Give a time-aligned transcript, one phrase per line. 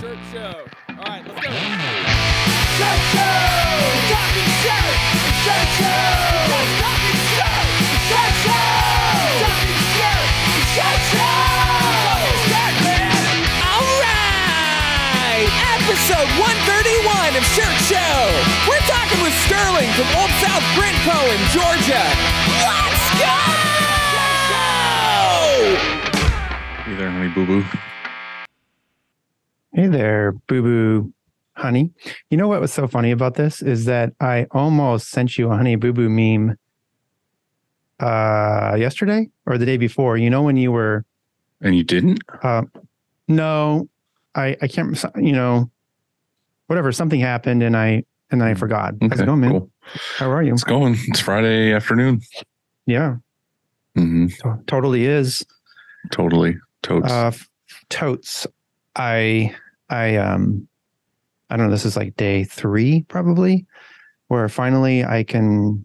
[0.00, 0.66] Shirt Show.
[0.90, 1.54] All right, let's go.
[1.54, 3.30] Shirt Show!
[4.10, 4.90] Talking shirt!
[5.46, 6.02] Shirt Show!
[6.50, 7.62] Just talking shirt!
[8.10, 8.74] Shirt Show!
[9.38, 10.26] Talking shirt!
[10.74, 11.46] Shirt Show!
[12.42, 13.38] Shirt, man!
[13.70, 15.46] All right!
[15.78, 18.18] Episode 131 of Shirt Show.
[18.66, 22.02] We're talking with Sterling from Old South Print Co in Georgia.
[22.66, 23.38] Let's go!
[26.82, 27.62] Hey there, honey boo boo.
[29.74, 31.12] Hey there, boo boo
[31.56, 31.90] honey.
[32.30, 35.56] You know what was so funny about this is that I almost sent you a
[35.56, 36.56] honey boo boo meme
[38.00, 40.16] uh yesterday or the day before.
[40.16, 41.04] You know when you were
[41.60, 42.20] And you didn't?
[42.42, 42.62] uh
[43.26, 43.88] no,
[44.36, 45.70] I I can't you know
[46.68, 48.94] whatever something happened and I and then I forgot.
[49.00, 49.50] How's it going, man?
[49.50, 49.70] cool.
[50.18, 50.52] How are you?
[50.52, 50.96] It's going.
[51.08, 52.20] It's Friday afternoon.
[52.86, 53.16] Yeah,
[53.96, 55.44] hmm to- totally is.
[56.12, 56.58] Totally.
[56.82, 57.10] Totes.
[57.10, 57.48] Uh f-
[57.88, 58.46] totes.
[58.96, 59.54] I
[59.94, 60.66] I um
[61.50, 63.66] I don't know, this is like day 3 probably
[64.26, 65.84] where finally I can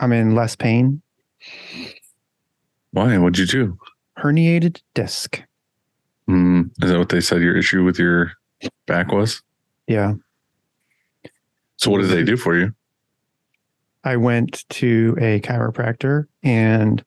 [0.00, 1.02] I'm in less pain.
[2.92, 3.16] Why?
[3.18, 3.78] What'd you do?
[4.18, 5.42] Herniated disc.
[6.28, 8.32] Mm, is that what they said your issue with your
[8.86, 9.42] back was?
[9.86, 10.14] Yeah.
[11.76, 12.72] So what did they do for you?
[14.04, 17.04] I went to a chiropractor and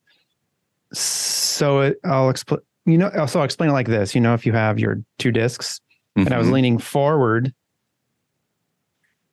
[0.94, 4.45] so it, I'll explain you know so I'll explain it like this, you know if
[4.45, 5.81] you have your two discs
[6.16, 6.52] and I was Mhm.
[6.53, 7.53] leaning forward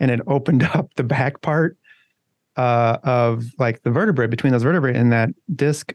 [0.00, 1.76] and it opened up the back part
[2.56, 5.94] uh, of like the vertebrae between those vertebrae and that disc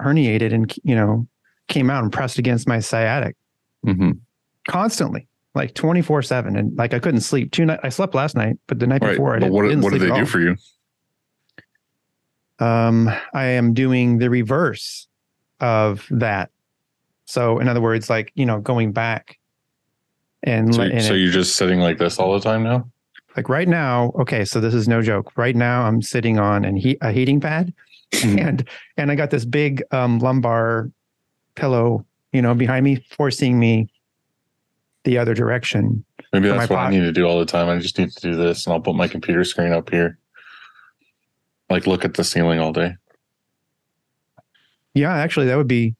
[0.00, 1.26] herniated and you know
[1.68, 3.36] came out and pressed against my sciatic
[3.86, 4.10] mm-hmm.
[4.68, 8.56] constantly like 24 7 and like i couldn't sleep two night i slept last night
[8.66, 9.10] but the night Right.
[9.12, 10.26] before i didn't, what, didn't what did they do all.
[10.26, 10.56] for you?
[12.58, 15.06] um i am doing the reverse
[15.60, 16.50] of that
[17.34, 19.38] so in other words like you know going back
[20.44, 22.88] and, So, and so you're just sitting like this all the time now?
[23.36, 26.76] like right now okay so this is no joke right now i'm sitting on an
[26.76, 27.72] heat, a heating pad
[28.12, 28.38] Mhm.
[28.48, 30.88] and and i got this big um lumbar
[31.56, 33.88] pillow you know behind me forcing me
[35.02, 37.68] the other direction Maybe that's what I need to do all the time.
[37.68, 40.18] I just need to do this and I'll put my computer screen up here.
[41.70, 42.96] Like look at the ceiling all day.
[44.94, 45.94] yeah actually that would be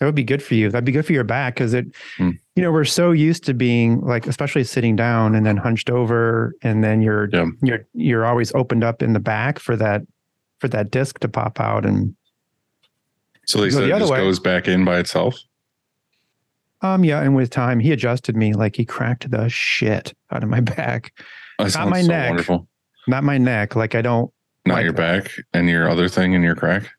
[0.00, 2.30] that would be good for you that'd be good for your back because it Hmm.
[2.56, 6.54] you know we're so used to being like especially sitting down and then hunched over
[6.62, 7.46] and then you're Yeah.
[7.62, 10.02] you're you're always opened up in the back for that
[10.58, 12.14] for that disc to pop out and
[13.46, 14.18] So they said it just way.
[14.18, 15.36] goes back in by itself.
[16.82, 20.48] um yeah and with time he adjusted me like he cracked the shit out of
[20.48, 21.12] my back
[21.60, 22.28] Not my so neck.
[22.30, 22.68] wonderful.
[23.06, 24.30] not my neck like i don't
[24.66, 25.24] Not like your that.
[25.24, 26.90] back and your other thing and your crack.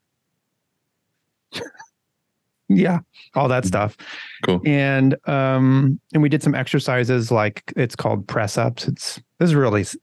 [2.70, 3.00] Yeah
[3.36, 3.96] all that stuff
[4.44, 4.62] Cool.
[4.66, 9.56] and um and we did some exercises like it's called press ups it's this is
[9.56, 9.96] really s-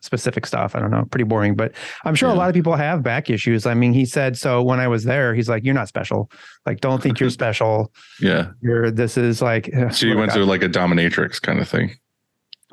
[0.00, 1.70] specific stuff i don't know pretty boring but
[2.04, 4.80] i'm sure a lot of people have back issues i mean he said so when
[4.80, 6.28] i was there he's like you're not special
[6.66, 8.50] like don't think you're special Yeah.
[8.60, 11.90] you're this is like So you went to like a dominatrix kind of thing.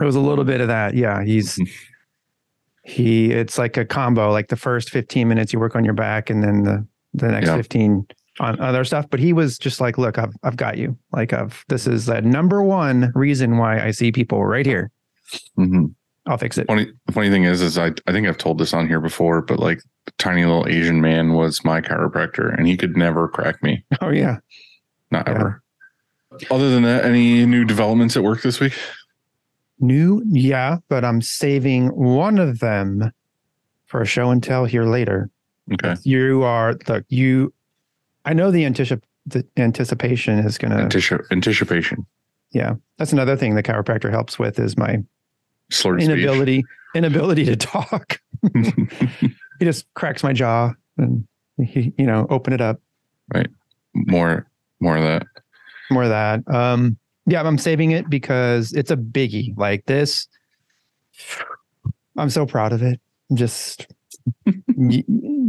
[0.01, 1.69] it was a little bit of that yeah he's Mhm.
[2.83, 6.29] he it's like a combo like the first 15 minutes you work on your back
[6.31, 7.55] and then the the next Yeah.
[7.57, 8.07] 15
[8.39, 11.63] on other stuff but he was just like look i've i've got you like i've
[11.69, 14.91] this is the number one reason why i see people right here
[15.55, 15.85] hmm
[16.27, 18.73] i'll fix it Funny, the funny thing is, is I, I think I've told this
[18.73, 22.75] on here before, but like the tiny little Asian man was my chiropractor and he
[22.77, 23.83] could never crack me.
[24.01, 24.37] oh yeah
[25.09, 25.33] Not Yeah.
[25.33, 25.63] ever.
[26.51, 28.73] Other than that, any new developments at work this week?
[29.79, 33.11] new yeah but i'm saving one of them
[33.85, 35.29] for a show and tell here later
[35.73, 35.95] Okay.
[36.03, 37.53] you are look you
[38.27, 42.05] i know the anticip the anticipation is gonna Antici- anticipation.
[42.51, 45.03] yeah that's another thing the chiropractor helps with is my
[45.71, 46.11] Slurred speech.
[46.17, 46.63] inability
[46.95, 48.19] inability to talk.
[48.53, 51.27] he just cracks my jaw and
[51.61, 52.79] he, you know, open it up.
[53.35, 53.49] Right.
[53.93, 54.47] More,
[54.79, 55.23] more of that.
[55.91, 56.47] More of that.
[56.47, 59.55] Um, yeah, I'm saving it because it's a biggie.
[59.57, 60.27] Like this,
[62.17, 62.99] I'm so proud of it.
[63.29, 63.85] I'm just,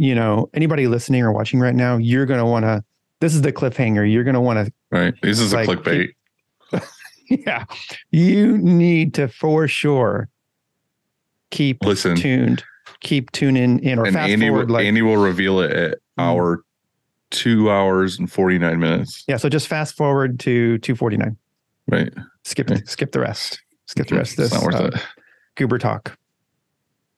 [0.00, 2.84] you know, anybody listening or watching right now, you're gonna want to.
[3.20, 4.10] This is the cliffhanger.
[4.10, 5.12] You're gonna want to Right.
[5.22, 6.10] This is Like, a clickbait.
[7.28, 7.64] yeah,
[8.12, 10.28] you need to for sure
[11.50, 12.62] keep Listen, tuned,
[13.00, 14.68] keep tuning in or and fast Andy, forward.
[14.68, 16.22] will, Like, Andy will reveal it at Mm.
[16.24, 16.62] our
[17.30, 19.24] two hours and 49 minutes.
[19.28, 21.36] yeah, so just fast forward to 249.
[21.88, 22.12] Right.
[22.44, 22.82] Skip Okay.
[22.86, 23.60] skip the rest.
[23.86, 24.62] Skip the rest of It's this.
[24.62, 25.02] not worth uh, it.
[25.56, 26.16] Goober talk.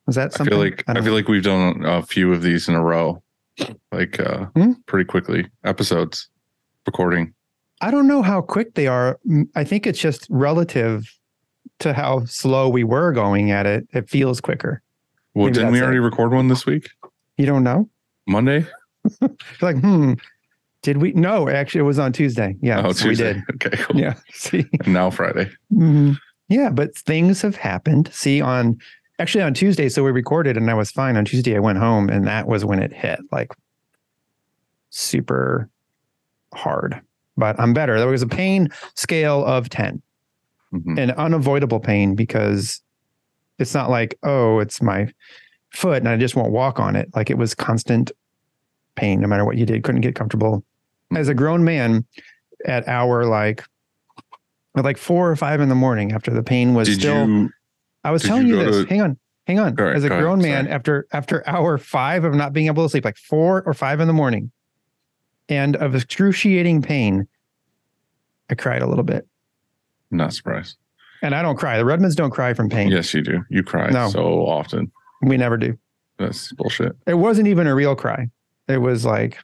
[0.07, 0.51] Was that I something?
[0.53, 3.21] feel like I, don't feel like we've done a few of these in a row,
[3.91, 4.73] like uh Hmm?
[4.87, 5.47] pretty quickly.
[5.63, 6.29] Episodes,
[6.85, 7.33] recording.
[7.81, 9.19] I don't know how quick they are.
[9.55, 11.11] I think it's just relative
[11.79, 13.87] to how slow we were going at it.
[13.91, 14.81] It feels quicker.
[15.33, 16.89] Well, Maybe didn't we already record one this week?
[17.37, 17.89] You don't know?
[18.27, 18.65] Monday?
[19.61, 20.13] Like, hmm,
[20.83, 21.11] did we?
[21.13, 22.55] No, actually, it was on Tuesday.
[22.61, 23.41] Yeah, oh, so we did.
[23.55, 23.99] Okay, cool.
[23.99, 24.13] Yeah.
[24.33, 25.49] See, And now Friday.
[25.73, 26.17] Mhm.
[26.49, 28.09] yeah, but things have happened.
[28.13, 28.77] See, on
[29.21, 31.15] actually on Tuesday, so we recorded and I was fine.
[31.15, 33.51] On Tuesday, I went home and that was when it hit like
[34.89, 35.69] super
[36.53, 36.99] hard.
[37.37, 37.97] But I'm better.
[37.99, 40.01] There was a pain scale of 10,
[40.73, 40.97] Mhm.
[40.99, 42.81] an unavoidable pain because
[43.59, 45.07] it's not like, oh, it's my
[45.71, 47.09] foot and I just won't walk on it.
[47.15, 48.11] Like it was constant
[48.95, 49.83] pain no matter what you did.
[49.83, 50.63] Couldn't get comfortable.
[51.15, 52.05] As a grown man
[52.65, 53.63] at hour like
[54.75, 57.49] at like four or five in the morning after the pain was Did still you?
[58.03, 58.83] I was did telling you you, this.
[58.83, 59.17] to- hang on.
[59.47, 59.77] Hang on.
[59.79, 60.73] Ahead, As a go ahead, grown man sorry.
[60.75, 64.07] after after hour five of not being able to sleep, like four or five in
[64.07, 64.51] the morning,
[65.49, 67.27] and of excruciating pain,
[68.49, 69.27] I cried a little bit.
[70.11, 70.77] Not surprised.
[71.23, 71.77] And I don't cry.
[71.77, 72.89] The Redmonds don't cry from pain.
[72.89, 73.43] Yes, you do.
[73.49, 74.09] You cry No.
[74.09, 74.91] so often.
[75.21, 75.77] We never do.
[76.17, 76.95] That's bullshit.
[77.07, 78.29] It wasn't even a real cry.
[78.67, 79.37] It was like,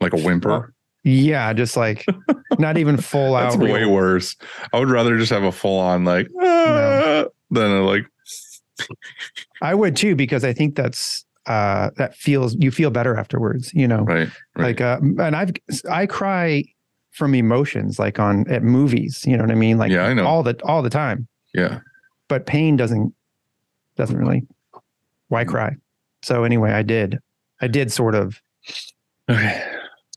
[0.00, 0.72] Like a whimper.
[1.02, 2.04] yeah, just like
[2.58, 3.52] not even full out.
[3.52, 4.36] That's way worse.
[4.72, 7.24] I would rather just have a full on like ah,
[7.54, 8.06] than a like
[9.62, 13.86] I would too, because I think that's uh that feels you feel better afterwards, you
[13.88, 14.02] know.
[14.04, 14.28] right.
[14.56, 14.64] right.
[14.64, 15.52] Like uh and I've
[15.90, 16.64] I cry
[17.12, 19.78] from emotions like on at movies, you know what I mean?
[19.78, 20.26] Like Yeah, I know.
[20.26, 21.28] all the all the time.
[21.54, 21.80] yeah.
[22.28, 23.14] But pain doesn't
[23.96, 24.46] doesn't really
[25.28, 25.76] why cry?
[26.22, 27.18] So anyway, I did.
[27.60, 28.40] I did sort of
[29.30, 29.62] Okay.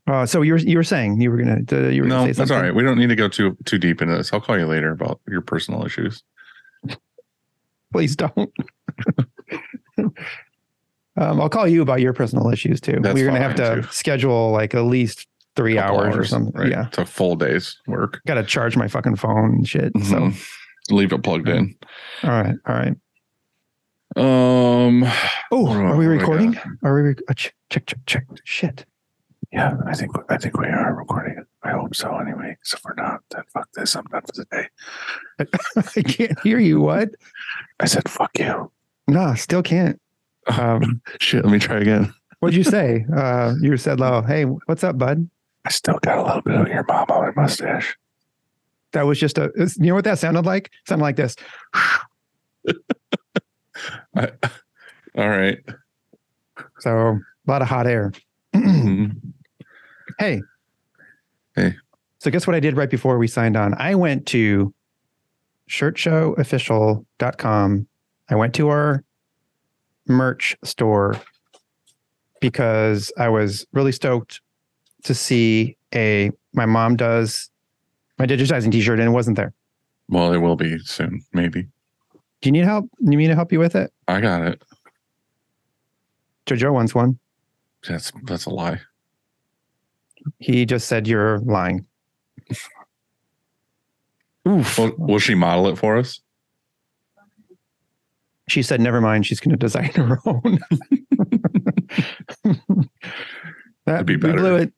[0.06, 2.34] uh so you were you were saying you were gonna uh, you were No, gonna
[2.34, 2.74] say that's all right.
[2.74, 4.32] We don't need to go too too deep into this.
[4.32, 6.22] I'll call you later about your personal issues.
[7.92, 8.50] Please don't.
[9.98, 12.98] um, I'll call you about your personal issues too.
[13.00, 13.88] That's We're gonna have to too.
[13.90, 15.26] schedule like at least
[15.56, 16.52] three Couple hours, or something.
[16.54, 16.70] Right.
[16.70, 16.86] Yeah.
[16.88, 18.20] It's a full day's work.
[18.26, 19.92] Gotta charge my fucking phone and shit.
[20.04, 20.48] So Mhm.
[20.90, 21.74] leave it plugged in.
[22.22, 22.94] all right, all right.
[24.16, 25.04] Um
[25.50, 26.58] Oh, What do I- are we what do I recording?
[26.84, 28.24] Are we uh, check, check, check, check.
[28.44, 28.86] Shit.
[29.52, 31.42] Yeah, I think I think we are recording.
[31.62, 32.56] I hope so anyway.
[32.62, 33.96] So if we're not, then fuck this.
[33.96, 34.68] I'm done for the day.
[35.96, 36.80] I can't hear you.
[36.80, 37.10] What?
[37.80, 38.70] I said fuck you.
[39.06, 39.98] No, still can't.
[40.48, 42.12] Um, Shit, let me try again.
[42.40, 43.06] what'd you say?
[43.14, 45.28] Uh, you said, "Low, hey, what's up, bud?"
[45.64, 47.96] I still got a little bit of your mom on my mustache.
[48.92, 49.50] That was just a.
[49.78, 50.70] You know what that sounded like?
[50.86, 51.36] Sounded like this.
[54.14, 54.30] I,
[55.16, 55.58] all right.
[56.80, 58.12] So a lot of hot air.
[60.18, 60.42] Hey.
[61.54, 61.74] Hey.
[62.18, 63.74] So guess what I did right before we signed on?
[63.74, 64.74] I went to
[65.70, 67.86] shirtshowofficial.com.
[68.30, 69.04] I went to our
[70.06, 71.18] merch store
[72.40, 74.40] because I was really stoked
[75.04, 77.50] to see a my mom does
[78.18, 79.52] my digitizing t-shirt and it wasn't there.
[80.08, 81.68] Well, it will be soon, maybe.
[82.40, 82.86] Do you need help?
[82.86, 83.92] Do You need me to help you with it?
[84.08, 84.62] I got it.
[86.46, 87.18] Jojo wants one.
[87.86, 88.80] That's that's a lie.
[90.38, 91.86] He just said you're lying.
[94.46, 94.78] Oof.
[94.78, 96.20] Will, will she model it for us?
[98.48, 99.26] she said, "Never mind.
[99.26, 100.58] She's going to design her own."
[103.84, 104.34] that, would be better.
[104.34, 104.72] We blew it.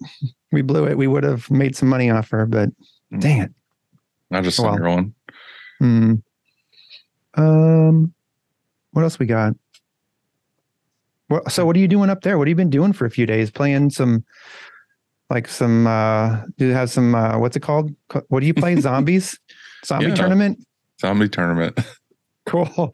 [0.52, 0.98] We blew it.
[0.98, 2.70] We would have made some money off her, but
[3.18, 3.52] dang it.
[4.30, 4.78] Not just send Well.
[4.78, 5.14] her one.
[5.78, 6.14] Hmm.
[7.34, 8.12] Um,
[8.92, 9.54] what else we got?
[11.28, 12.38] Well, so what are you doing up there?
[12.38, 13.50] What have you been doing for a few days?
[13.50, 14.24] Playing some,
[15.30, 15.86] like some.
[15.86, 17.14] uh Do you have some?
[17.14, 17.94] uh What's it called?
[18.28, 18.76] What do you play?
[18.80, 19.38] Zombies,
[19.84, 20.14] zombie Yeah.
[20.16, 20.64] tournament.
[21.00, 21.78] Zombie tournament.
[22.46, 22.92] Cool.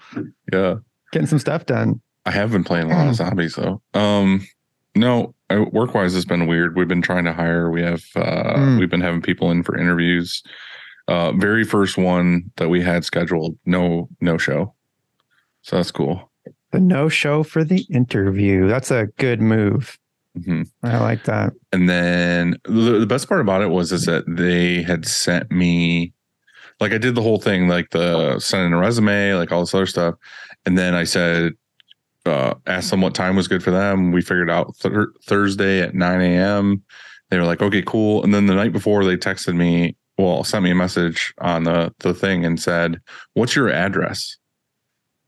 [0.53, 0.75] yeah.
[1.13, 2.01] Getting some stuff done.
[2.27, 3.81] I have been playing a lot of zombies though.
[3.95, 4.47] Um,
[4.95, 5.35] no,
[5.73, 6.77] work wise, it's been weird.
[6.77, 7.71] We've been trying to hire.
[7.71, 8.79] We have uh, Mm.
[8.79, 10.43] we've been having people in for interviews.
[11.09, 14.75] Uh, very first one that we had scheduled, no no show.
[15.63, 16.31] So that's cool.
[16.73, 18.67] The no show for the interview.
[18.69, 19.97] That's a good move.
[20.45, 21.53] Hmm I like that.
[21.73, 26.13] And then the, the best part about it was is that they had sent me,
[26.81, 29.87] like I did the whole thing, like the sending a resume, like all this other
[29.87, 30.15] stuff,
[30.65, 31.53] and then I said,
[32.27, 34.11] uh, asked them what time was good for them.
[34.13, 36.83] We figured out thur- Thursday at nine a.m.
[37.31, 38.23] They were like, okay, cool.
[38.25, 41.95] And then the night before, they texted me, well, sent me a message on the
[42.01, 43.01] the thing and said,
[43.35, 44.37] "What's your address?"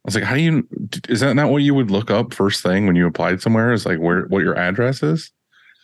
[0.04, 0.66] I was like, "How do you?
[1.08, 3.72] Is that not what you would look up first thing when you applied somewhere?
[3.72, 5.32] Is like where what your address is?"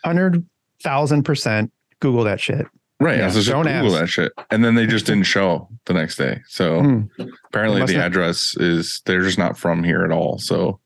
[0.04, 0.44] Hundred
[0.82, 1.72] thousand percent.
[2.00, 2.66] Google that shit.
[3.00, 3.16] Right.
[3.18, 4.00] Yeah, I was just Google ask.
[4.00, 4.32] that shit.
[4.50, 6.40] And then they just didn't show the next day.
[6.48, 7.02] So Hmm.
[7.46, 10.38] apparently the not- address is they're just not from here at all.
[10.38, 10.80] So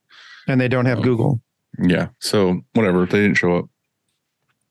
[0.49, 1.03] And they don't have Oh.
[1.03, 1.43] Google.
[1.79, 2.09] yeah.
[2.21, 3.05] So whatever.
[3.05, 3.67] They didn't show up.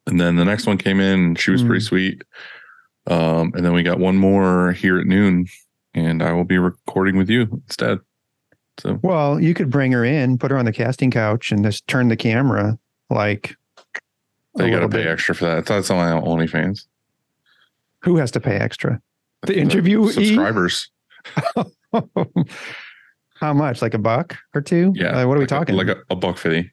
[0.08, 1.68] And then the next one came in she was Hmm.
[1.68, 2.24] pretty sweet.
[3.06, 5.46] Um, and then we got one more here at noon,
[5.94, 8.00] and I will be recording with you instead.
[8.80, 11.88] So Well, you could bring her in, put her on the casting couch, and just
[11.88, 12.78] turn the camera
[13.10, 13.56] like.
[14.60, 15.08] a you got to pay bit.
[15.08, 15.58] extra for that.
[15.58, 16.86] I thought it's only on OnlyFans.
[18.04, 19.02] Who has to pay extra?
[19.44, 20.12] The interviewee?
[20.12, 20.90] subscribers.
[23.36, 23.82] How much?
[23.82, 24.94] Like a buck or two?
[24.96, 25.10] Yeah.
[25.22, 25.76] Uh, what are we like a- talking?
[25.76, 26.72] Like a, a buck fifty,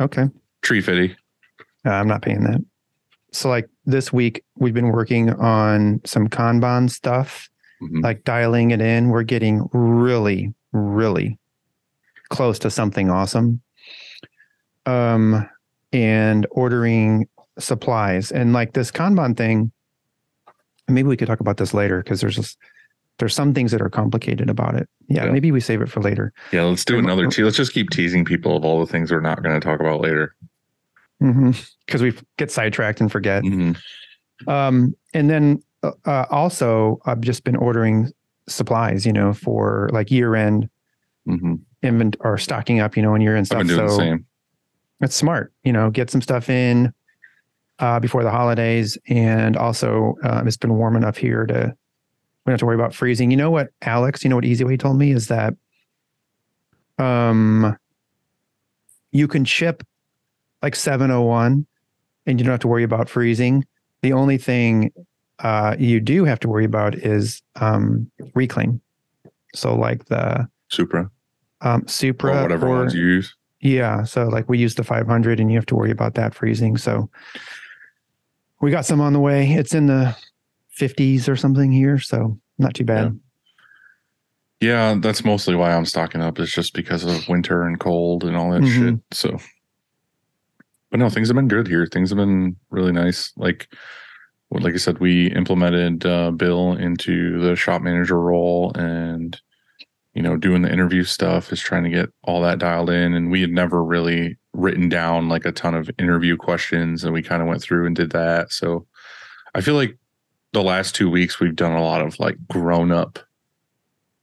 [0.00, 0.24] okay.
[0.62, 1.16] tree fifty.
[1.86, 2.60] Uh, I'm not paying that.
[3.32, 7.48] So, like this week, we've been working on some Kanban stuff,
[7.82, 8.02] Mhm.
[8.02, 9.08] like dialing it in.
[9.10, 11.38] We're getting really, really
[12.28, 13.60] close to something awesome.
[14.86, 15.48] Um,
[15.92, 19.70] and ordering supplies and like this Kanban thing.
[20.88, 22.58] Maybe we could talk about this later because there's just
[23.18, 24.88] there's some things that are complicated about it.
[25.08, 25.30] Yeah, Yeah.
[25.32, 26.32] maybe we save it for later.
[26.52, 27.26] Yeah, let's do another.
[27.28, 29.78] Te- let's just keep teasing people of all the things we're not going to talk
[29.80, 30.34] about later.
[31.20, 33.44] Because we get sidetracked and forget.
[33.44, 33.76] Mhm.
[34.48, 38.10] Um, and then uh, uh, also, I've just been ordering
[38.48, 40.68] supplies, you know, for like year end
[41.28, 41.60] Mhm.
[41.82, 43.76] invent or stocking up, you know, and year end I've stuff.
[43.76, 44.26] so the same.
[45.00, 46.92] it's smart, you know, get some stuff in
[47.78, 48.98] uh, before the holidays.
[49.08, 52.94] And also, um, it's been warm enough here to, we don't have to worry about
[52.94, 53.30] freezing.
[53.30, 55.54] You know what, Alex, you know what EasyWay told me is that
[56.98, 57.76] um,
[59.12, 59.82] you can ship
[60.62, 61.66] like 701
[62.26, 63.64] and you don't have to worry about freezing.
[64.02, 64.92] The only thing
[65.42, 68.80] uh, you do have to worry about is um, reclaim.
[69.54, 71.10] So, like the Supra
[71.60, 73.34] um, or Supra whatever or- ones you use.
[73.60, 74.02] yeah.
[74.04, 76.76] So like we use the 500 and you have to worry about that freezing.
[76.78, 77.10] So
[78.60, 79.50] we got some on the way.
[79.52, 80.16] It's in the
[80.78, 81.98] 50s or something here.
[81.98, 83.18] So not too bad.
[84.60, 86.38] Yeah, that's mostly why I'm stocking up.
[86.38, 88.68] Is just because of winter and cold and all that Mhm.
[88.78, 89.00] shit.
[89.10, 89.38] So,
[90.90, 91.86] but no, things have been good here.
[91.86, 93.32] Things have been really nice.
[93.36, 93.68] Like,
[94.60, 99.40] like I said, we implemented uh, Bill into the shop manager role, and
[100.14, 103.14] you know, doing the interview stuff is trying to get all that dialed in.
[103.14, 107.22] And we had never really written down like a ton of interview questions, and we
[107.22, 108.52] kind of went through and did that.
[108.52, 108.86] So,
[109.54, 109.96] I feel like
[110.52, 113.18] the last two weeks we've done a lot of like grown up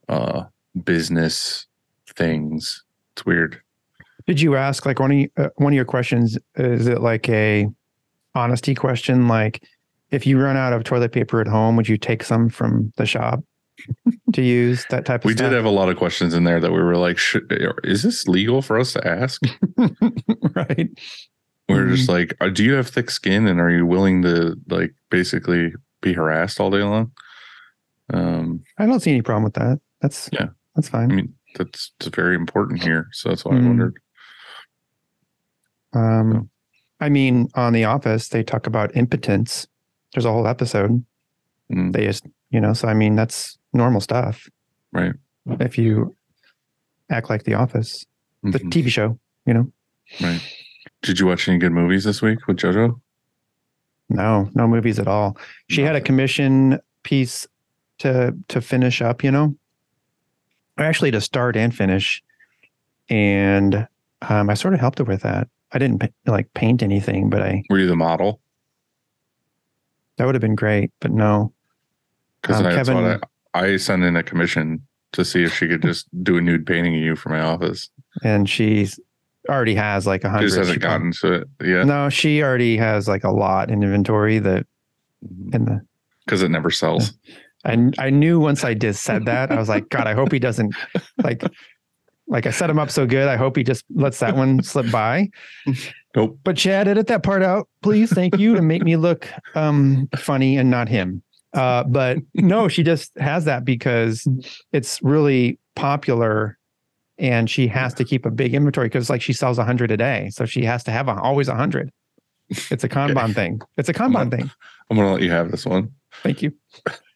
[0.08, 0.44] uh
[0.84, 1.66] business
[2.16, 2.84] things
[3.14, 3.62] it's weird
[4.28, 6.38] Did you ask like one of, you, uh, one of your questions?
[6.56, 7.68] Is it like a
[8.36, 9.28] honesty question?
[9.28, 9.64] Like
[10.12, 13.06] if you run out of toilet paper at home, would you take some from the
[13.06, 13.44] shop
[14.34, 15.50] to use that type of we stuff?
[15.50, 17.52] did have a lot of questions in there that we were like Should,
[17.84, 19.42] is this legal for us to ask
[20.56, 20.90] right.
[21.70, 21.96] we are Mm-hmm.
[21.96, 25.72] just like uh, do you have thick skin and are you willing to like basically
[26.02, 27.12] be harassed all day long
[28.12, 29.80] um I don't see any problem with that.
[30.02, 30.48] That's Yeah.
[30.76, 31.12] that's fine.
[31.12, 33.68] i mean that's, that's very important here so that's why i Mhm.
[33.68, 34.00] wondered
[35.94, 36.50] Um,
[37.00, 39.68] I mean, on The Office, they talk about impotence.
[40.14, 41.04] There's a whole episode.
[41.72, 41.94] Mm.
[41.94, 44.50] They just, you know, so I mean, that's normal stuff.
[44.92, 45.14] Right.
[45.60, 46.16] If you
[47.10, 48.06] act like The Office,
[48.44, 48.72] the Mhm.
[48.72, 49.72] TV show, you know,
[50.22, 50.42] right
[51.04, 53.00] did you watch any good movies this week with jojo
[54.10, 55.38] no, no movies at all.
[55.70, 57.46] She had a commission piece
[58.00, 59.56] to to finish up, you know,
[60.78, 62.24] or actually to start and finish,
[63.10, 63.88] and
[64.28, 65.48] um, I sort of helped her with that.
[65.72, 68.42] I didn't like paint anything, but I were you the model
[70.20, 70.92] that would have been great.
[71.00, 71.54] But no,
[72.42, 73.20] because Um, Kevin-
[73.54, 76.68] I, I sent in a commission to see if she could just do a nude
[76.68, 77.90] painting of you for my office
[78.24, 79.00] and she's
[79.50, 80.48] already has like a hundred.
[80.48, 83.82] just hasn't She gotten to it yet No, she already has like a lot in
[83.82, 84.68] inventory that
[85.54, 85.82] in the.
[86.26, 87.14] because it never sells.
[87.66, 90.40] I I knew once I just said that I was like, God, I hope he
[90.40, 90.76] doesn't
[91.24, 91.44] like.
[92.28, 94.92] Like I set him up so good, I hope he just lets that one slip
[94.92, 95.30] by.
[96.16, 96.40] Nope.
[96.44, 98.12] But Chad, edit that part out, please.
[98.12, 101.22] Thank you to make me look um, funny and not him.
[101.54, 104.28] Uh, but no, she just has that because
[104.72, 106.58] it's really popular,
[107.18, 109.98] and she has to keep a big inventory because like she sells a hundred a
[109.98, 111.92] day, so she has to have a, always a hundred.
[112.50, 113.62] It's a Kanban thing.
[113.78, 114.50] It's a Kanban thing.
[114.90, 115.92] I'm gonna let you have this one.
[116.24, 116.52] Thank you.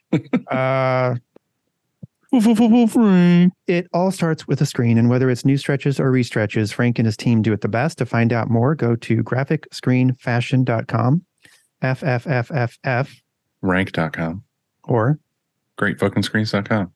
[0.47, 1.15] uh,
[3.67, 7.05] it all starts with a screen, and whether it's new stretches or restretches, Frank and
[7.05, 7.97] his team do it the best.
[7.99, 11.25] To find out more, go to graphicscreenfashion.com,
[11.83, 13.09] FFFFF,
[13.61, 14.43] Rank.com.
[14.83, 15.19] or
[15.77, 16.91] Great fucking screens.com.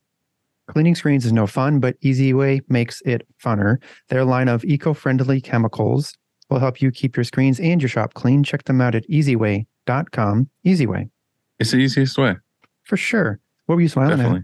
[0.67, 3.77] Cleaning screens is no fun, but EasyWay makes it funner.
[4.09, 6.13] Their line of eco-friendly chemicals
[6.49, 8.43] will help you keep your screens and your shop clean.
[8.43, 10.49] Check them out at easyway.com.
[10.65, 11.09] EasyWay,
[11.59, 12.35] It's the easiest way.
[12.83, 13.39] for sure.
[13.67, 14.39] What were you smiling Definitely.
[14.39, 14.43] at?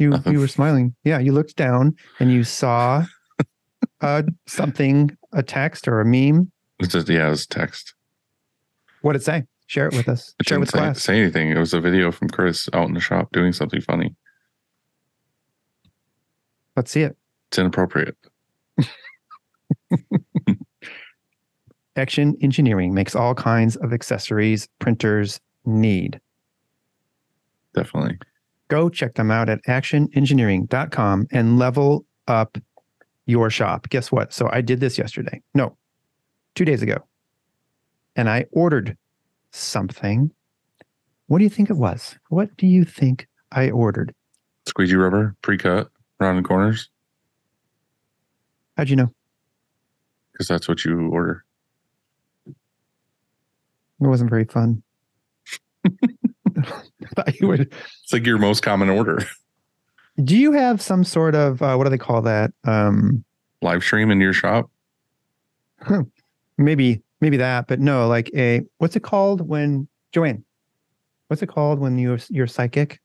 [0.00, 0.96] You you were smiling.
[1.04, 3.04] Yeah, you looked down and you saw
[4.00, 6.50] uh, something, a text or a meme.
[6.80, 7.94] It's just yeah, it was text.
[9.02, 9.44] What did it say?
[9.66, 10.34] Share it with us.
[10.40, 11.02] It Share it with say, class.
[11.02, 11.50] say anything.
[11.50, 14.16] It was a video from Chris out in the shop doing something funny.
[16.76, 17.16] Let's see it.
[17.48, 18.16] It's inappropriate.
[21.96, 26.20] Action Engineering makes all kinds of accessories printers need.
[27.74, 28.18] Definitely.
[28.70, 32.56] Go check them out at actionengineering.com and level up
[33.26, 33.88] your shop.
[33.90, 34.32] Guess what?
[34.32, 35.42] So I did this yesterday.
[35.54, 35.76] No,
[36.54, 36.96] two days ago.
[38.14, 38.96] And I ordered
[39.50, 40.30] something.
[41.26, 42.16] What do you think it was?
[42.28, 44.14] What do you think I ordered?
[44.66, 46.88] Squeegee rubber, pre-cut, rounded corners,
[48.76, 49.12] How'd you know?
[50.32, 51.44] because that's what you order.
[52.46, 52.54] It
[53.98, 54.82] wasn't very fun.
[57.02, 57.60] I thought you would.
[58.02, 59.18] It's like your most common order.
[60.22, 62.52] Do you have some sort of uh, what do they call that?
[62.64, 63.24] Um,
[63.62, 64.70] Live stream in your shop.
[66.58, 70.44] maybe maybe that, but no, like a what's it called when Joanne?
[71.28, 73.00] What's it called when you're you're psychic?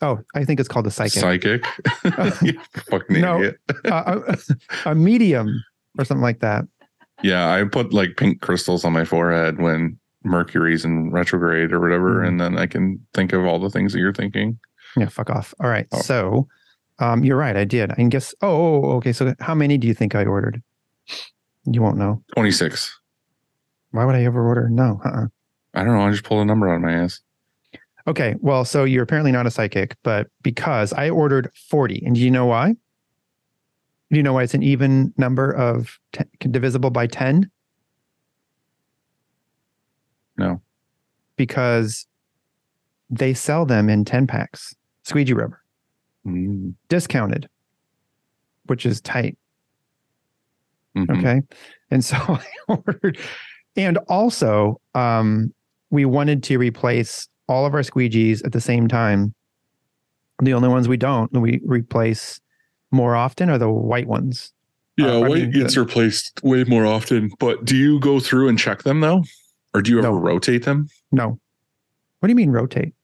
[0.00, 1.20] Oh, I think it's called a psychic.
[1.20, 1.64] Psychic.
[2.42, 3.38] You fucking No.
[3.38, 3.56] idiot.
[3.86, 4.20] uh,
[4.84, 5.62] a, a medium
[5.98, 6.64] or something like that.
[7.22, 12.22] Yeah, I put like pink crystals on my forehead when Mercury's in retrograde or whatever,
[12.22, 12.28] Mhm.
[12.28, 14.58] and then I can think of all the things that you're thinking.
[14.96, 15.54] Yeah, fuck off.
[15.60, 15.86] All right.
[15.92, 16.00] Oh.
[16.00, 16.48] So,
[16.98, 17.56] um, you're right.
[17.56, 17.92] I did.
[17.92, 18.34] I guess.
[18.42, 19.12] Oh, oh, oh, okay.
[19.12, 20.62] So, how many do you think I ordered?
[21.64, 22.22] You won't know.
[22.34, 22.98] 26.
[23.92, 24.68] Why would I ever order?
[24.68, 25.00] No.
[25.04, 25.26] Uh-uh.
[25.74, 26.06] I don't know.
[26.06, 27.20] I just pulled a number out of my ass.
[28.06, 28.34] Okay.
[28.40, 32.30] Well, so you're apparently not a psychic, but because I ordered 40, and do you
[32.30, 32.72] know why?
[34.10, 37.50] Do you know why it's an even number of 10, divisible by 10?
[40.38, 40.62] No.
[41.36, 42.06] Because
[43.10, 45.62] they sell them in 10 packs, squeegee rubber,
[46.26, 47.48] Mm, discounted,
[48.66, 49.36] which is tight.
[50.96, 51.18] mhm.
[51.18, 51.42] Okay.
[51.90, 53.18] And so I ordered,
[53.76, 55.52] and also, um,
[55.90, 59.34] we wanted to replace all of our squeegees at the same time.
[60.42, 62.40] The only ones we don't, we replace
[62.90, 64.52] more often are the white ones.
[64.98, 67.30] Yeah, Uh, I white mean, gets the- replaced way more often.
[67.38, 69.24] But do you go through and check them though?
[69.74, 70.88] Or do you ever rotate them?
[71.12, 71.38] No.
[72.20, 72.94] What do you mean rotate?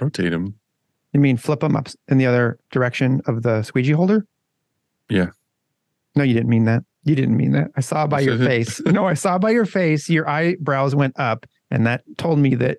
[0.00, 0.54] Rotate them.
[1.12, 4.26] You mean flip them up in the other direction of the squeegee holder?
[5.08, 5.28] Yeah.
[6.16, 6.84] No, you didn't mean that.
[7.04, 7.70] You didn't mean that.
[7.76, 8.80] I saw by your face.
[8.86, 10.08] No, I saw by your face.
[10.08, 12.78] Your eyebrows went up, and that told me that.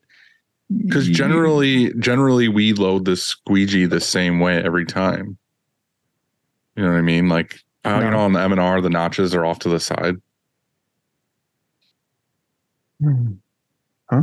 [0.75, 5.37] Because you- generally, generally we load the squeegee the same way every time.
[6.75, 7.29] You know what I mean?
[7.29, 7.99] Like No.
[7.99, 10.15] you know, on the M and R, the notches are off to the side.
[13.03, 14.21] Hmm.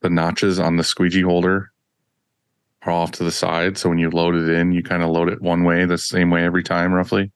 [0.00, 1.70] The notches on the squeegee holder
[2.82, 3.78] are off to the side.
[3.78, 6.28] So when you load it in, you kind of load it one way, the same
[6.30, 7.32] way every time, roughly.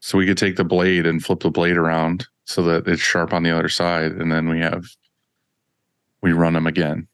[0.00, 3.32] So we could take the blade and flip the blade around so that it's sharp
[3.32, 4.84] on the other side, and then we have
[6.20, 7.06] we run them again.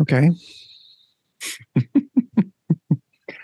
[0.00, 0.30] Okay.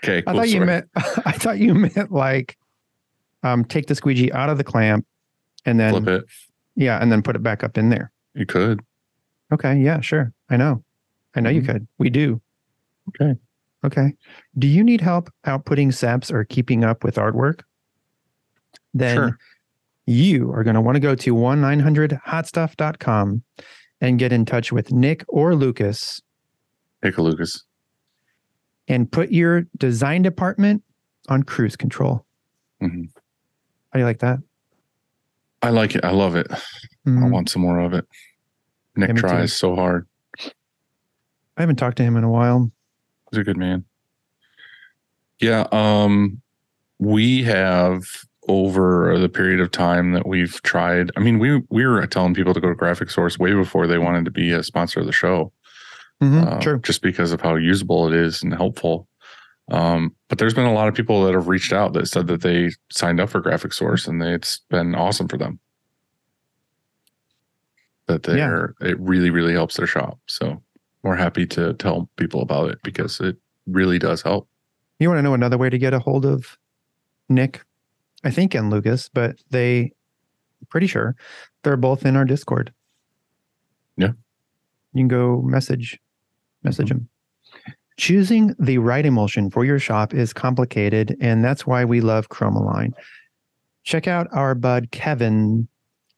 [0.07, 0.89] Okay, I cool thought you meant.
[0.95, 2.57] I thought you meant like,
[3.53, 5.05] um, take the squeegee out of the clamp,
[5.65, 6.25] and then flip it.
[6.75, 8.11] yeah, and then put it back up in there.
[8.33, 8.81] You could.
[9.51, 9.77] Okay.
[9.79, 10.01] Yeah.
[10.01, 10.33] Sure.
[10.49, 10.83] I know.
[11.35, 11.65] I know you Mhm.
[11.67, 11.87] could.
[11.97, 12.41] We do.
[13.09, 13.35] Okay.
[13.83, 14.13] Okay.
[14.57, 17.61] Do you need help outputting SEPs or keeping up with artwork?
[18.93, 19.37] Then Sure.
[20.05, 23.43] you are going to want to go to 1-900-hotstuff.com
[24.01, 26.21] and get in touch with Nick or Lucas
[27.01, 27.63] Pick a Lucas.
[28.87, 30.83] and put your design department
[31.29, 32.25] on cruise control.
[32.81, 33.09] Mhm.
[33.97, 34.37] How do you like that?
[35.63, 36.05] I like it.
[36.05, 36.45] I love it.
[36.51, 37.31] I Mhm.
[37.31, 38.05] want some more of it.
[38.95, 39.27] Nick Yeah, me too.
[39.27, 40.05] tries so hard.
[41.57, 42.71] I haven't talked to him in a while.
[43.31, 43.85] He's a good man.
[45.39, 45.65] Yeah.
[45.71, 46.43] Um,
[46.99, 48.03] we have
[48.47, 51.09] over the period of time that we've tried.
[51.17, 53.97] I mean, we we were telling people to go to Graphic Source way before they
[53.97, 55.51] wanted to be a sponsor of the show.
[56.21, 56.77] Mhm, uh, True.
[56.83, 59.07] just because of how usable it is and helpful.
[59.69, 62.41] Um, but there's been a lot of people that have reached out that said that
[62.41, 65.59] they signed up for Graphic Source and they, it's been awesome for them.
[68.07, 70.17] That they're it really really helps their shop.
[70.27, 70.61] So
[71.03, 74.47] we're happy to tell people about it because it really does help.
[74.99, 76.57] You want to know another way to get a hold of
[77.27, 77.63] Nick?
[78.23, 79.91] I think and Lucas, but they
[80.69, 81.15] pretty sure
[81.63, 82.73] they're both in our Discord.
[83.97, 84.13] Yeah.
[84.93, 85.99] You can go message
[86.63, 87.09] message them.
[87.97, 92.93] Choosing the right emulsion for your shop is complicated, and that's why we love Chromaline.
[93.83, 95.67] Check out our bud Kevin,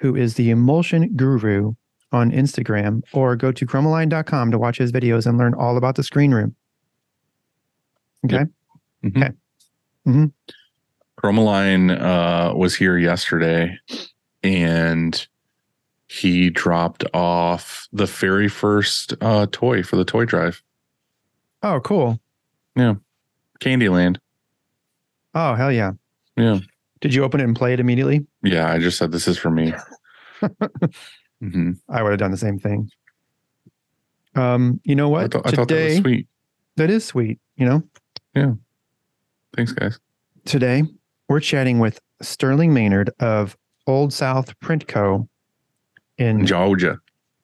[0.01, 1.73] who is the emulsion guru
[2.11, 6.03] on Instagram, or go to chromaline.com to watch his videos and learn all about the
[6.03, 6.55] screen room.
[8.25, 8.37] Okay.
[8.39, 8.49] Yep.
[9.05, 9.17] Mhm.
[9.17, 9.31] Okay.
[10.07, 10.31] Mhm.
[11.21, 13.77] Chromaline uh, was here yesterday,
[14.43, 15.27] and
[16.07, 20.63] he dropped off the very first uh, toy for the toy drive,
[21.61, 22.19] Oh, cool.
[22.75, 22.95] Yeah.
[23.59, 24.17] Candyland.
[25.35, 25.91] Oh, hell yeah.
[26.37, 26.59] Yeah,
[27.01, 28.25] Did you open it and play it immediately?
[28.43, 28.71] yeah.
[28.71, 29.73] I just said this is for me.
[31.41, 32.89] hmm I would have done the same thing.
[34.35, 35.31] Um, you know I, what?
[35.33, 36.27] thought I thought that was Today, sweet.
[36.77, 37.39] that is sweet.
[37.57, 37.83] You know,
[38.35, 38.53] Yeah.
[39.55, 39.99] Thanks, guys.
[40.45, 40.83] today
[41.27, 45.27] we're chatting with Sterling Maynard of Old South Print Co.
[46.17, 46.99] in Georgia,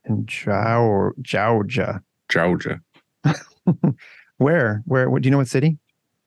[0.05, 2.01] in Jau- Georgia.
[2.29, 2.79] Georgia.
[4.37, 4.81] Where?
[4.85, 5.09] Where?
[5.09, 5.77] What, do you know what city?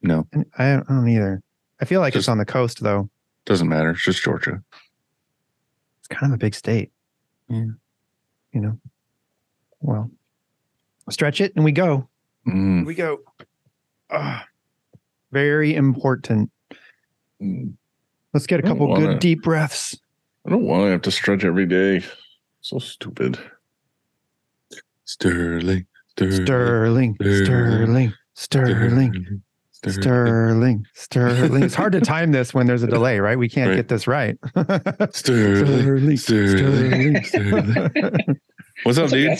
[0.02, 0.26] No,
[0.58, 1.42] I don't, I don't either.
[1.80, 3.08] I feel like it's on the coast though.
[3.44, 3.90] doesn't matter.
[3.90, 4.62] It's just Georgia.
[5.98, 6.90] It's kind of a big state.
[7.48, 7.64] Yeah.
[8.52, 8.78] You know.
[9.80, 10.10] Well,
[11.10, 12.08] stretch it and we go.
[12.46, 12.86] Mm.
[12.86, 13.18] We go.
[14.10, 14.44] Ah,
[15.32, 16.50] very important.
[17.42, 17.74] Mm.
[18.32, 19.98] Let's get a couple good wanna- deep breaths.
[20.46, 22.02] I don't want to have to stretch every day.
[22.62, 23.38] So stupid.
[25.04, 25.86] Sterling,
[26.18, 31.62] Sterling, Sterling, Sterling, Sterling, Sterling, Sterling, Sterling.
[31.62, 33.38] It's hard to time this when there's a delay, right?
[33.38, 33.76] We can't Right.
[33.76, 34.36] get this right.
[35.12, 38.40] Sterling, Sterling, Sterling.
[38.82, 39.38] What's up, What's up, dude?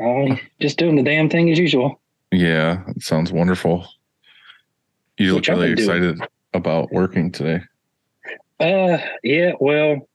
[0.00, 2.00] Um, just doing the damn thing as usual.
[2.32, 3.86] Yeah, it sounds wonderful.
[5.18, 5.88] You look really been doing.
[6.04, 7.62] excited about working today.
[8.60, 9.52] Uh, yeah.
[9.60, 10.08] Well,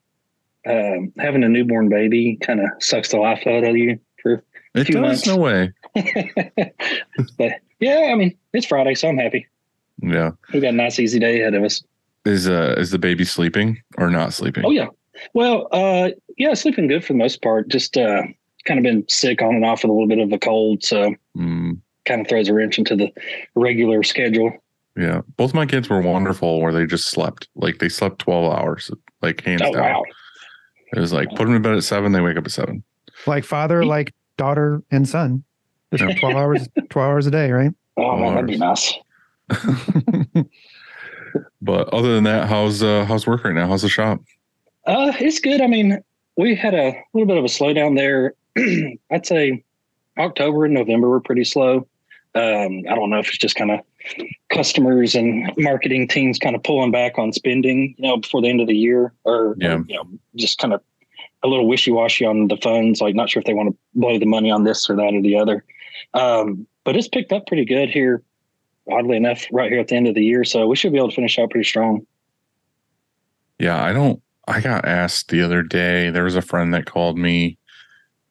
[0.68, 4.00] um, having a newborn baby kind of sucks the life out of you.
[4.74, 5.28] For, It Few does, months.
[5.28, 5.72] no way.
[7.38, 9.48] but yeah, I mean, it's Friday, so I'm happy.
[10.02, 10.32] Yeah.
[10.54, 11.84] We got a nice, easy day ahead of us.
[12.26, 14.64] Is uh is the baby sleeping or not sleeping?
[14.66, 14.88] Oh yeah.
[15.34, 17.68] Well, uh, yeah, sleeping good for the most part.
[17.68, 18.24] Just uh,
[18.66, 21.16] kind of been sick on and off with a little bit of a cold, so
[21.38, 23.12] Mm, kind of throws a wrench into the
[23.56, 24.52] regular schedule.
[24.98, 25.22] yeah.
[25.38, 27.48] Both my kids were wonderful where they just slept.
[27.56, 28.90] Like they slept 12 hours,
[29.22, 29.82] like hands Oh down.
[29.82, 30.04] wow.
[30.96, 32.84] It was like put them to bed at seven, they wake up at seven.
[33.28, 35.44] like father, like daughter and son.
[35.94, 36.20] Just Yeah.
[36.20, 37.72] 12 hours, 12 hours a day, right?
[37.98, 38.94] Oh man, that'd be nice.
[41.62, 43.68] But other than that, how's uh how's work right now?
[43.68, 44.20] How's the shop?
[44.86, 45.62] Uh, it's good.
[45.62, 46.02] I mean,
[46.36, 48.34] we had a little bit of a slowdown there.
[49.12, 49.64] I'd say
[50.18, 51.88] October and November were pretty slow.
[52.34, 53.80] Um, I don't know if it's just kind of
[54.50, 58.60] customers and marketing teams kind of pulling back on spending, you know, before the end
[58.60, 59.80] of the year, or Yeah.
[59.88, 60.04] you know,
[60.36, 60.82] just kind of
[61.44, 63.02] a little wishy washy on the funds.
[63.02, 65.22] Like, not sure if they want to blow the money on this or that or
[65.22, 65.64] the other.
[66.14, 68.24] Um, but it's picked up pretty good here.
[68.92, 71.10] Oddly enough, right here at the end of the year, so we should be able
[71.10, 72.06] to finish out pretty strong.
[73.60, 76.10] Yeah, I don't I got asked the other day.
[76.10, 77.58] There was a friend that called me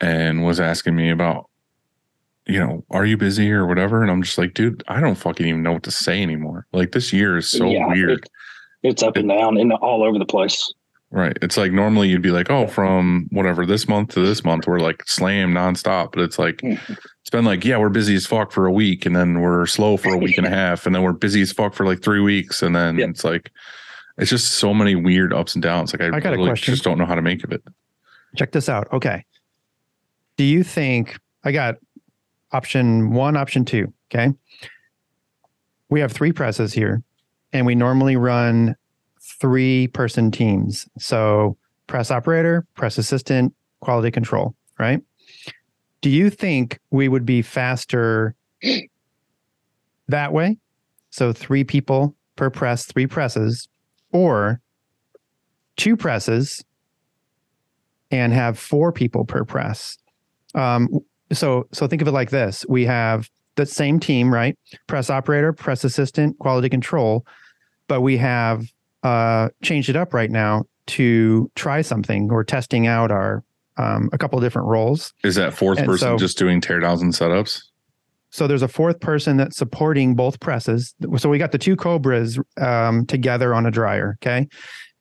[0.00, 1.48] and was asking me about,
[2.46, 4.02] you know, are you busy or whatever?
[4.02, 6.66] And I'm just like, dude, I don't fucking even know what to say anymore.
[6.72, 8.10] Like this year is so Yeah, weird.
[8.10, 8.28] it-
[8.82, 10.72] it's up and down and all over the place.
[11.12, 11.36] Right.
[11.42, 14.78] It's like normally you'd be like, oh, from whatever this month to this month, we're
[14.78, 16.12] like slam nonstop.
[16.12, 16.78] But it's like, Mhm.
[17.20, 19.96] it's been like, yeah, we're busy as fuck for a week and then we're slow
[19.96, 20.86] for a week and a half.
[20.86, 22.62] And then we're busy as fuck for like three weeks.
[22.62, 23.08] And then Yep.
[23.10, 23.50] it's like,
[24.18, 25.92] it's just so many weird ups and downs.
[25.92, 26.72] Like I, I got a really question.
[26.74, 27.62] just don't know how to make of it.
[28.36, 28.86] Check this out.
[28.92, 29.24] Okay.
[30.36, 31.74] Do you think I got
[32.52, 33.92] option one, option two?
[34.14, 34.32] Okay.
[35.88, 37.02] We have three presses here,
[37.52, 38.76] and we normally run
[39.40, 40.88] three person teams.
[40.98, 45.02] So, press operator, press assistant, quality control, right?
[46.02, 48.34] Do you think we would be faster
[50.08, 50.58] that way?
[51.10, 53.68] So, three people per press, three presses,
[54.12, 54.60] or
[55.76, 56.64] two presses
[58.10, 59.96] and have four people per press.
[60.54, 60.88] Um,
[61.32, 64.58] so so think of it like this: we have the same team, right?
[64.86, 67.24] Press operator, press assistant, quality control,
[67.88, 68.64] but we have
[69.02, 72.28] uh, changed it up right now to try something.
[72.28, 73.42] We're testing out our
[73.76, 75.12] um, a couple of different roles.
[75.24, 77.62] Is that fourth And person so- just doing teardowns and setups?
[78.32, 80.94] So there's a fourth person that's supporting both presses.
[81.16, 84.46] So we got the two Cobras um, together on a dryer, okay?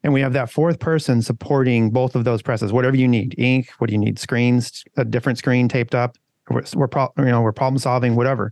[0.04, 2.74] And we have that fourth person supporting both of those presses.
[2.74, 3.70] Whatever you need, ink.
[3.78, 4.18] What do you need?
[4.18, 6.18] Screens, a different screen taped up.
[6.50, 8.52] We're, we're pro- you know we're problem solving, whatever.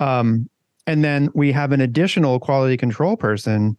[0.00, 0.50] Um,
[0.86, 3.78] and then we have an additional quality control person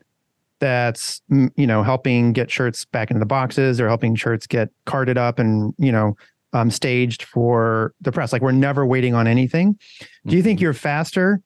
[0.60, 5.18] that's you know helping get shirts back into the boxes or helping shirts get carted
[5.18, 6.16] up and you know
[6.54, 8.32] um, staged for the press.
[8.32, 9.78] Like we're never waiting on anything.
[10.26, 11.42] Do you think you're faster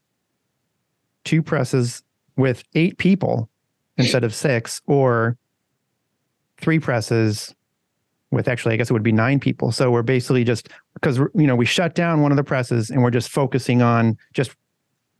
[1.26, 2.04] two presses
[2.38, 3.50] with eight people
[3.98, 5.36] instead of six, or
[6.62, 7.54] three presses
[8.32, 9.72] with actually, I guess it would be nine people?
[9.72, 13.02] So we're basically just because you know we shut down one of the presses and
[13.02, 14.56] we're just focusing on just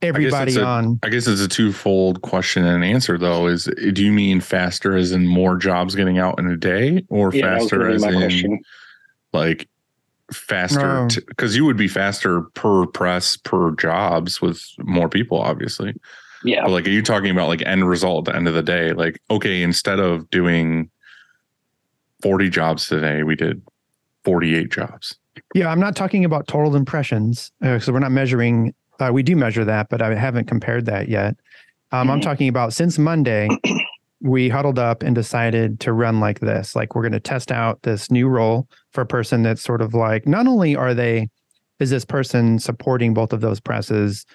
[0.02, 0.98] everybody a- on.
[1.02, 3.46] I guess it's a twofold question and answer though.
[3.46, 7.30] Is do you mean faster as in more jobs getting out in a day, or
[7.32, 8.60] Yeah, faster as in question.
[9.32, 9.68] like
[10.32, 10.80] faster?
[10.80, 11.08] No.
[11.28, 15.94] Because you would be faster per press per jobs with more people, obviously.
[16.44, 16.62] Yeah.
[16.62, 18.92] But like, are you talking about like end result at the end of the day?
[18.92, 20.90] Like, okay, instead of doing
[22.22, 23.60] forty jobs today, we did
[24.24, 25.16] forty-eight jobs.
[25.54, 27.52] Yeah, I'm not talking about total impressions.
[27.62, 28.74] Uh, so we're not measuring.
[29.00, 31.36] Uh, we do measure that, but I haven't compared that yet.
[31.92, 32.22] Um, I'm Mhm.
[32.22, 33.48] talking about since Monday,
[34.20, 36.76] we huddled up and decided to run like this.
[36.76, 39.94] Like we're going to test out this new role for a person that's sort of
[39.94, 41.28] like not only are they
[41.78, 44.26] is this person supporting both of those presses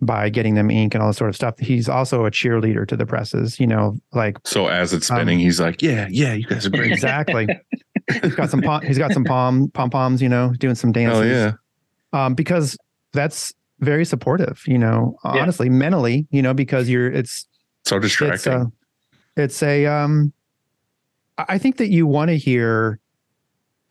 [0.00, 1.58] by getting them ink and all this sort of stuff.
[1.58, 3.60] He's also a cheerleader to the presses.
[3.60, 6.70] You know, like So as it's Um, spinning, he's like, "Yeah, yeah, you guys are
[6.70, 7.48] great." exactly.
[8.22, 10.22] he's got some pom- he's got some pom pom poms.
[10.22, 11.52] You know, doing some dances Oh yeah,
[12.26, 12.78] um, because
[13.12, 14.62] that's very supportive.
[14.66, 15.42] You know, Yeah.
[15.42, 17.46] honestly, mentally, you know, because you're it's
[17.84, 18.52] so it's distracting.
[18.52, 18.72] a
[19.42, 20.32] it's a um,
[21.38, 22.98] I I think that you want to hear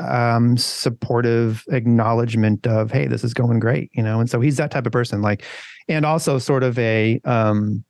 [0.02, 4.70] um supportive acknowledgement of hey this is going great you know and so he's that
[4.70, 5.46] type of person like
[5.88, 7.82] and also sort of a um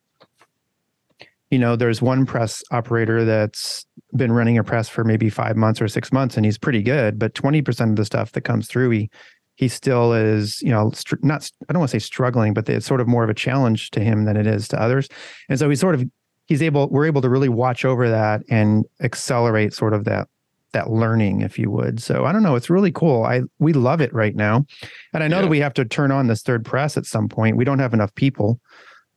[1.50, 5.82] you know there's one press operator that's been running a press for maybe five months
[5.82, 8.92] or six months and he's pretty good but 20% of the stuff that comes through
[8.92, 9.10] he
[9.56, 12.86] he still is you know str- not i don't want to say struggling but it's
[12.86, 15.08] sort of more of a challenge to him than it is to others.
[15.50, 16.04] And so he's sort of
[16.46, 20.28] he's able we're able to really watch over that and accelerate sort of that
[20.74, 22.02] that learning if you would.
[22.02, 23.24] So i don't know it's really cool.
[23.24, 24.66] I we love it right now.
[25.14, 25.42] And i know Yeah.
[25.44, 27.56] that we have to turn on this third press at some point.
[27.58, 28.60] We don't have enough people.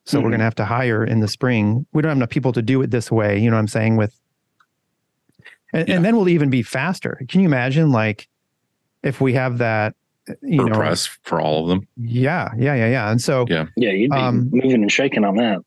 [0.06, 0.30] So we're Mhm.
[0.30, 1.84] going to have to hire in the spring.
[1.92, 3.96] We don't have enough people to do it this way you know what i'm saying
[3.96, 4.18] with
[5.72, 5.96] and, Yeah.
[5.96, 7.20] and then we'll even be faster.
[7.28, 8.26] Can you imagine like
[9.02, 9.94] if we have that
[10.42, 11.86] you know press for all of them.
[11.96, 13.66] yeah yeah yeah yeah and so Yeah.
[13.76, 15.58] Yeah, you'd be Um, moving and shaking on that.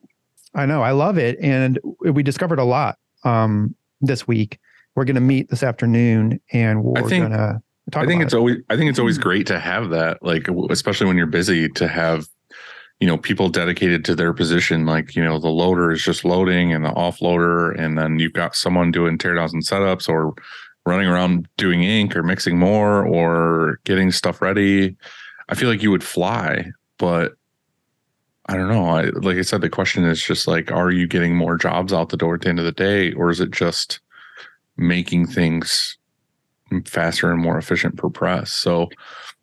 [0.54, 0.82] I know.
[0.82, 1.40] I love it.
[1.42, 4.60] And we discovered a lot um, this week.
[4.96, 8.38] We're going to meet this afternoon and we're going to talk I think it's it.
[8.38, 11.88] always I think it's always great to have that, like especially when you're busy, to
[11.88, 12.28] have
[13.00, 14.86] you know people dedicated to their position.
[14.86, 18.56] Like you know the loader is just loading and the offloader, and then you've got
[18.56, 20.34] someone doing teardowns and setups or
[20.86, 24.96] running around doing ink or mixing more or getting stuff ready.
[25.50, 27.34] I feel like you would fly, but
[28.48, 28.86] I don't know.
[28.86, 32.10] I like I said, the question is just like, are you getting more jobs out
[32.10, 34.00] the door at the end of the day, or is it just
[34.78, 35.98] making things
[36.86, 38.52] faster and more efficient per press?
[38.52, 38.90] So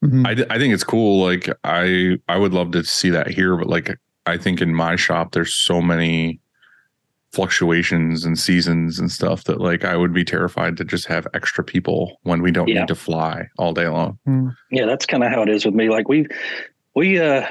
[0.05, 0.27] Mhm.
[0.27, 1.25] I, I think it's cool.
[1.25, 4.97] Like I I would love to see that here, but like I think in my
[4.97, 6.41] shop there's so many
[7.33, 11.63] fluctuations and seasons and stuff that like I would be terrified to just have extra
[11.63, 12.81] people when we don't Yeah.
[12.81, 14.19] need to fly all day long.
[14.71, 15.91] Yeah, that's kind of how it is with me.
[15.91, 16.27] Like we
[16.95, 17.47] we uh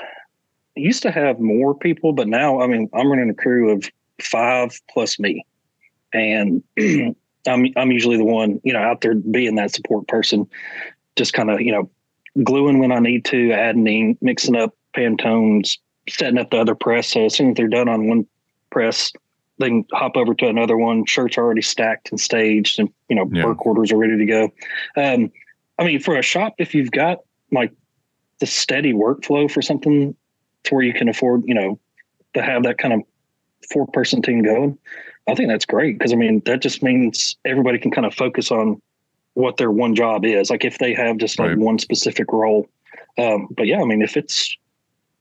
[0.75, 3.87] used to have more people, but now I mean I'm running a crew of
[4.21, 5.45] five plus me.
[6.13, 6.63] And
[7.47, 10.47] I'm I'm usually the one, you know, out there being that support person,
[11.15, 11.89] just kind of, you know,
[12.43, 15.77] gluing when I need to, adding ink, mixing up Pantones,
[16.09, 17.09] setting up the other press.
[17.09, 18.25] So as soon as they're done on one
[18.71, 19.11] press,
[19.59, 21.05] they can hop over to another one.
[21.05, 23.45] Shirts are already stacked and staged, and you know, Yeah.
[23.45, 24.51] work orders are ready to go.
[24.95, 25.31] Um,
[25.79, 27.19] I mean, for a shop, if you've got
[27.51, 27.71] like
[28.39, 30.15] the steady workflow for something
[30.63, 31.79] to where you can afford, you know,
[32.33, 33.01] to have that kind of
[33.71, 34.77] four person team going,
[35.27, 38.51] I think that's great because I mean that just means everybody can kind of focus
[38.51, 38.81] on
[39.33, 40.49] what their one job is.
[40.49, 41.57] Like if they have just like Right.
[41.57, 42.67] one specific role.
[43.17, 44.55] Um, but yeah, I mean, if it's,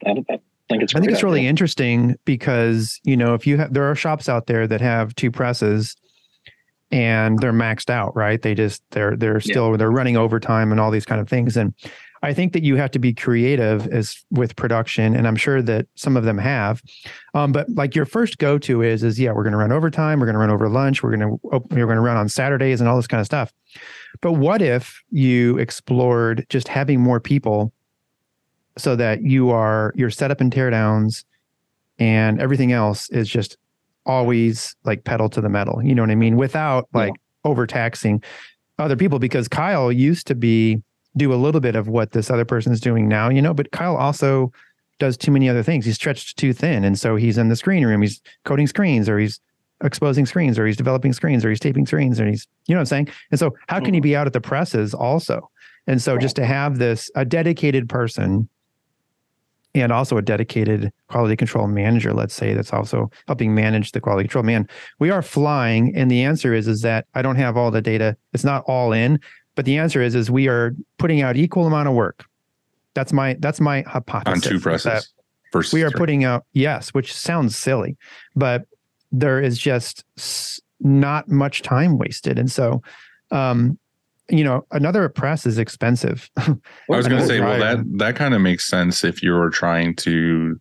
[0.06, 0.24] I,
[0.68, 0.94] think it's.
[0.94, 4.46] I think it's really interesting because, you know, if you have, there are shops out
[4.46, 5.96] there that have two presses
[6.90, 8.40] and they're maxed out, right?
[8.40, 11.56] They just, they're, they're still, they're running overtime and all these kind of things.
[11.56, 11.74] And
[12.22, 15.14] I think that you have to be creative as with production.
[15.14, 16.80] And I'm sure that some of them have.
[17.34, 20.18] Um, but like your first go to is, is yeah, we're going to run overtime.
[20.18, 21.02] We're going to run over lunch.
[21.02, 23.52] We're going to, we're going to run on Saturdays and all this kind of stuff.
[24.22, 27.72] But what if you explored just having more people
[28.78, 31.24] so that you are your setup and teardowns
[31.98, 33.56] and everything else is just
[34.04, 35.82] always like pedal to the metal.
[35.82, 36.36] You know what I mean?
[36.36, 37.00] Without Yeah.
[37.00, 38.22] like overtaxing
[38.78, 40.82] other people because Kyle used to be
[41.16, 43.96] do a little bit of what this other person's doing now, you know, but Kyle
[43.96, 44.52] also
[44.98, 45.86] does too many other things.
[45.86, 46.84] He's stretched too thin.
[46.84, 49.40] And so he's in the screen room, he's coating screens or he's
[49.82, 52.82] exposing screens or he's developing screens or he's taping screens or he's, you know what
[52.82, 53.08] I'm saying?
[53.30, 54.04] And so how can he mm-hmm.
[54.04, 55.50] be out at the presses also?
[55.86, 58.48] And so just to have this, a dedicated person
[59.82, 64.24] and also a dedicated quality control manager, let's say, that's also helping manage the quality
[64.28, 64.44] control.
[64.44, 65.94] Man, we are flying.
[65.96, 68.16] And the answer is, is that I don't have all the data.
[68.32, 69.20] It's not all in,
[69.54, 72.24] but the answer is, is we are putting out equal amount of work.
[72.94, 74.46] That's my, that's my hypothesis.
[74.46, 75.12] On two presses.
[75.72, 77.96] we are putting out yes which sounds silly
[78.34, 78.64] but
[79.12, 80.04] there is just
[80.80, 82.82] not much time wasted and so
[83.30, 83.78] um
[84.28, 86.56] you know another press is expensive I
[86.88, 89.94] was going to say, well, that that kind of makes sense if you were trying
[89.96, 90.58] to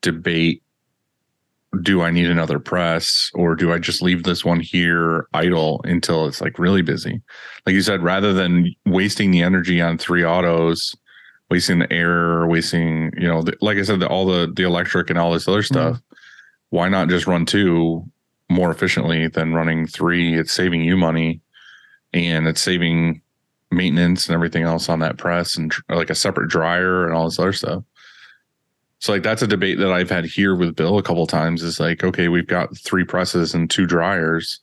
[0.00, 0.62] debate:
[1.82, 6.26] Do I need another press, or do I just leave this one here idle until
[6.26, 7.22] it's like really busy?
[7.66, 10.96] Like you said, rather than wasting the energy on three autos,
[11.50, 15.08] wasting the air, wasting you know, the, like I said, the, all the the electric
[15.08, 15.74] and all this other mm-hmm.
[15.74, 16.02] stuff.
[16.70, 18.02] Why not just run two
[18.50, 20.38] more efficiently than running three?
[20.38, 21.41] It's saving you money,
[22.12, 23.22] and it's saving
[23.70, 27.24] maintenance and everything else on that press and tr- like a separate dryer and all
[27.24, 27.82] this other stuff.
[28.98, 31.80] So like that's a debate that I've had here with Bill a couple times is
[31.80, 34.60] like, okay, we've got three presses and two dryers.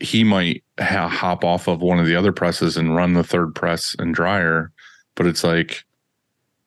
[0.00, 3.54] He might ha- hop off of one of the other presses and run the third
[3.54, 4.72] press and dryer,
[5.14, 5.84] but it's like,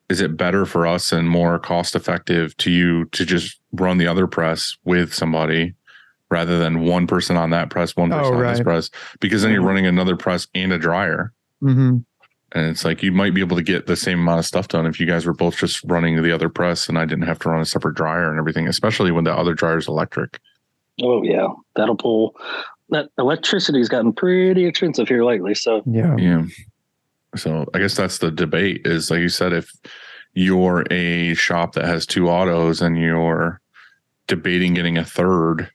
[0.10, 4.08] is it better for us and more cost effective to you to just run the
[4.08, 5.74] other press with somebody
[6.32, 8.90] rather than one person on that press, one person on this press?
[9.20, 9.68] Because then you're Mhm.
[9.68, 11.32] running another press and a dryer.
[11.62, 11.98] hmm
[12.56, 14.86] And it's like you might be able to get the same amount of stuff done
[14.86, 17.50] if you guys were both just running the other press and I didn't have to
[17.50, 20.40] run a separate dryer and everything, especially when the other dryer is electric.
[21.02, 22.36] Oh yeah, that'll pull.
[22.90, 25.56] That electricity's gotten pretty expensive here lately.
[25.56, 26.44] So yeah Yeah.
[27.36, 29.72] So I guess that's the debate is like you said, if
[30.36, 33.60] you're a shop that has two autos and you're
[34.28, 35.72] debating getting a third,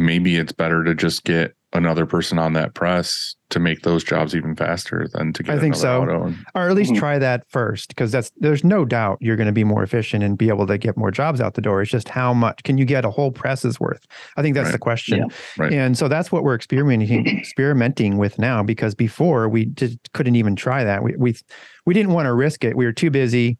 [0.00, 4.34] maybe it's better to just get another person on that press to make those jobs
[4.34, 6.02] even faster than to get I think another so.
[6.02, 6.26] auto.
[6.26, 6.98] And, or at least Mhm.
[6.98, 10.36] try that first because that's there's no doubt you're going to be more efficient and
[10.36, 12.84] be able to get more jobs out the door it's just how much can you
[12.84, 14.04] get a whole press's worth
[14.36, 14.72] i think that's Right.
[14.72, 15.24] the question Yeah.
[15.58, 15.72] Right.
[15.72, 20.56] and so that's what we're experimenting experimenting with now because before we just couldn't even
[20.56, 21.36] try that we we
[21.86, 23.58] we didn't want to risk it we were too busy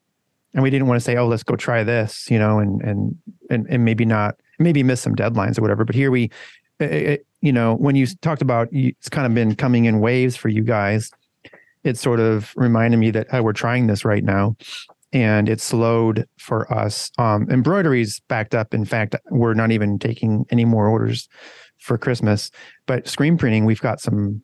[0.55, 3.17] and we didn't want to say oh let's go try this you know and and
[3.51, 6.31] and, and maybe not maybe miss some deadlines or whatever but here we
[6.79, 10.37] it, it- you know when you talked about it's kind of been coming in waves
[10.37, 11.11] for you guys
[11.85, 14.55] it sort of reminded me that oh, we're trying this right now
[15.13, 17.11] and it slowed for us.
[17.19, 18.75] Um embroidery's backed up.
[18.75, 21.29] In fact we're not even taking any more orders
[21.79, 22.51] for christmas
[22.85, 24.43] but screen printing we've got some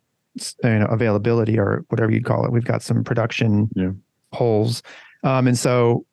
[0.65, 2.53] you know availability or whatever you'd call it.
[2.53, 3.91] We've got some production Yeah.
[4.33, 4.83] holes.
[5.23, 6.07] Um and so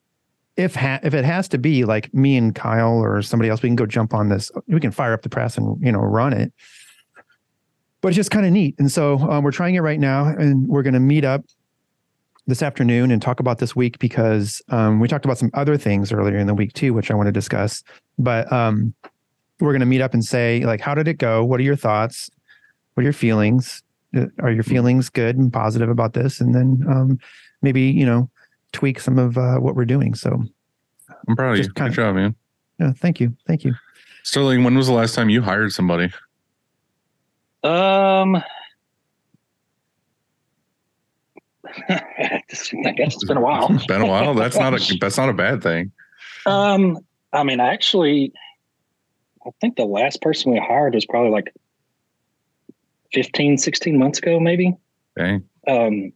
[0.55, 3.69] if ha- if it has to be like me and Kyle or somebody else, we
[3.69, 4.51] can go jump on this.
[4.67, 6.53] We can fire up the press and you know run it.
[8.01, 10.67] But it's just kind of neat, and so um, we're trying it right now, and
[10.67, 11.43] we're going to meet up
[12.45, 16.11] this afternoon and talk about this week because um, we talked about some other things
[16.11, 17.83] earlier in the week too, which I want to discuss.
[18.19, 18.93] But um,
[19.61, 21.45] we're going to meet up and say like, how did it go?
[21.45, 22.29] What are your thoughts?
[22.93, 23.81] What are your feelings?
[24.15, 26.39] Uh, Are your feelings good and positive about this?
[26.39, 27.19] And then um,
[27.61, 28.29] maybe you know
[28.73, 30.13] tweak some of uh, what we're doing.
[30.15, 30.43] So
[31.27, 31.71] I'm proud of you.
[31.71, 32.35] Good of- job, man.
[32.79, 33.73] yeah, thank you, thank you.
[34.23, 36.11] Sterling, when was the last time you hired somebody?
[37.63, 38.35] um,
[41.89, 42.41] I
[42.95, 43.67] guess it's been a while.
[43.87, 44.33] Been a while.
[44.33, 45.91] That's not a that's not a bad thing.
[46.45, 46.99] Um,
[47.31, 48.33] I mean, I actually,
[49.45, 51.53] I think the last person we hired was probably like
[53.13, 54.75] 15, 16 months ago, maybe.
[55.17, 55.43] Dang.
[55.67, 56.11] Um,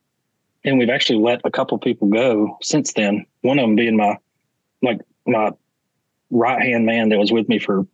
[0.68, 3.26] and we've actually let a couple people go since then.
[3.42, 4.18] One of them being my,
[4.82, 5.52] like my
[6.30, 7.88] right hand man that was with me for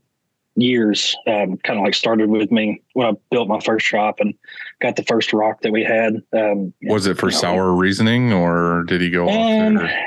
[0.56, 1.16] years.
[1.28, 4.34] Um, kind of like started with me when I built my first shop and
[4.82, 6.16] got the first rock that we had.
[6.34, 10.06] Um, Was it for you know, sour reasoning or did he go off Um, there?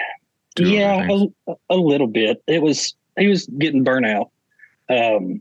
[0.56, 1.06] do yeah,
[1.46, 2.42] a, a little bit.
[2.48, 4.30] It was he was getting burnout,
[4.88, 5.40] um,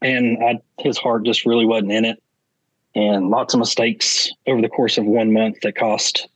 [0.00, 2.22] and I, his heart just really wasn't in it,
[2.94, 6.28] and lots of mistakes over the course of one month that cost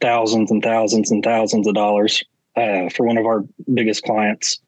[0.00, 2.22] thousands and thousands and thousands of dollars
[2.56, 4.60] uh, for one of our biggest clients.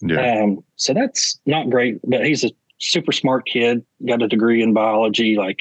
[0.00, 0.42] Yeah.
[0.42, 4.72] Um, so that's not great, but he's a super smart kid, got a degree in
[4.72, 5.36] biology.
[5.36, 5.60] Like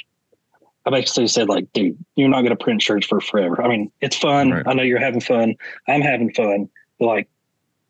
[0.86, 3.62] I basically said, like, dude, you're not going to print shirts for forever.
[3.62, 4.52] I mean, it's fun.
[4.52, 4.64] Right.
[4.68, 5.56] I know you're having fun.
[5.88, 6.70] I'm having fun.
[7.00, 7.30] But like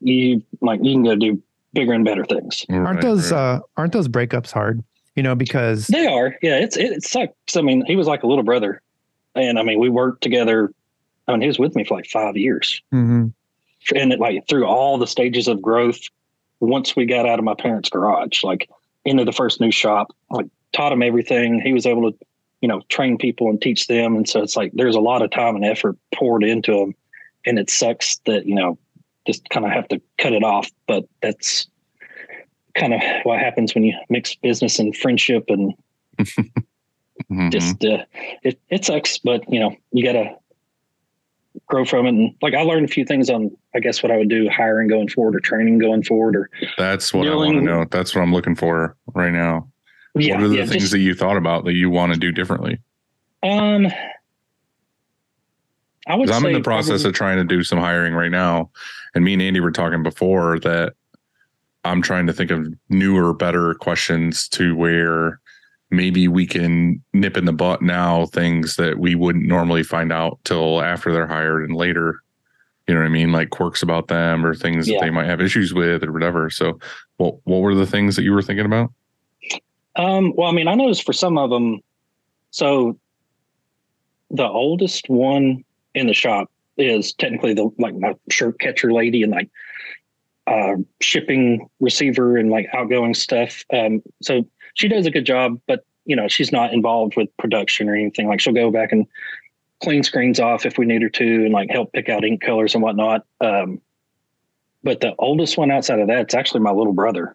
[0.00, 2.64] you, like you can go do bigger and better things.
[2.70, 3.38] Aren't those right.
[3.38, 4.82] uh aren't those breakups hard?
[5.14, 6.36] You know, because They are.
[6.42, 6.58] Yeah.
[6.58, 7.56] It's, it, it sucks.
[7.56, 8.82] I mean, he was like a little brother
[9.36, 10.72] and I mean, we worked together.
[11.28, 12.80] I mean, he was with me for like five years.
[12.92, 13.32] Mhm.
[13.94, 16.00] and it, like through all the stages of growth
[16.60, 18.68] once we got out of my parents garage like
[19.04, 21.60] into the first new shop like taught him everything.
[21.60, 22.18] He was able to
[22.62, 24.16] you know train people and teach them.
[24.16, 26.94] And so it's like there's a lot of time and effort poured into him.
[27.44, 28.76] And it sucks that you know
[29.26, 30.68] just kind of have to cut it off.
[30.88, 31.68] But that's
[32.74, 35.74] kind of what happens when you mix business and friendship and
[37.30, 37.50] Mhm.
[37.50, 38.04] just uh,
[38.42, 39.18] it, it sucks.
[39.18, 40.36] But you know you gotta
[41.66, 42.10] grow from it.
[42.10, 44.88] And like I learned a few things on, I guess, what I would do hiring
[44.88, 47.84] going forward or training going forward or That's what I want to know.
[47.90, 49.68] That's what I'm looking for right now.
[50.14, 52.18] yeah, what are the yeah, things just, that you thought about that you want to
[52.18, 52.78] do differently?
[53.42, 53.86] um,
[56.08, 58.70] I would I'm in the process probably- of trying to do some hiring right now.
[59.14, 60.94] And me and Andy were talking before that
[61.84, 65.40] I'm trying to think of newer, better questions to where
[65.90, 70.38] maybe we can nip in the butt now things that we wouldn't normally find out
[70.44, 72.22] till after they're hired and later.
[72.86, 73.32] You know what I mean?
[73.32, 74.98] Like quirks about them or things Yeah.
[74.98, 76.50] that they might have issues with or whatever.
[76.50, 76.78] So
[77.16, 78.92] what what were the things that you were thinking about?
[79.96, 81.80] Um, well, I mean, I noticed for some of them,
[82.50, 82.98] so
[84.30, 85.64] the oldest one
[85.94, 89.48] in the shop is technically the like my shirt catcher lady and like
[90.46, 93.64] uh, shipping receiver and like outgoing stuff.
[93.72, 94.46] Um, so
[94.76, 98.28] she does a good job, but you know, she's not involved with production or anything.
[98.28, 99.06] Like she'll go back and
[99.82, 102.74] clean screens off if we need her to and like help pick out ink colors
[102.74, 103.26] and whatnot.
[103.40, 103.80] Um,
[104.84, 107.34] but the oldest one outside of that, it's actually my little brother.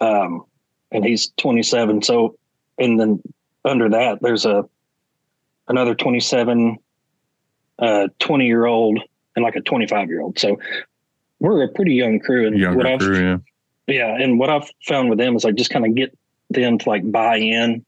[0.00, 0.44] Um,
[0.92, 2.02] and he's 27.
[2.02, 2.38] So,
[2.78, 3.22] and then
[3.64, 4.64] under that, there's a
[5.66, 6.78] another 27,
[7.78, 9.00] uh, 20 year old,
[9.34, 10.38] and like a 25 year old.
[10.38, 10.58] So
[11.40, 12.46] we're a pretty young crew.
[12.46, 13.38] And what Younger I've crew, yeah.
[13.86, 16.16] yeah, and what I've found with them is like just kind of get
[16.50, 17.84] them to like buy in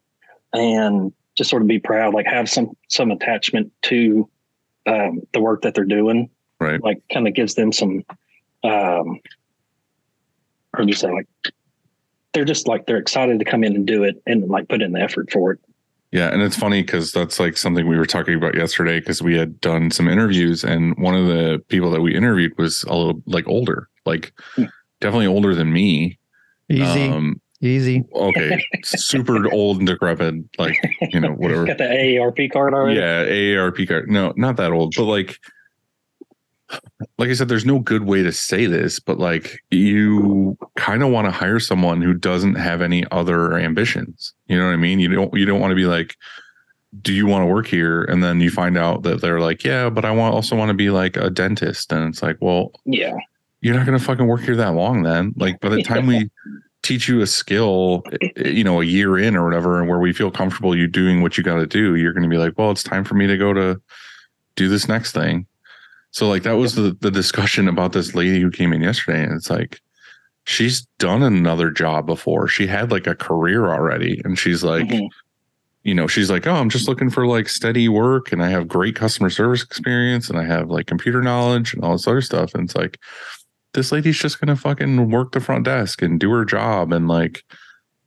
[0.53, 4.29] and just sort of be proud, like have some some attachment to
[4.87, 6.29] um, the work that they're doing.
[6.59, 6.83] Right.
[6.83, 8.05] Like kind of gives them some
[8.63, 9.19] um
[10.77, 11.27] or you say like
[12.33, 14.93] they're just like they're excited to come in and do it and like put in
[14.93, 15.59] the effort for it.
[16.13, 19.37] Yeah, and it's funny because that's like something we were talking about yesterday because we
[19.39, 23.23] had done some interviews and one of the people that we interviewed was a little
[23.27, 24.65] like older, like Hmm.
[25.01, 26.19] definitely older than me.
[26.69, 28.05] Easy, Um, easy.
[28.15, 30.77] okay, super old and decrepit, like
[31.13, 31.67] you know whatever.
[31.67, 32.99] Got the AARP card already.
[33.01, 34.11] Yeah, AARP card.
[34.11, 35.39] No, not that old, but like,
[37.19, 41.11] like I said, there's no good way to say this, but like, you kind of
[41.11, 44.35] want to hire someone who doesn't have any other ambitions.
[44.47, 45.01] You know what I mean?
[45.01, 45.35] You don't.
[45.35, 46.17] You don't want to be like,
[47.03, 48.05] do you want to work here?
[48.05, 50.75] And then you find out that they're like, yeah, but I want also want to
[50.75, 53.17] be like a dentist, and it's like, well, Yeah.
[53.61, 55.35] you're not going to fucking work here that long then.
[55.37, 56.31] Like by the time we
[56.83, 60.13] teach you a skill, eh, you know, a year in or whatever, and where we
[60.13, 62.71] feel comfortable you doing what you got to do, you're going to be like, well,
[62.71, 63.81] it's time for me to go to
[64.57, 65.47] do this next thing.
[66.13, 69.23] So like that was the, the discussion about this lady who came in yesterday.
[69.23, 69.81] And it's like,
[70.45, 72.49] she's done another job before.
[72.49, 74.21] She had like a career already.
[74.25, 75.09] And she's like, Mhm.
[75.85, 78.67] you know, she's like, oh, I'm just looking for like steady work and I have
[78.67, 82.55] great customer service experience and I have like computer knowledge and all this other stuff.
[82.55, 82.99] And it's like,
[83.75, 87.45] this lady's just gonna fucking work the front desk and do her job and like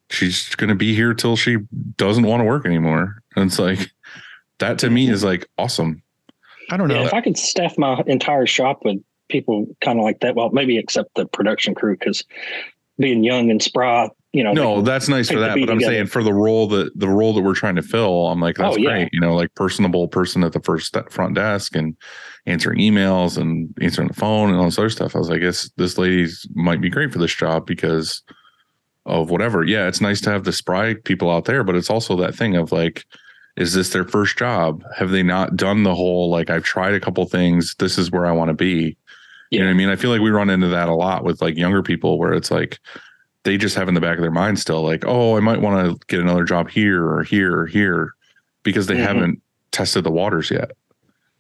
[0.10, 1.58] she's gonna be here till she
[1.98, 3.22] doesn't want to work anymore.
[3.36, 3.92] And it's like
[4.60, 6.02] that to me is like awesome.
[6.70, 7.02] I don't know.
[7.02, 8.98] Yeah, if I could staff my entire shop with
[9.30, 12.24] people kind of like that, well, maybe except the production crew, because
[13.00, 14.52] being young and spry, you know.
[14.54, 15.54] No, they- that's nice for that.
[15.54, 15.94] But I'm together.
[15.94, 18.76] saying for the role that the role that we're trying to fill, I'm like, that's
[18.76, 18.90] Oh, yeah.
[18.90, 19.10] great.
[19.14, 21.96] You know, like personable person at the first front desk and
[22.46, 25.16] answering emails and answering the phone and all this other stuff.
[25.16, 28.22] I was like, this this lady's might be great for this job because
[29.06, 29.64] of whatever.
[29.64, 32.56] Yeah, it's nice to have the spry people out there, but it's also that thing
[32.56, 33.06] of like,
[33.58, 34.84] is this their first job?
[34.98, 38.26] Have they not done the whole like I've tried a couple things, this is where
[38.26, 38.98] I want to be?
[39.52, 39.90] You know what I mean?
[39.90, 42.50] I feel like we run into that a lot with like younger people where it's
[42.50, 42.80] like
[43.44, 45.86] they just have in the back of their mind still like, oh, I might want
[46.00, 48.14] to get another job here or here or here
[48.64, 49.04] because they Mhm.
[49.06, 49.42] haven't
[49.72, 50.72] tested the waters yet.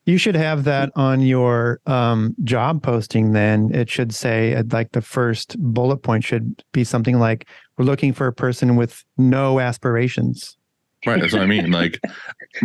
[0.05, 3.31] You should have that on your um, job posting.
[3.31, 7.47] Then it should say, uh, like, the first bullet point should be something like,
[7.77, 10.57] "We're looking for a person with no aspirations."
[11.05, 11.21] Right.
[11.21, 11.71] That's what I mean.
[11.71, 12.01] Like,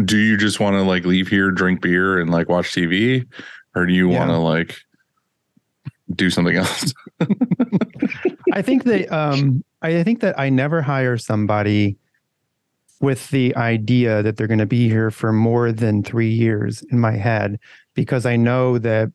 [0.05, 3.25] do you just want to like leave here, drink beer, and like watch TV?
[3.77, 4.19] Or do you Yeah.
[4.19, 4.77] want to like
[6.17, 6.93] do something else?
[8.53, 11.97] I think that um, I think that I never hire somebody
[13.01, 16.99] with the idea that they're going to be here for more than three years in
[16.99, 17.59] my head,
[17.95, 19.11] because I know that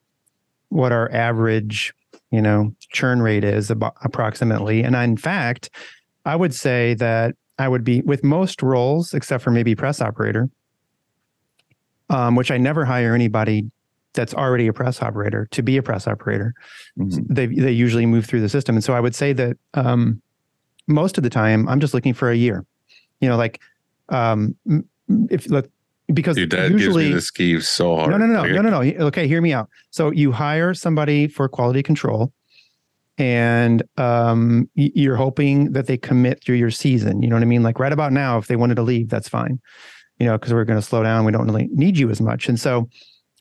[0.70, 1.93] what our average,
[2.32, 4.84] you know, churn rate is about approximately.
[4.84, 5.70] And in fact,
[6.26, 10.49] I would say that I would be with most roles, except for maybe press operator,
[12.10, 13.70] um, which I never hire anybody
[14.14, 16.53] that's already a press operator to be a press operator
[16.97, 17.26] Mhm.
[17.30, 18.76] they they usually move through the system.
[18.76, 20.22] And so I would say that um,
[20.88, 22.66] most of the time I'm just looking for a year.
[23.22, 23.59] You know, like
[24.09, 24.55] um,
[25.30, 25.70] if look
[26.14, 28.11] because Dude, that usually gives me the skeeves so hard.
[28.11, 29.05] no no no Like, no no no.
[29.07, 29.70] Okay, hear me out.
[29.89, 32.34] So you hire somebody for quality control,
[33.18, 37.22] and um, you're hoping that they commit through your season.
[37.22, 37.64] You know what I mean?
[37.64, 39.59] Like right about now, if they wanted to leave, that's fine.
[40.20, 41.26] You know, because we're going to slow down.
[41.26, 42.89] We don't really need you as much, and so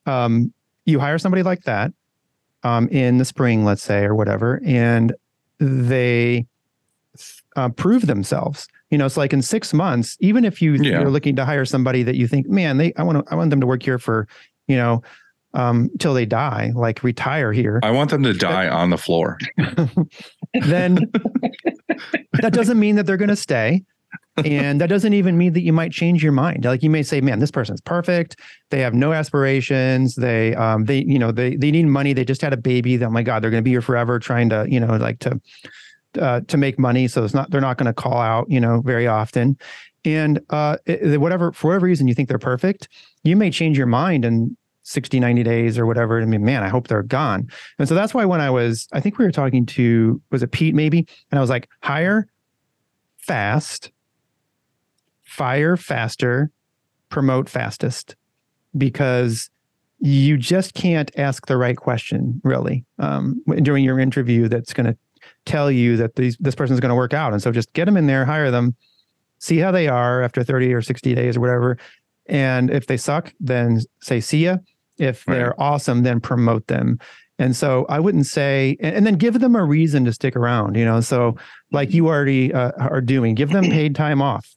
[0.06, 0.52] um,
[0.84, 1.92] you hire somebody like that
[2.62, 5.14] um, in the spring, let's say, or whatever, and
[5.58, 6.46] they
[7.56, 8.68] uh, prove themselves.
[8.90, 11.00] You know, it's like in six months, even if you Yeah.
[11.00, 13.50] you're looking to hire somebody that you think, man, they I want to I want
[13.50, 14.26] them to work here for,
[14.66, 15.02] you know,
[15.54, 17.80] um, till they die, like retire here.
[17.82, 19.38] I want them to die on the floor.
[20.62, 21.10] then
[22.40, 23.82] that doesn't mean that they're going to stay.
[24.36, 26.64] And that doesn't even mean that you might change your mind.
[26.64, 28.36] Like you may say, man, this person's perfect.
[28.70, 30.14] They have no aspirations.
[30.14, 32.14] They, um, they, you know, they, they need money.
[32.14, 33.02] They just had a baby.
[33.04, 35.40] Oh my God, they're going to be here forever trying to, you know, like to,
[36.18, 37.08] uh, to make money.
[37.08, 39.58] So it's not, they're not going to call out, you know, very often.
[40.04, 42.88] And, uh, it- whatever, for whatever reason you think they're perfect,
[43.24, 46.20] you may change your mind in 60, 90 days or whatever.
[46.20, 47.48] I mean, man, I hope they're gone.
[47.78, 50.52] And so that's why when I was, I think we were talking to, was it
[50.52, 51.06] Pete maybe?
[51.30, 52.26] And I was like, hire
[53.18, 53.92] fast,
[55.32, 56.50] fire faster,
[57.08, 58.16] promote fastest,
[58.76, 59.48] because
[59.98, 64.96] you just can't ask the right question really um, during your interview that's going to
[65.46, 67.32] tell you that these, this person's going to work out.
[67.32, 68.76] And so just get them in there, hire them,
[69.38, 71.78] see how they are after 30 or 60 days or whatever.
[72.26, 74.58] And if they suck, then say see ya.
[74.98, 76.98] If they're awesome, then promote them.
[77.38, 80.76] And so I wouldn't say, and, and then give them a reason to stick around,
[80.76, 81.00] you know.
[81.00, 81.36] So,
[81.72, 84.54] like you already uh, are doing, give them paid time off,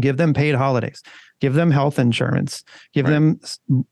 [0.00, 1.02] give them paid holidays,
[1.40, 3.12] give them health insurance, give Right.
[3.12, 3.40] them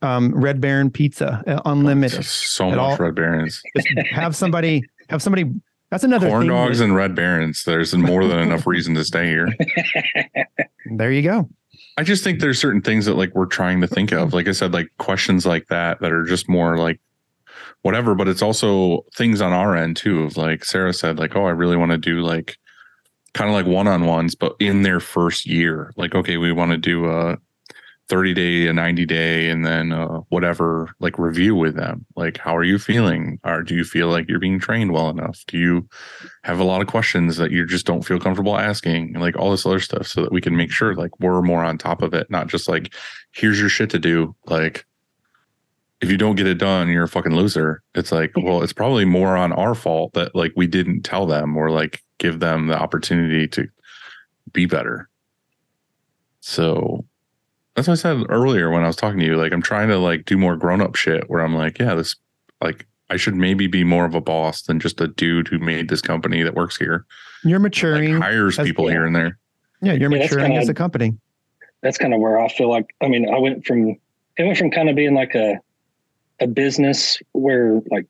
[0.01, 2.25] um, Red Baron pizza, uh, unlimited.
[2.25, 3.61] So much all- Red Barons.
[4.11, 5.45] Have somebody, have somebody.
[5.91, 7.63] That's another Corn dogs that- and Red Barons.
[7.63, 9.47] There's more than enough reason to stay here.
[10.97, 11.49] there you go.
[11.97, 14.33] I just think there's certain things that like we're trying to think of.
[14.33, 16.99] Like I said, like questions like that that are just more like
[17.81, 21.45] whatever, but it's also things on our end too of like Sarah said, like, oh,
[21.45, 22.57] I really want to do like
[23.39, 25.93] kind of like one-on-ones, but in their first year.
[25.95, 27.37] Like, okay, we want to do a
[28.09, 32.05] 30 day, a 90 day, and then uh whatever like review with them.
[32.17, 33.39] Like, how are you feeling?
[33.45, 35.41] Or do you feel like you're being trained well enough?
[35.47, 35.87] Do you
[36.43, 39.13] have a lot of questions that you just don't feel comfortable asking?
[39.13, 41.63] And like all this other stuff so that we can make sure like we're more
[41.63, 42.93] on top of it, not just like,
[43.31, 44.35] here's your shit to do.
[44.47, 44.85] Like,
[46.01, 47.83] if you don't get it done, you're a fucking loser.
[47.95, 51.55] It's like, well, it's probably more on our fault that like we didn't tell them
[51.55, 53.67] or like give them the opportunity to
[54.53, 55.09] be better.
[56.41, 57.05] So
[57.75, 59.35] that's what I said earlier when I was talking to you.
[59.37, 62.15] Like, I'm trying to like do more grown up shit where I'm like, yeah, this,
[62.61, 65.89] like, I should maybe be more of a boss than just a dude who made
[65.89, 67.05] this company that works here,
[67.43, 68.21] You're like maturing.
[68.21, 68.91] hires as- people yeah.
[68.91, 69.37] here and there.
[69.81, 71.17] yeah, you're Yeah, maturing kinda- as a company.
[71.81, 73.95] that's kind of where I feel like I mean I went from
[74.37, 75.57] it went from kind of being like a
[76.41, 78.05] a business where like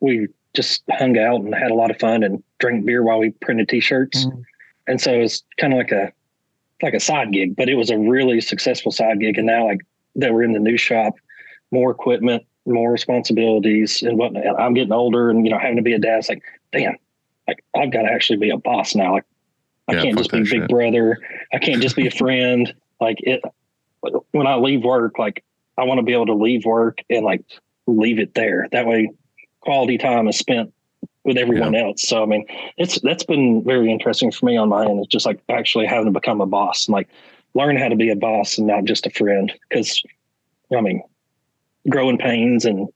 [0.00, 0.28] we
[0.58, 3.68] just hung out and had a lot of fun and drank beer while we printed
[3.68, 4.42] t-shirts Mhm.
[4.88, 6.12] and so it was kind of like a
[6.82, 9.78] like a side gig but it was a really successful side gig and now like
[10.16, 11.14] that we're in the new shop
[11.70, 15.92] more equipment more responsibilities and whatnot I'm getting older and you know having to be
[15.92, 16.42] a dad it's like
[16.72, 16.96] damn
[17.46, 19.24] like I've got to actually be a boss now like
[19.86, 20.68] I Yeah, can't just be that big shit.
[20.68, 21.18] brother
[21.52, 23.40] I can't just be a friend like it
[24.32, 25.44] when I leave work, like
[25.76, 27.42] I want to be able to leave work and like
[27.86, 28.66] leave it there.
[28.72, 29.10] That way
[29.60, 30.72] quality time is spent
[31.24, 32.06] with everyone else.
[32.08, 32.46] So I mean,
[32.76, 34.98] it's that's been very interesting for me on my end.
[35.00, 37.08] It's just like actually having to become a boss and like
[37.54, 39.52] learn how to be a boss and not just a friend.
[39.72, 40.02] Cause
[40.76, 41.02] I mean,
[41.88, 42.88] growing pains and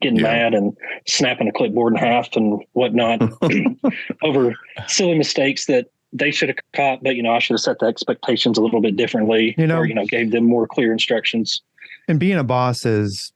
[0.00, 0.22] getting Yeah.
[0.24, 0.76] mad and
[1.06, 3.20] snapping a clipboard in half and whatnot
[4.22, 4.54] over
[4.86, 7.86] silly mistakes that they should have caught, but you know, I should have set the
[7.86, 11.60] expectations a little bit differently, You know- or you know, gave them more clear instructions.
[12.06, 13.32] and being a boss is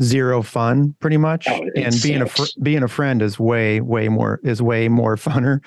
[0.00, 1.46] zero fun pretty much.
[1.48, 2.28] Oh, and being a
[2.62, 5.60] being a friend is way way more is way more funner.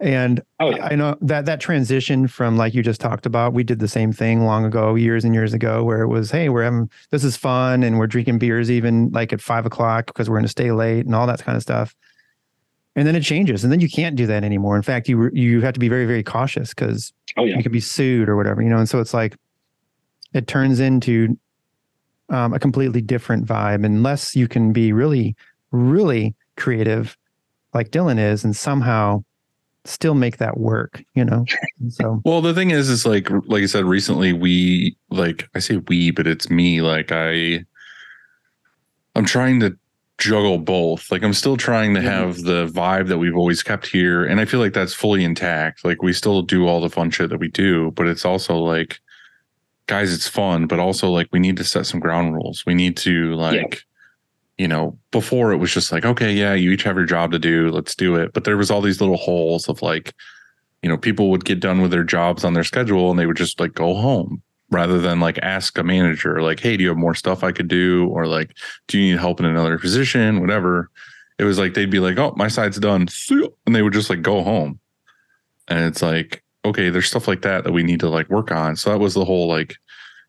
[0.00, 3.62] And Oh yeah, i know that that transition from like you just talked about we
[3.62, 6.62] did the same thing long ago years and years ago where it was hey we're
[6.62, 10.36] having this is fun and we're drinking beers even like at five o'clock because we're
[10.36, 11.94] going to stay late and all that kind of stuff.
[12.96, 14.74] And then it changes and then you can't do that anymore.
[14.74, 17.72] In fact you you have to be very very cautious because oh yeah, you could
[17.72, 18.78] be sued or whatever, you know.
[18.78, 19.36] And so it's like
[20.32, 21.36] it turns into
[22.30, 25.36] um, a completely different vibe unless you can be really,
[25.72, 27.16] really creative,
[27.74, 29.22] like Dylan is, and somehow
[29.84, 31.44] still make that work, you know.
[31.88, 35.78] So Well, the thing is, is like, like I said, recently we like, I say
[35.88, 36.80] we, but it's me.
[36.80, 37.64] Like I,
[39.14, 39.76] I'm trying to
[40.18, 41.10] juggle both.
[41.10, 44.24] Like I'm still trying to have the vibe that we've always kept here.
[44.24, 45.84] And I feel like that's fully intact.
[45.84, 49.00] Like we still do all the fun shit that we do, but it's also like,
[49.90, 52.64] guys, it's fun, but also like we need to set some ground rules.
[52.64, 53.82] We need to like,
[54.56, 57.38] you know, before it was just like, okay, yeah, you each have your job to
[57.38, 58.32] do, let's do it.
[58.32, 60.14] But there was all these little holes of like,
[60.82, 63.36] you know, people would get done with their jobs on their schedule and they would
[63.36, 64.42] just like go home.
[64.72, 67.66] rather than like ask a manager like hey do you have more stuff i could
[67.66, 70.88] do or like do you need help in another position whatever
[71.40, 73.08] it was like they'd be like oh my side's done
[73.66, 74.78] and they would just like go home
[75.66, 78.76] and it's like okay there's stuff like that that we need to like work on.
[78.76, 79.76] So that was the whole like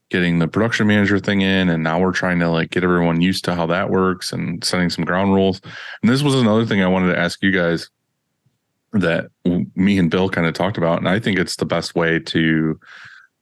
[0.09, 3.45] getting the production manager thing in and now we're trying to like get everyone used
[3.45, 5.61] to how that works and setting some ground rules.
[6.01, 7.89] And this was another thing i wanted to ask you guys
[8.93, 9.27] that
[9.75, 12.77] me and bill kind of talked about and i think it's the best way to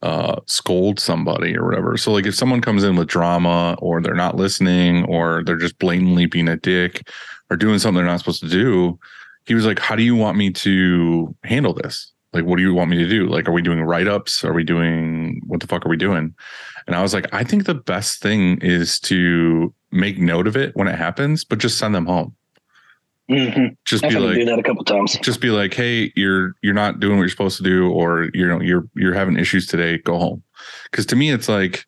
[0.03, 1.97] uh scold somebody or whatever.
[1.97, 5.77] So like if someone comes in with drama or they're not listening or they're just
[5.79, 7.09] blatantly being a dick
[7.49, 8.97] or doing something they're not supposed to do
[9.45, 12.73] he was like how do you want me to handle this like what do you
[12.73, 13.27] want me to do?
[13.27, 14.43] Like are we doing write-ups?
[14.43, 16.35] Are we doing what the fuck are we doing?
[16.87, 20.75] And i was like i think the best thing is to make note of it
[20.75, 22.35] when it happens but just send them home.
[23.29, 23.75] Mhm.
[23.85, 25.15] just I've be like do that a couple times.
[25.21, 28.47] just be like hey you're you're not doing what you're supposed to do or you
[28.47, 29.99] know you're you're having issues today.
[29.99, 30.41] Go home.
[30.89, 31.85] Because to me it's like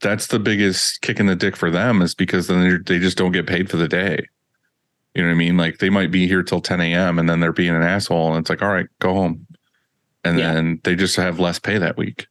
[0.00, 3.32] that's the biggest kick in the dick for them is because then they just don't
[3.32, 4.24] get paid for the day
[5.16, 5.56] you know what i mean?
[5.56, 8.38] Like they might be here till 10 a.m and then they're being an asshole and
[8.40, 9.46] it's like all right go home.
[10.24, 10.54] And Yeah.
[10.54, 12.26] then they just have less pay that week.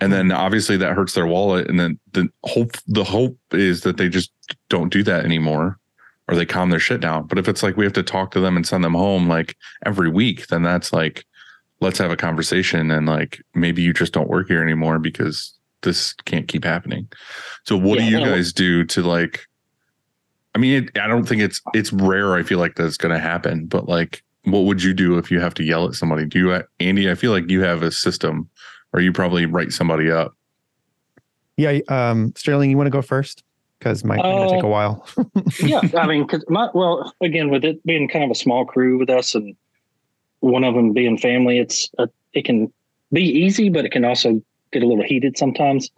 [0.00, 3.96] And then obviously that hurts their wallet and then the hope the hope is that
[3.98, 4.32] they just
[4.68, 5.78] don't do that anymore
[6.28, 7.26] or they calm their shit down.
[7.26, 9.56] But if it's like we have to talk to them and send them home like
[9.84, 11.24] every week then that's like
[11.80, 16.12] let's have a conversation and like maybe you just don't work here anymore because this
[16.26, 17.08] can't keep happening.
[17.64, 19.46] So what do you guys do to like
[20.54, 23.20] i mean it, i don't think it's it's rare i feel like that's going to
[23.20, 26.38] happen but like what would you do if you have to yell at somebody do
[26.38, 28.48] you andy i feel like you have a system
[28.92, 30.34] or you probably write somebody up
[31.56, 33.44] Yeah, um, Sterling, you want to go first?
[33.78, 35.06] Because might gonna take Uh, a while.
[35.60, 38.98] yeah, I mean, cause my, well, again, with it being kind of a small crew
[38.98, 39.54] with us and
[40.40, 42.72] one of them being family, it's, a, it can
[43.12, 44.42] be easy, but it can also
[44.72, 45.90] get a little heated sometimes.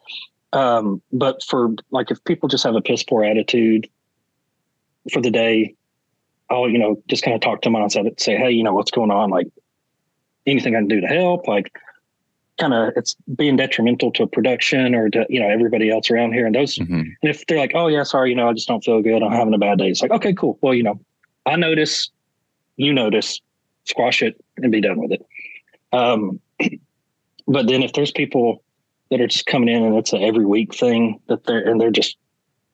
[0.52, 3.88] Um, but for like, if people just have a piss poor attitude
[5.10, 5.74] for the day,
[6.50, 8.90] I'll, you know, just kind of talk to them and say, Hey, you know, what's
[8.90, 9.30] going on?
[9.30, 9.48] Like
[10.46, 11.72] anything I can do to help, like
[12.58, 16.46] kind of it's being detrimental to production or to, you know, everybody else around here.
[16.46, 17.00] And those, Mhm.
[17.00, 19.22] and if they're like, oh, yeah, sorry, you know, I just don't feel good.
[19.22, 19.88] I'm having a bad day.
[19.88, 20.58] It's like, okay, cool.
[20.60, 21.00] Well, you know,
[21.46, 22.10] I notice,
[22.76, 23.40] you notice,
[23.84, 25.26] squash it and be done with it.
[25.92, 26.40] Um,
[27.48, 28.62] but then if there's people
[29.10, 31.90] that are just coming in and it's a every week thing that they're, and they're
[31.90, 32.16] just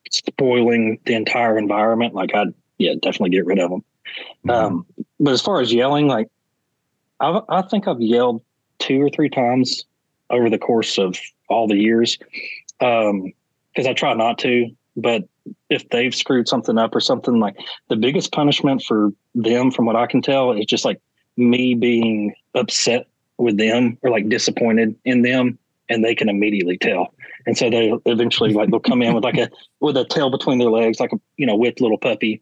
[0.09, 3.83] spoiling the entire environment, like I'd, yeah, definitely get rid of them.
[4.49, 4.85] Um,
[5.19, 6.27] but as far as yelling, like
[7.19, 8.41] I, I think I've yelled
[8.79, 9.83] two or three times
[10.29, 11.17] over the course of
[11.49, 12.17] all the years.
[12.79, 13.33] Um,
[13.73, 15.27] because I try not to, but
[15.69, 17.55] if they've screwed something up or something like
[17.87, 20.99] the biggest punishment for them, from what I can tell, is just like
[21.37, 23.07] me being upset
[23.37, 25.57] with them or like disappointed in them,
[25.89, 27.13] and they can immediately tell.
[27.45, 30.59] And so they eventually like they'll come in with like a with a tail between
[30.59, 32.41] their legs, like a you know whipped little puppy,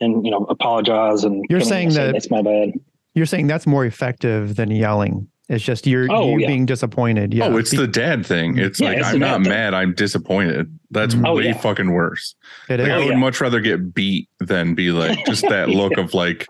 [0.00, 2.72] and you know apologize and You're saying that- that's my bad.
[3.14, 5.26] You're saying that's more effective than yelling.
[5.48, 6.46] It's just you're Oh, you yeah.
[6.46, 7.34] being disappointed.
[7.34, 7.46] Yeah.
[7.46, 8.56] oh, it's the dad thing.
[8.56, 9.50] It's Yeah, like it's I'm not thing.
[9.50, 9.74] mad.
[9.74, 10.78] I'm disappointed.
[10.92, 11.26] That's Mhm.
[11.26, 11.54] Oh, way yeah.
[11.58, 12.36] fucking worse.
[12.68, 12.88] it Like, is.
[12.88, 13.16] I Oh, would yeah.
[13.18, 16.46] much rather get beat than be like just that look of like,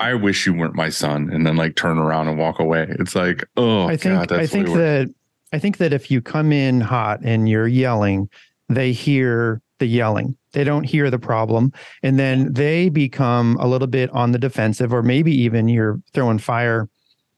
[0.00, 2.86] I wish you weren't my son, and then like turn around and walk away.
[3.00, 5.14] It's like, oh I think god, that's I think that
[5.52, 8.28] I think that if you come in hot and you're yelling,
[8.68, 10.36] they hear the yelling.
[10.52, 11.72] They don't hear the problem,
[12.02, 16.38] and then they become a little bit on the defensive, or maybe even you're throwing
[16.38, 16.88] fire,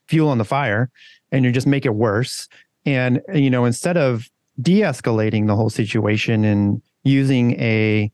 [0.08, 0.90] fuel on the fire,
[1.30, 2.48] and you just make it worse.
[2.84, 4.28] And you know, instead of
[4.60, 8.10] de-escalating the whole situation and using a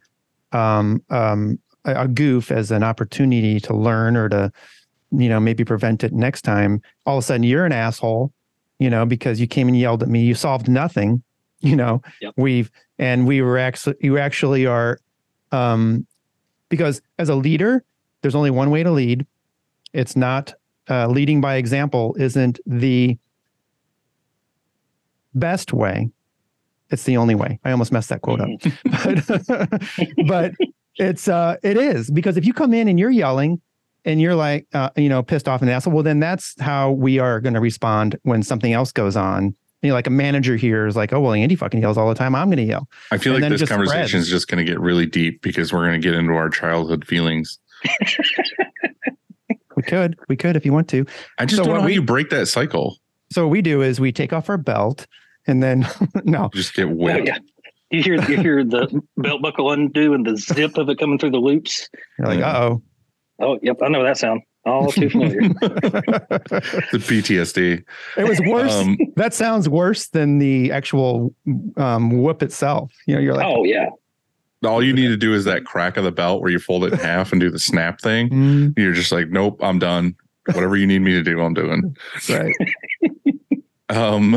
[0.52, 4.52] um, um, a goof as an opportunity to learn or to
[5.12, 8.32] you know maybe prevent it next time all of a sudden you're an asshole
[8.80, 10.22] you know because you came and yelled at me.
[10.24, 11.22] You solved nothing
[11.60, 12.02] you know.
[12.20, 12.34] Yep.
[12.36, 14.98] we've and we were actually you actually are
[15.52, 16.06] um
[16.68, 17.84] because as a leader
[18.22, 19.26] there's only one way to lead.
[19.92, 20.54] It's not
[20.88, 23.16] uh, leading by example isn't the
[25.34, 26.10] best way.
[26.90, 27.60] It's the only way.
[27.64, 28.48] I almost messed that quote up.
[30.26, 30.52] But but
[30.96, 33.60] it's uh it is because if you come in and you're yelling
[34.04, 37.18] and you're like uh, you know pissed off and asshole well then that's how we
[37.18, 40.86] are going to respond when something else goes on you know like a manager here
[40.86, 43.18] is like oh well andy fucking yells all the time i'm going to yell I
[43.18, 44.24] feel and like this conversation spreads.
[44.26, 47.06] is just going to get really deep because we're going to get into our childhood
[47.06, 47.58] feelings.
[49.76, 51.06] we could we could if you want to
[51.38, 52.96] I just So don't what know how you break that cycle.
[53.32, 55.06] so what we do is we take off our belt
[55.46, 55.86] and then
[56.24, 57.38] no Just get Oh, yeah.
[57.90, 61.30] You hear you hear the belt buckle undo and the zip of it coming through
[61.30, 61.88] the loops.
[62.18, 62.82] you're like uh-oh
[63.40, 64.42] Oh, yep, I know that sound.
[64.66, 65.40] All too familiar.
[65.60, 67.82] The PTSD.
[68.18, 68.72] it was worse.
[68.74, 71.34] Um, that sounds worse than the actual
[71.76, 72.92] um, whoop itself.
[73.06, 73.86] You know, you're like, oh yeah.
[74.64, 76.92] all you need to do is that crack of the belt where you fold it
[76.92, 78.28] in half and do the snap thing.
[78.28, 80.14] mm, You're just like, nope, I'm done.
[80.52, 81.96] Whatever you need me to do, I'm doing.
[82.28, 82.54] right.
[83.88, 84.36] Um,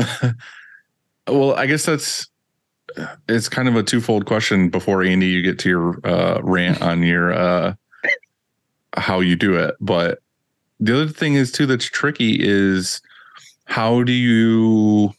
[1.28, 2.26] well, I guess that's
[3.28, 4.68] it's kind of a twofold question.
[4.68, 7.74] Before Andy, you get to your uh, rant on your uh,
[8.96, 10.20] how you do it, but
[10.80, 13.00] the other thing is too that's tricky is
[13.66, 15.12] how do you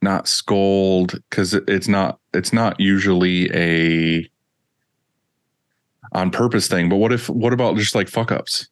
[0.00, 1.22] not scold?
[1.30, 4.28] Because it's not it's not usually a
[6.12, 6.88] on purpose thing.
[6.88, 8.68] But what if what about just like fuck ups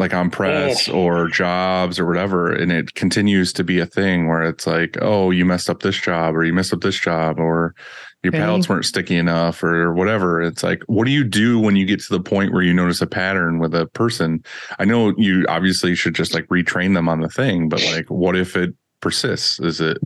[0.00, 4.42] like on press or jobs or whatever and it continues to be a thing where
[4.42, 7.74] it's like oh you messed up this job or you messed up this job or
[8.22, 8.44] your Penny?
[8.44, 12.00] pallets weren't sticky enough or whatever it's like what do you do when you get
[12.00, 14.44] to the point where you notice a pattern with a person
[14.78, 18.36] i know you obviously should just like retrain them on the thing but like what
[18.36, 19.96] if it persists is it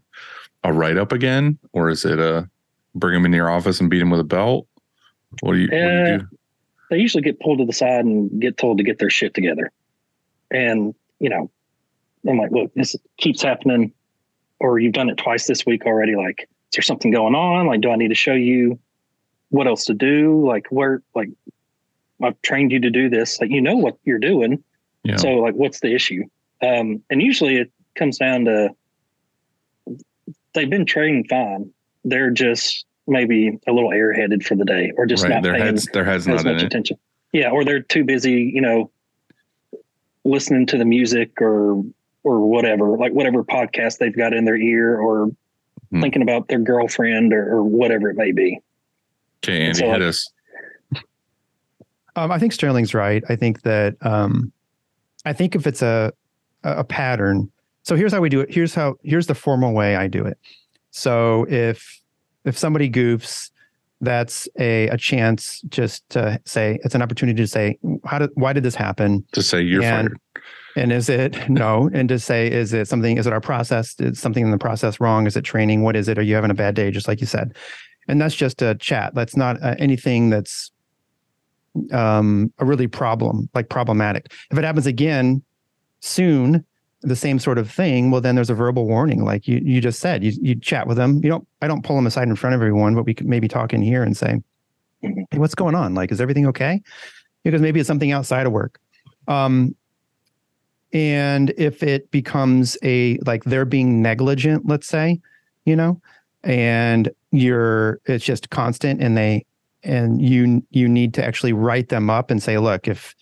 [0.63, 2.49] a write up again or is it a
[2.95, 4.67] bring them into your office and beat them with a belt
[5.43, 6.29] what do you, what do, Uh, you do?
[6.91, 9.73] They usually get pulled to the side and get told to get their shit together.
[10.51, 11.51] And, you know,
[12.29, 13.93] I'm like, look, this keeps happening,
[14.61, 16.15] or you've done it twice this week already.
[16.15, 17.67] Like, is there something going on?
[17.67, 18.79] Like, do I need to show you
[19.51, 20.47] what else to do?
[20.47, 21.31] Like, where, like,
[22.23, 23.41] I've trained you to do this.
[23.41, 24.63] Like, you know what you're doing.
[25.03, 25.17] Yeah.
[25.17, 26.25] So, like, what's the issue?
[26.63, 28.71] Um, and usually it comes down to
[30.55, 31.71] they've been trained fine.
[32.05, 35.67] They're just maybe a little airheaded for the day, or just right not their paying
[35.67, 36.99] heads their heads as much it attention.
[37.33, 38.91] Yeah, or they're too busy, you know,
[40.25, 41.83] listening to the music or
[42.23, 45.31] or whatever, like whatever podcast they've got in their ear, or
[45.95, 46.01] Hmm.
[46.01, 48.59] thinking about their girlfriend or, or whatever it may be.
[49.45, 50.29] okay andy So, hit like- us
[52.17, 53.25] Um, I think Sterling's right.
[53.29, 54.53] I think that um,
[55.25, 56.13] I think if it's a
[56.63, 57.51] a pattern.
[57.83, 58.53] So here's how we do it.
[58.55, 60.39] Here's how here's the formal way I do it.
[60.93, 62.01] So if
[62.45, 63.51] if somebody goofs,
[64.01, 68.53] that's a a chance just to say it's an opportunity to say how did why
[68.53, 70.19] did this happen to say you're And- fired
[70.77, 71.89] and is it no?
[71.93, 73.95] And to say is it something is it our process?
[74.01, 75.27] Is something in the process wrong?
[75.27, 75.83] Is it training?
[75.83, 76.19] What is it?
[76.19, 76.91] Are you having a bad day?
[76.91, 77.55] Just like you said.
[78.09, 79.15] And that's just a chat.
[79.15, 80.71] That's not uh, anything that's
[81.93, 84.33] um a really problem like problematic.
[84.51, 85.43] If it happens again
[86.01, 86.65] soon
[87.03, 89.25] the same sort of thing well then there's a verbal warning.
[89.25, 91.21] Like you you just said you you chat with them.
[91.23, 93.49] You don't i don't pull them aside in front of everyone but we could maybe
[93.49, 94.41] talk in here and say
[95.03, 95.25] Mhm.
[95.31, 95.95] hey what's going on?
[95.95, 96.81] Like is everything okay?
[97.43, 98.79] Because maybe it's something outside of work.
[99.29, 99.75] Um
[100.95, 105.21] and if it becomes a like they're being negligent let's say
[105.67, 106.01] you know
[106.45, 109.45] and you're it's just constant and they
[109.83, 113.15] and you you need to actually write them up and say look if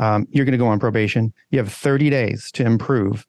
[0.00, 3.26] um, you're going to go on probation you have 30 days to improve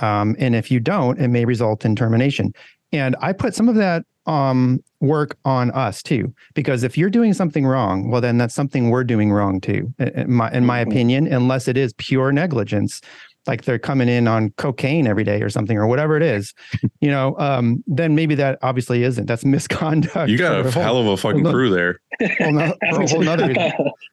[0.00, 2.54] um, and if you don't it may result in termination.
[2.90, 6.32] And i put some of that um, work on us too.
[6.54, 10.08] Because if you're doing something wrong well then that's something we're doing wrong too in
[10.08, 10.88] in my, in my Mhm.
[10.88, 13.00] opinion unless it is pure negligence
[13.46, 16.52] like they're coming in on cocaine every day or something or whatever it is
[17.00, 19.26] you know um, then maybe that obviously isn't.
[19.26, 22.00] That's misconduct you got for a whole- hell of a fucking hold crew there.
[22.40, 22.74] whole no-
[23.06, 23.44] whole nother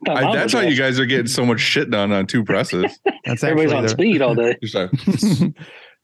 [0.07, 2.99] I, that's was how you guys are getting so much shit done on two presses.
[3.25, 4.55] That's Everybody's on the- speed all day.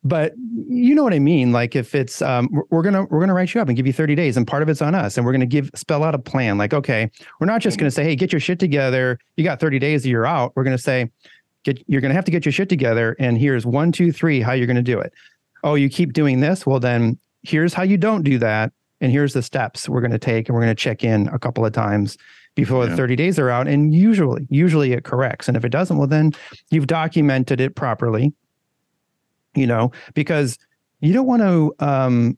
[0.04, 0.34] But
[0.68, 1.52] you know what I mean.
[1.52, 4.16] Like if it's um, we're- gonna we're gonna write you up and give you 30
[4.16, 6.58] days, and part of it's on us, and we're gonna give spell out a plan.
[6.58, 9.20] Like okay, we're not just gonna say, hey, get your shit together.
[9.38, 10.54] You got 30 days, you're out.
[10.56, 11.12] We're gonna say,
[11.64, 14.54] get you're gonna have to get your shit together, and here's one, two, three, how
[14.54, 15.14] you're gonna do it.
[15.64, 16.66] Oh, you keep doing this.
[16.66, 20.50] Well, then here's how you don't do that, and here's the steps we're gonna take,
[20.50, 22.18] and we're gonna check in a couple of times
[22.56, 23.68] before the 30 days are out.
[23.68, 25.48] And usually, usually it corrects.
[25.48, 26.34] And if it doesn't, well, then
[26.70, 28.34] you've documented it properly.
[29.54, 30.58] You know, because
[31.02, 32.38] you don't want to um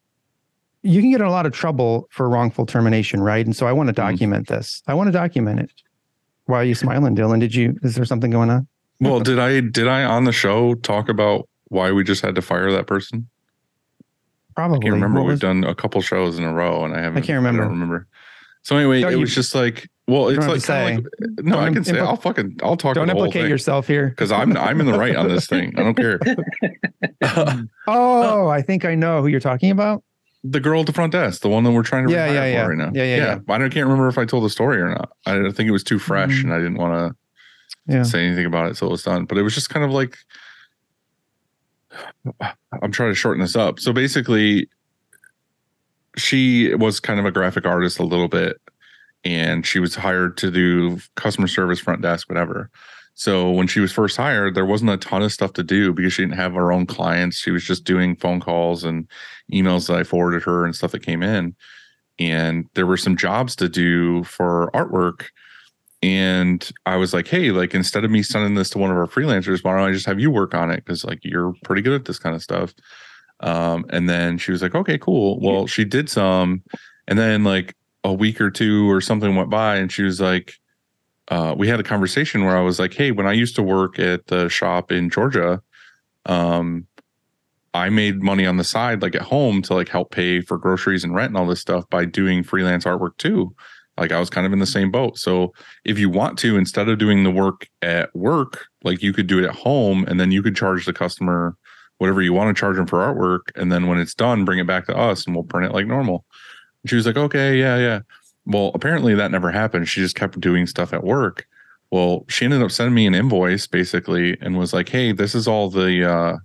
[0.82, 3.72] you can get in a lot of trouble for wrongful termination right and so i
[3.72, 4.12] want to Mhm.
[4.12, 5.72] document this i want to document it
[6.46, 8.68] why are you smiling dylan did you is there something going on
[9.00, 12.42] well, did I did I on the show talk about why we just had to
[12.42, 13.28] fire that person?
[14.56, 15.24] probably I can't remember.
[15.24, 17.24] We've done a couple shows in a row, and I haven't.
[17.24, 17.64] I can't remember.
[17.64, 18.08] I don't remember.
[18.62, 21.52] So anyway, Don't it you- was just like, well, it's like, have like eh, no,
[21.56, 24.32] Don't I can say impl- I'll fucking I'll talk don't implicate thing yourself here because
[24.32, 25.74] I'm I'm in the right on this thing.
[25.78, 26.20] I don't care.
[27.22, 30.04] Uh, uh, oh i think i know who you're talking about
[30.44, 32.66] the girl at the front desk, the one that we're trying to Yeah, yeah, yeah.
[32.66, 32.92] right now.
[32.94, 33.40] Yeah, yeah, yeah.
[33.48, 35.12] I don't, can't remember if I told the story or not.
[35.26, 36.44] I didn't think it was too fresh, Mm.
[36.46, 39.24] and I didn't want to yeah say anything about it, so it was done.
[39.26, 40.18] But it was just kind of like
[42.82, 43.80] I'm trying to shorten this up.
[43.80, 44.70] So basically,
[46.18, 48.58] she was kind of a graphic artist a little bit,
[49.24, 52.70] and she was hired to do customer service, front desk, whatever.
[53.16, 56.14] So when she was first hired, there wasn't a ton of stuff to do because
[56.14, 57.38] she didn't have her own clients.
[57.38, 59.08] She was just doing phone calls and
[59.52, 61.56] emails that I forwarded her and stuff that came in.
[62.20, 65.26] And there were some jobs to do for artwork.
[66.02, 69.08] And I was like, hey, like instead of me sending this to one of our
[69.08, 70.78] freelancers, why don't I just have you work on it?
[70.78, 72.74] Because like you're pretty good at this kind of stuff.
[73.40, 75.40] Um, and then she was like, okay, cool.
[75.40, 76.64] Well, she did some.
[77.08, 80.54] And then like a week or two or something went by and she was like,
[81.30, 83.98] uh, we had a conversation where I was like, "Hey, when I used to work
[83.98, 85.62] at the shop in Georgia,
[86.26, 86.86] um,
[87.74, 91.04] I made money on the side, like at home, to like help pay for groceries
[91.04, 93.56] and rent and all this stuff by doing freelance artwork too.
[93.98, 95.18] Like I was kind of in the same boat.
[95.18, 95.54] So
[95.86, 99.40] if you want to, instead of doing the work at work, like you could do
[99.40, 101.56] it at home, and then you could charge the customer
[102.00, 104.68] whatever you want to charge them for artwork, and then when it's done, bring it
[104.68, 106.26] back to us, and we'll print it like normal."
[106.84, 108.00] And she was like, "Okay, yeah, yeah."
[108.46, 109.88] Well, apparently that never happened.
[109.88, 111.48] She just kept doing stuff at work.
[111.92, 115.48] Well, she ended up sending me an invoice basically and was like, "Hey, this is
[115.48, 116.38] all the uh,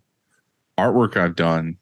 [0.78, 1.76] artwork I've done."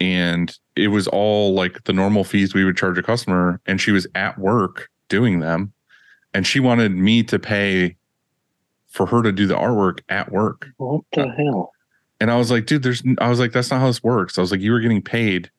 [0.00, 3.92] And it was all like the normal fees we would charge a customer, and she
[3.92, 5.72] was at work doing them,
[6.34, 7.96] and she wanted me to pay
[8.88, 10.68] for her to do the artwork at work.
[10.78, 11.72] What the hell?
[12.20, 14.36] And I was like, dude, there's, I was like, that's not how this works.
[14.36, 15.50] I was like, you were getting paid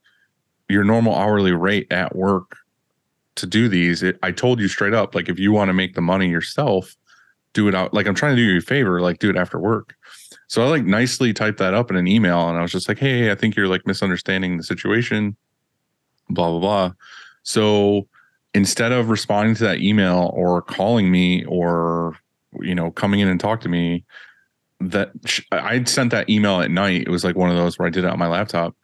[0.71, 2.57] your normal hourly rate at work
[3.35, 4.03] to do these.
[4.03, 6.95] It, I told you straight up, like, if you want to make the money yourself,
[7.53, 7.93] do it out.
[7.93, 9.95] Like, I'm trying to do you a favor, like, do it after work.
[10.47, 12.99] So I like nicely typed that up in an email and I was just like,
[12.99, 15.37] hey, I think you're like misunderstanding the situation,
[16.29, 16.93] blah, blah, blah.
[17.43, 18.09] So
[18.53, 22.17] instead of responding to that email or calling me or,
[22.59, 24.03] you know, coming in and talk to me,
[24.81, 25.11] that
[25.53, 27.03] I'd sent that email at night.
[27.03, 28.75] It was like one of those where I did it on my laptop.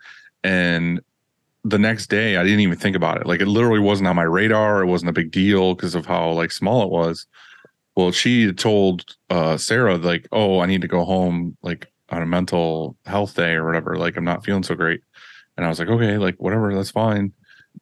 [0.45, 1.01] And
[1.69, 3.27] the next day I didn't even think about it.
[3.27, 4.81] Like it literally wasn't on my radar.
[4.81, 7.27] It wasn't a big deal because of how like small it was.
[7.95, 12.25] Well, she told uh, Sarah like, "Oh, I need to go home like on a
[12.25, 13.97] mental health day or whatever.
[13.97, 15.01] Like I'm not feeling so great."
[15.57, 17.33] And I was like, "Okay, like whatever, that's fine."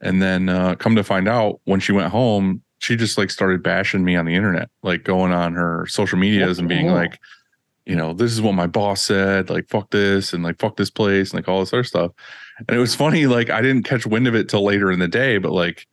[0.02, 3.64] And then uh, come to find out, when she went home, she just like started
[3.64, 7.20] bashing me on the internet, like going on her social medias and being like,
[7.86, 10.90] you know, this is what my boss said, like fuck this and like fuck this
[10.90, 12.12] place and like all this other stuff.
[12.60, 15.08] And it was funny, like I didn't catch wind of it till later in the
[15.08, 15.88] day, but like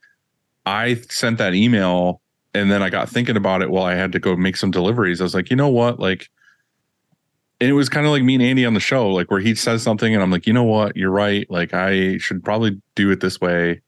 [0.65, 2.21] I sent that email
[2.55, 5.21] and then I got thinking about it while I had to go make some deliveries.
[5.21, 5.99] I was like, you know what?
[5.99, 6.29] Like,
[7.61, 9.55] and it was kind of like me and Andy on the show, like where he
[9.55, 10.97] says something and I'm like, you know what?
[10.97, 11.49] You're right.
[11.51, 13.81] Like, I should probably do it this way.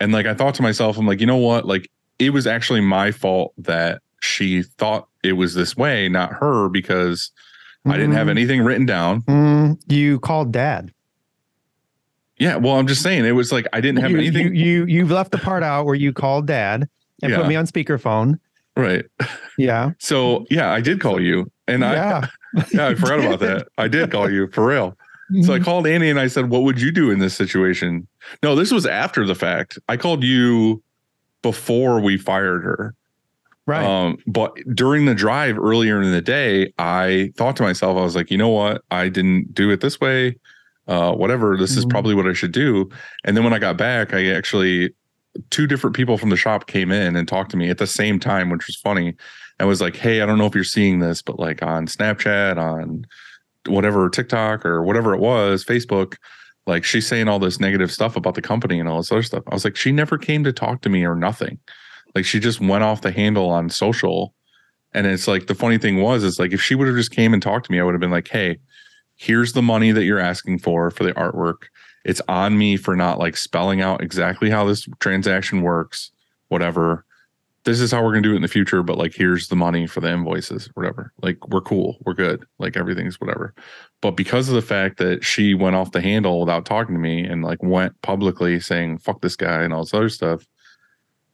[0.00, 1.66] And like, I thought to myself, I'm like, you know what?
[1.66, 6.68] Like, it was actually my fault that she thought it was this way, not her,
[6.68, 7.30] because
[7.86, 8.30] I didn't have Mm.
[8.30, 9.22] anything written down.
[9.22, 10.92] Mm, you called dad.
[12.42, 12.56] Yeah.
[12.56, 14.54] Well, I'm just saying, it was like I didn't have you, anything.
[14.54, 16.88] You, you you left the part out where you called dad
[17.22, 17.38] and Yeah.
[17.38, 18.38] put me on speakerphone.
[18.76, 19.04] right.
[19.58, 19.90] Yeah.
[19.98, 21.50] So, yeah, I did call you.
[21.68, 22.26] And I, yeah.
[22.72, 23.68] yeah, I forgot about that.
[23.78, 24.96] I did call you for real.
[25.42, 25.64] So I Mm-hmm.
[25.64, 28.06] called Andy and I said, What would you do in this situation?
[28.42, 29.78] No, this was after the fact.
[29.88, 30.82] I called you
[31.42, 32.94] before we fired her.
[33.66, 33.84] right.
[33.84, 38.14] Um, but during the drive earlier in the day, I thought to myself, I was
[38.16, 38.82] like, you know what?
[38.90, 40.36] I didn't do it this way.
[40.92, 41.56] Uh, whatever.
[41.56, 41.90] This is Mhm.
[41.90, 42.90] probably what I should do.
[43.24, 44.90] And then when I got back, I actually
[45.50, 48.20] two different people from the shop came in and talked to me at the same
[48.20, 49.14] time, which was funny.
[49.58, 52.58] And was like, hey, I don't know if you're seeing this, but like on Snapchat,
[52.58, 53.06] on
[53.66, 56.16] whatever TikTok or whatever it was, Facebook,
[56.66, 59.44] like she's saying all this negative stuff about the company and all this other stuff.
[59.50, 61.58] I was like, she never came to talk to me or nothing.
[62.14, 64.34] Like she just went off the handle on social.
[64.92, 67.32] And it's like the funny thing was, is like if she would have just came
[67.32, 68.58] and talked to me, I would have been like, hey,
[69.22, 71.68] here's the money that you're asking for for the artwork.
[72.04, 76.10] It's on me for not like spelling out exactly how this transaction works,
[76.48, 77.04] whatever.
[77.62, 79.86] This is how we're gonna do it in the future, but like here's the money
[79.86, 81.12] for the invoices, whatever.
[81.22, 83.54] Like we're cool, we're good, like everything's whatever.
[84.00, 87.22] But because of the fact that she went off the handle without talking to me
[87.22, 90.44] and like went publicly saying fuck this guy and all this other stuff,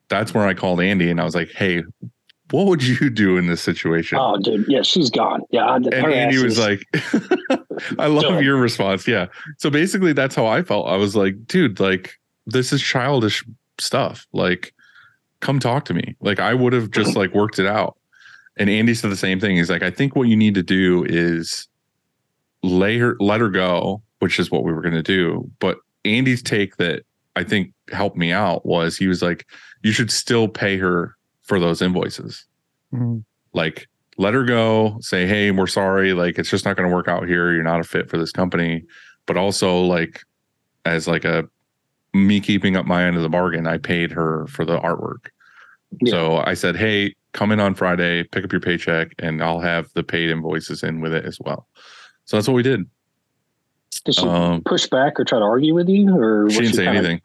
[0.08, 1.84] that's where I called Andy and I was like, hey,
[2.50, 4.18] what would you do in this situation?
[4.20, 5.42] Oh, dude, yeah, she's gone.
[5.50, 6.86] Yeah, and Andy was like,
[7.98, 9.06] I love your response.
[9.06, 9.26] Yeah.
[9.58, 10.88] So basically, that's how I felt.
[10.88, 13.44] I was like, dude, like, this is childish
[13.78, 14.26] stuff.
[14.32, 14.72] Like,
[15.40, 16.16] come talk to me.
[16.20, 17.96] Like, I would have just like worked it out.
[18.56, 19.56] And Andy said the same thing.
[19.56, 21.68] He's like, I think what you need to do is
[22.62, 25.48] lay her, let her go, which is what we were going to do.
[25.60, 27.02] But Andy's take that
[27.36, 29.46] I think helped me out was he was like,
[29.82, 31.14] you should still pay her
[31.48, 32.44] for those invoices
[32.94, 33.24] Mhm.
[33.54, 33.88] like
[34.18, 37.26] let her go say hey we're sorry like it's just not going to work out
[37.26, 38.84] here you're not a fit for this company
[39.26, 40.22] but also like
[40.84, 41.48] as like a
[42.14, 45.28] me keeping up my end of the bargain i paid her for the artwork
[46.02, 46.10] Yeah.
[46.10, 49.88] So I said, hey, come in on Friday, pick up your paycheck, and I'll have
[49.94, 51.66] the paid invoices in with it as well.
[52.26, 52.84] So that's what we did.
[54.04, 56.86] Did she Um, push back or try to argue with you, or she didn't say
[56.86, 57.22] anything.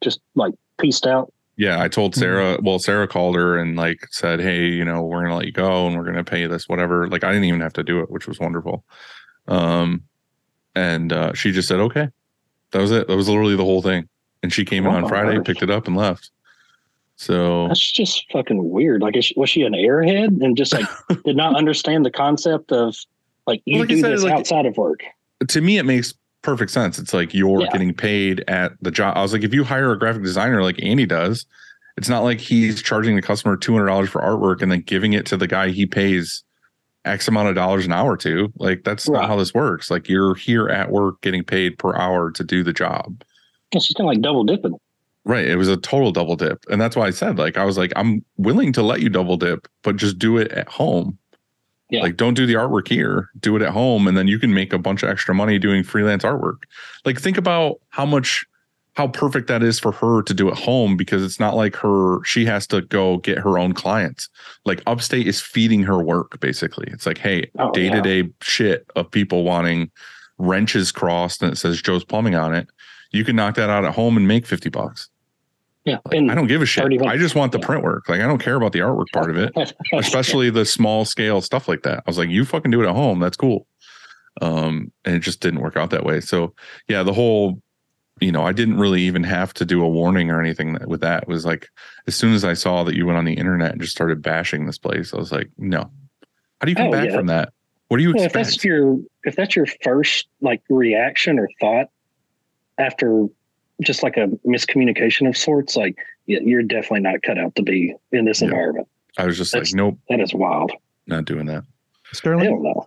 [0.00, 1.32] Just like pieced out.
[1.58, 2.58] Yeah, I told Sarah.
[2.62, 5.86] Well, Sarah called her and like said, "Hey, you know, we're gonna let you go
[5.86, 8.10] and we're gonna pay you this, whatever." Like I didn't even have to do it,
[8.10, 8.84] which was wonderful.
[9.48, 10.02] Um,
[10.74, 12.08] and uh, she just said, "Okay."
[12.72, 13.08] That was it.
[13.08, 14.08] That was literally the whole thing.
[14.42, 16.30] And she came in Oh on Friday, picked it up, and left.
[17.14, 19.00] So That's just fucking weird.
[19.00, 20.84] Like, she, was she an airhead and just like
[21.24, 22.94] did not understand the concept of
[23.46, 25.00] like you Well, like do said, this like- outside of work?
[25.48, 26.12] to me, it makes
[26.46, 26.98] perfect sense.
[26.98, 27.68] It's like you're Yeah.
[27.72, 29.16] getting paid at the job.
[29.16, 31.44] I was like, if you hire a graphic designer like Andy does,
[31.96, 35.12] it's not like he's charging the customer two hundred dollars for artwork and then giving
[35.12, 36.44] it to the guy he pays
[37.04, 38.52] X amount of dollars an hour to.
[38.56, 39.20] Like that's Right.
[39.20, 39.90] not how this works.
[39.90, 43.22] Like you're here at work getting paid per hour to do the job.
[43.72, 44.74] It's just kind of like double dipping.
[45.24, 45.46] Right.
[45.48, 46.64] It was a total double dip.
[46.70, 49.36] And that's why I said, like, I was like, I'm willing to let you double
[49.36, 51.18] dip, but just do it at home.
[51.90, 52.02] Yeah.
[52.02, 54.08] Like, don't do the artwork here, do it at home.
[54.08, 56.64] And then you can make a bunch of extra money doing freelance artwork.
[57.04, 58.44] Like, think about how much,
[58.94, 62.24] how perfect that is for her to do at home because it's not like her,
[62.24, 64.28] she has to go get her own clients.
[64.64, 66.88] Like, Upstate is feeding her work, basically.
[66.90, 69.90] It's like, hey, day to day shit of people wanting
[70.38, 72.68] wrenches crossed and it says Joe's Plumbing on it.
[73.12, 75.08] You can knock that out at home and make 50 bucks.
[75.86, 76.82] Yeah, Like, and I don't give a shit.
[76.82, 77.00] 30.
[77.06, 77.66] I just want the Yeah.
[77.66, 78.08] print work.
[78.08, 79.52] Like I don't care about the artwork part of it,
[79.94, 81.98] especially the small scale stuff like that.
[81.98, 83.20] I was like, you fucking do it at home.
[83.20, 83.66] That's cool.
[84.42, 86.20] Um, and it just didn't work out that way.
[86.20, 86.54] So
[86.88, 87.62] yeah, the whole,
[88.20, 91.00] you know, I didn't really even have to do a warning or anything that, with
[91.02, 91.22] that.
[91.22, 91.68] It was like
[92.06, 94.66] as soon as I saw that you went on the internet and just started bashing
[94.66, 95.90] this place, I was like, no.
[96.60, 97.16] How do you come Oh, back yeah.
[97.16, 97.52] from that?
[97.88, 101.86] What do you Well, if that's your if that's your first like reaction or thought
[102.78, 103.26] after
[103.82, 105.96] just like a miscommunication of sorts, like
[106.26, 108.48] you're definitely not cut out to be in this Yeah.
[108.48, 108.88] environment.
[109.18, 110.72] I was just that's- like, nope, That is wild.
[111.06, 111.62] not doing that.
[111.62, 112.86] I Sterling, don't know.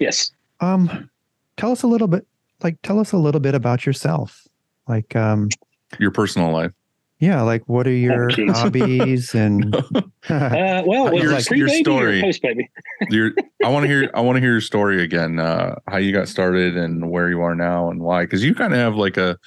[0.00, 0.32] Yes.
[0.60, 1.08] um,
[1.56, 2.26] tell us a little bit,
[2.62, 4.46] like, tell us a little bit about yourself.
[4.88, 5.48] Like, um,
[5.98, 6.72] Your personal life.
[7.18, 8.52] yeah, like, what are your jeez.
[8.54, 9.74] hobbies and
[10.30, 12.20] Uh, well, was your- it pre your story.
[12.22, 12.70] post baby?
[13.10, 13.32] your
[13.62, 15.38] I want to hear I want to hear your story again.
[15.38, 18.24] Uh, how you got started and where you are now and why?
[18.24, 19.38] Because you kind of have like a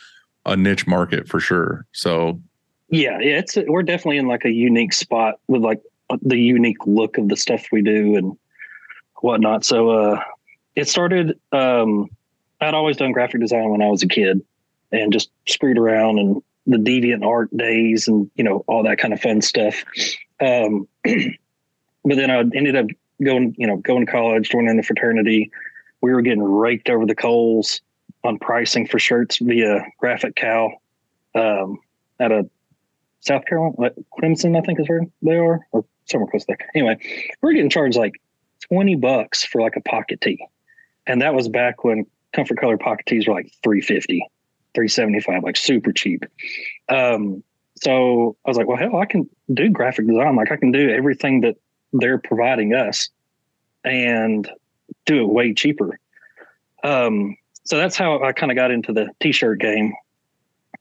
[0.47, 1.85] a niche market for sure.
[1.91, 2.41] So
[2.89, 5.81] Yeah, yeah, it's we're definitely in like a unique spot with like
[6.21, 8.37] the unique look of the stuff we do and
[9.21, 9.65] whatnot.
[9.65, 10.23] So uh
[10.75, 12.09] it started um
[12.59, 14.41] I'd always done graphic design when I was a kid
[14.91, 19.13] and just screwed around and the deviant art days and you know all that kind
[19.13, 19.83] of fun stuff.
[20.39, 22.87] Um but then I ended up
[23.21, 25.51] going, you know, going to college, joining the fraternity.
[26.01, 27.81] We were getting raked over the coals
[28.23, 30.71] on pricing for shirts via Graphic Cow
[31.35, 31.79] um,
[32.19, 32.49] at a
[33.21, 36.59] South Carolina, Clemson, I think is where they are, or somewhere close that.
[36.75, 36.97] Anyway,
[37.41, 38.13] we're getting charged like
[38.69, 40.45] 20 bucks for like a pocket tee.
[41.05, 44.19] And that was back when comfort color pocket tees were like 350,
[44.73, 46.25] 375, like super cheap.
[46.89, 47.43] Um,
[47.75, 50.35] so I was like, well, hell, I can do graphic design.
[50.35, 51.57] Like I can do everything that
[51.93, 53.09] they're providing us
[53.83, 54.49] and
[55.05, 55.99] do it way cheaper.
[56.83, 57.37] Um,
[57.67, 59.93] so that's how I kind of got into the t-shirt game.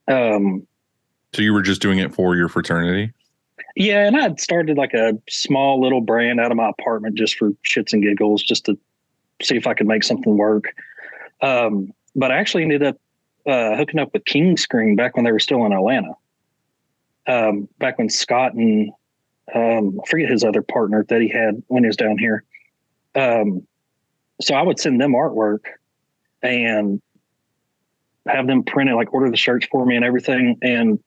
[0.07, 0.67] Um,
[1.35, 3.13] so you were just doing it for your fraternity.
[3.75, 7.51] yeah, and I'd started like a small little brand out of my apartment just for
[7.65, 8.79] shits and giggles, just to
[9.43, 10.75] see if I could make something work.
[11.43, 12.97] Um, but I actually ended up
[13.47, 16.13] uh, hooking up with King Screen back when they were still in Atlanta.
[17.27, 18.93] Um, back when Scott and
[19.53, 22.45] um, I forget his other partner that he had when he was down here.
[23.17, 23.67] Um,
[24.41, 25.65] so I would send them artwork
[26.47, 27.01] and
[28.27, 30.59] have them print it, like order the shirts for me and everything.
[30.63, 30.99] And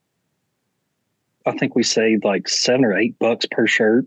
[1.45, 4.05] I think we saved like seven or eight bucks per shirt.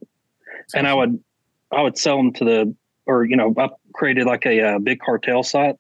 [0.75, 1.23] And I would,
[1.71, 2.75] I would sell them to the,
[3.07, 5.77] or, you know, I created like a, uh big cartel site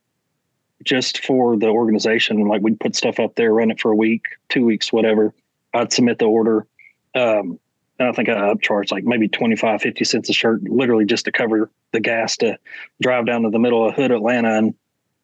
[0.84, 2.46] just for the organization.
[2.46, 5.32] Like we'd put stuff up there, run it for a week, two weeks, whatever.
[5.72, 6.66] I'd submit the order.
[7.14, 7.58] Um,
[7.98, 11.32] and I think I upcharged like maybe 25, 50 cents a shirt, literally just to
[11.32, 12.58] cover the gas to
[13.00, 14.74] drive down to the middle of Hood, Atlanta and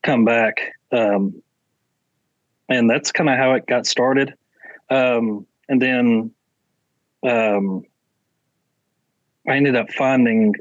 [0.08, 0.72] come back.
[0.90, 1.42] Um,
[2.70, 4.32] and that's kind of how it got started.
[4.88, 6.30] Um, and then
[7.22, 7.82] um,
[9.46, 10.54] I ended up finding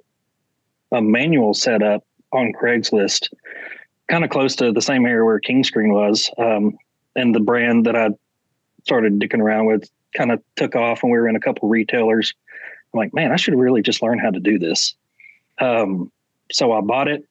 [0.91, 3.29] a manual setup on Craigslist,
[4.09, 6.29] kind of close to the same area where King Screen was.
[6.37, 6.77] Um,
[7.15, 8.09] and the brand that I
[8.83, 12.33] started dicking around with kind of took off, and we were in a couple retailers.
[12.93, 14.93] I'm like, man, I should really just learn how to do this.
[15.59, 16.11] Um,
[16.51, 17.25] so I bought it,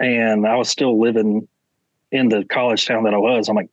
[0.00, 1.46] and I was still living
[2.10, 3.48] in the college town that I was.
[3.48, 3.70] I'm like,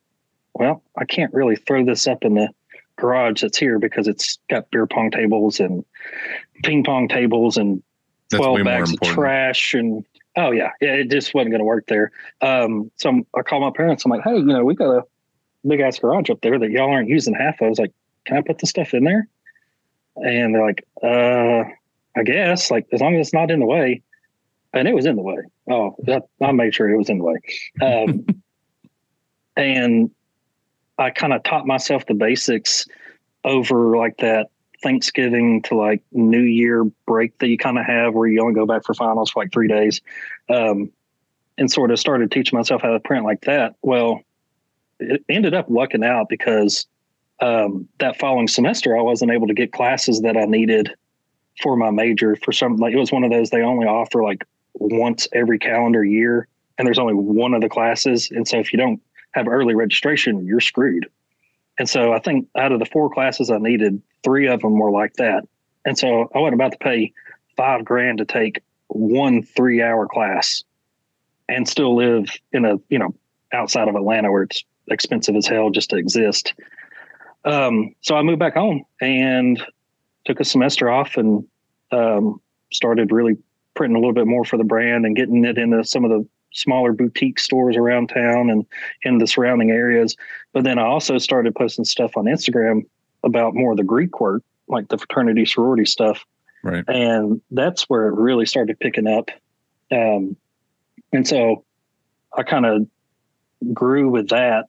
[0.54, 2.48] well, I can't really throw this up in the
[2.96, 5.84] garage that's here because it's got beer pong tables and
[6.64, 7.82] ping pong tables and
[8.30, 10.04] That's 12 bags of trash and
[10.36, 12.10] oh yeah, yeah it just wasn't going to work there.
[12.40, 14.04] Um so I'm, i called my parents.
[14.04, 15.02] I'm like hey you know we got a
[15.66, 17.66] big ass garage up there that y'all aren't using half of.
[17.66, 17.92] I was like
[18.24, 19.28] can i put the stuff in there?
[20.16, 21.64] And they're like uh
[22.18, 24.02] i guess like as long as it's not in the way
[24.72, 25.38] and it was in the way
[25.70, 27.36] oh that, i made sure it was in the way
[27.82, 28.26] um
[29.56, 30.10] and
[30.98, 32.86] i kind of taught myself the basics
[33.44, 34.48] over like that
[34.82, 38.66] Thanksgiving to like New Year break that you kind of have where you only go
[38.66, 40.02] back for finals for like three days.
[40.50, 40.92] Um,
[41.58, 43.74] and sort of started teaching myself how to print like that.
[43.82, 44.20] Well,
[44.98, 46.86] it ended up lucking out because
[47.40, 50.90] um, that following semester I wasn't able to get classes that I needed
[51.62, 54.44] for my major for some like it was one of those they only offer like
[54.78, 56.48] once every calendar year
[56.78, 59.00] and there's only one of the classes and so if you don't
[59.32, 61.06] have early registration you're screwed
[61.78, 64.90] and so I think out of the four classes I needed, three of them were
[64.90, 65.44] like that.
[65.84, 67.12] And so I wasn't about to pay
[67.56, 70.64] five grand to take one three hour class
[71.48, 73.14] and still live in a, you know,
[73.52, 76.54] outside of Atlanta where it's expensive as hell just to exist.
[77.44, 79.62] Um, so I moved back home and
[80.24, 81.46] took a semester off and
[81.92, 82.40] um,
[82.72, 83.36] started really
[83.76, 86.26] printing a little bit more for the brand and getting it into some of the
[86.52, 88.66] smaller boutique stores around town and
[89.02, 90.16] in the surrounding areas.
[90.52, 92.86] But then I also started posting stuff on Instagram
[93.22, 96.24] about more of the Greek work, like the fraternity sorority stuff.
[96.62, 96.84] Right.
[96.88, 99.30] And that's where it really started picking up.
[99.92, 100.36] Um,
[101.12, 101.64] and so
[102.36, 102.86] I kind of
[103.72, 104.66] grew with that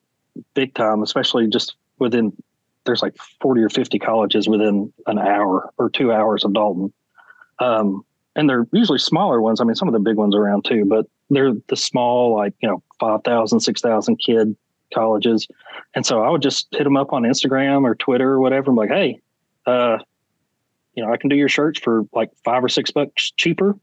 [0.54, 2.34] big time, especially just within,
[2.86, 6.94] there's like 40 or 50 colleges within an hour or two hours of Dalton.
[7.60, 8.06] Um,
[8.38, 9.60] and they're usually smaller ones.
[9.60, 12.70] I mean, some of the big ones around too, but they're the small, like, you
[12.70, 14.56] know, 5,000, 6,000 kid
[14.94, 15.48] colleges.
[15.96, 18.70] And so I would just hit them up on Instagram or Twitter or whatever.
[18.70, 19.20] I'm like, hey,
[19.66, 19.98] uh,
[20.94, 23.76] you know, I can do your shirts for like five or six bucks cheaper.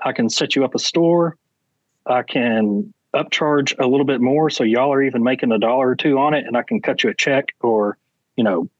[0.00, 1.36] I can set you up a store.
[2.06, 4.48] I can upcharge a little bit more.
[4.48, 7.04] So y'all are even making a dollar or two on it and I can cut
[7.04, 7.98] you a check or,
[8.36, 8.70] you know,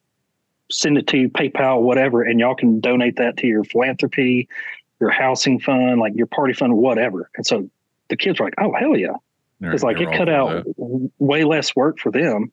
[0.71, 2.23] send it to PayPal, whatever.
[2.23, 4.49] And y'all can donate that to your philanthropy,
[5.03, 7.29] your housing fund, like your party fund, whatever.
[7.37, 7.69] And so
[8.09, 9.09] the kids were like, oh, hell yeah.
[9.59, 11.11] They're- It's like it cut out that.
[11.19, 12.53] way less work for them.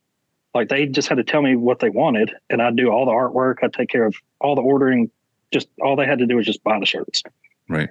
[0.56, 3.12] Like they just had to tell me what they wanted, and I'd do all the
[3.12, 3.58] artwork.
[3.62, 5.12] I'd take care of all the ordering.
[5.52, 7.22] Just all they had to do was just buy the shirts.
[7.68, 7.90] Right.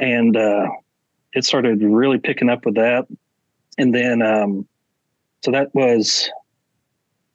[0.00, 0.66] And uh,
[1.32, 3.06] it started really picking up with that.
[3.78, 4.66] And then, um,
[5.44, 6.28] so that was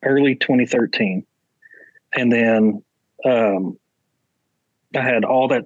[0.03, 1.26] early 2013.
[2.13, 2.84] And then
[3.24, 3.80] um,
[4.95, 5.63] I had all that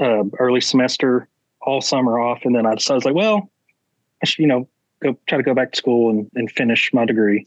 [0.00, 1.28] uh, early semester,
[1.60, 2.40] all summer off.
[2.44, 3.50] And then I decided, like, well,
[4.22, 4.68] I should, you know,
[5.02, 7.46] go try to go back to school and, and finish my degree.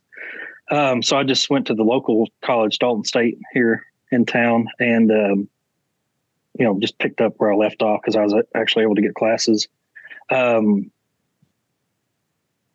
[0.69, 5.11] Um, so I just went to the local college, Dalton State, here in town, and
[5.11, 5.49] um,
[6.57, 9.01] you know, just picked up where I left off because I was actually able to
[9.01, 9.67] get classes,
[10.29, 10.91] um,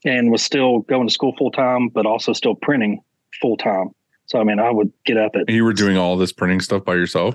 [0.05, 3.03] and was still going to school full time, but also still printing
[3.41, 3.91] full time.
[4.27, 6.85] So I mean, I would get up at you were doing all this printing stuff
[6.85, 7.35] by yourself?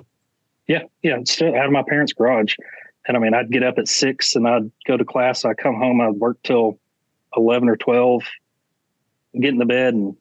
[0.67, 2.55] Yeah, yeah, still out of my parents' garage.
[3.07, 5.45] And I mean, I'd get up at six and I'd go to class.
[5.45, 6.79] I'd come home, I'd work till
[7.35, 8.23] 11 or 12,
[9.39, 10.15] get in the bed and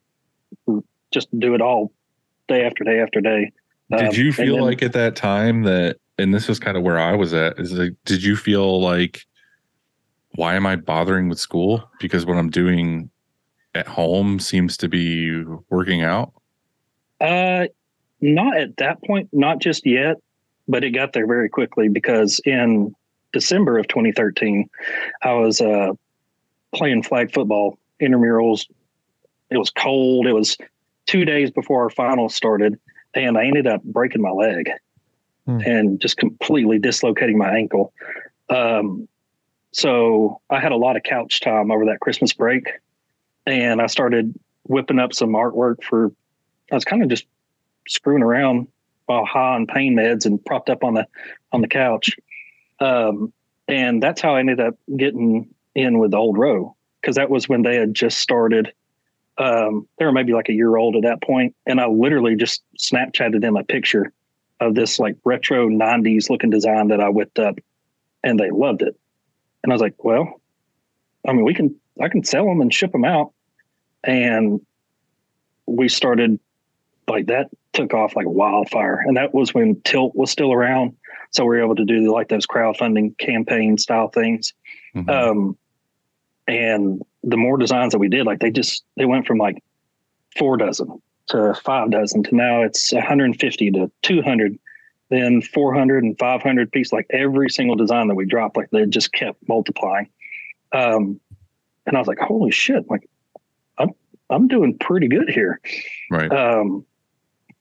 [1.12, 1.92] just do it all
[2.48, 3.52] day after day after day.
[3.92, 6.82] Um, Did you feel then- like at that time that, and this is kind of
[6.82, 9.22] where I was at, is like, did you feel like,
[10.34, 11.88] why am I bothering with school?
[12.00, 13.10] Because what I'm doing
[13.74, 16.32] at home seems to be working out.
[17.20, 17.66] Uh,
[18.20, 20.16] not at that point, not just yet,
[20.68, 22.94] but it got there very quickly because in
[23.32, 24.68] December of 2013,
[25.22, 25.92] I was uh,
[26.74, 28.66] playing flag football intramurals.
[29.50, 30.26] It was cold.
[30.26, 30.56] It was
[31.06, 32.78] two days before our finals started,
[33.14, 34.70] and I ended up breaking my leg
[35.46, 35.60] Hmm.
[35.64, 37.92] and just completely dislocating my ankle.
[38.50, 39.08] Um,
[39.70, 42.64] so I had a lot of couch time over that Christmas break,
[43.46, 44.34] and I started
[44.64, 46.10] whipping up some artwork for.
[46.72, 47.26] I was kind of just
[47.86, 48.66] screwing around
[49.06, 51.06] while high on pain meds and propped up on the
[51.52, 52.16] on the couch.
[52.80, 53.32] Um,
[53.68, 57.48] and that's how I ended up getting in with the old row because that was
[57.48, 58.72] when they had just started.
[59.38, 62.62] Um, they were maybe like a year old at that point, and I literally just
[62.78, 64.12] Snapchatted them a picture
[64.60, 67.58] of this like retro '90s looking design that I whipped up,
[68.24, 68.98] and they loved it.
[69.62, 70.40] And I was like, "Well,
[71.26, 73.32] I mean, we can I can sell them and ship them out."
[74.04, 74.60] And
[75.66, 76.38] we started
[77.08, 79.02] like that took off like wildfire.
[79.06, 80.96] And that was when Tilt was still around.
[81.30, 84.54] So we were able to do like those crowdfunding campaign style things.
[84.94, 85.08] Mhm.
[85.10, 85.58] Um,
[86.48, 89.62] and the more designs that we did, like they just, they went from like
[90.36, 94.58] four dozen to five dozen to now it's 150 to 200
[95.08, 99.12] then 400 and 500 piece like every single design that we dropped like they just
[99.12, 100.08] kept multiplying
[100.72, 101.18] um
[101.86, 103.08] and i was like holy shit like
[103.78, 103.90] i'm
[104.30, 105.58] i'm doing pretty good here
[106.10, 106.30] Right.
[106.30, 106.84] um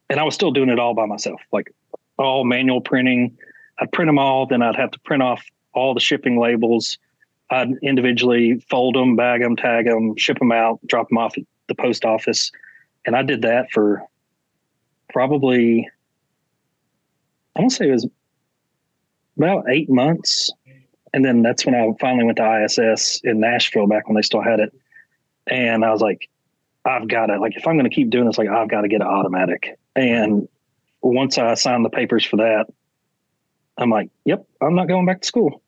[0.10, 1.74] and i was still doing it all by myself like
[2.18, 3.38] all manual printing.
[3.80, 6.98] I'd print them all then i'd have to print off all the shipping labels.
[7.50, 11.44] I'd individually fold them bag them tag them ship them out drop them off at
[11.68, 12.52] the post office.
[13.06, 14.04] And i did that for
[15.10, 15.90] probably
[17.56, 18.08] i want to say it was
[19.38, 20.52] about eight months.
[21.14, 24.42] And then that's when i finally went to iss in nashville back when they still
[24.42, 24.74] had it.
[25.48, 26.30] And i was like
[26.86, 28.88] i've got to like if i'm going to keep doing this like i've got to
[28.88, 30.48] get an automatic and
[31.02, 32.66] once i signed the papers for that
[33.78, 35.62] i'm like yep i'm not going back to school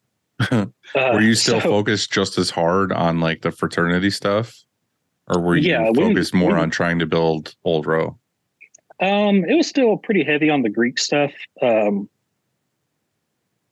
[0.51, 4.53] Uh, were you still so- focused just as hard on like the fraternity stuff?
[5.27, 8.17] Or were you Yeah, we- focused more we- on trying to build Old Row?
[8.99, 11.31] Um, it was still pretty heavy on the Greek stuff.
[11.61, 12.07] Um,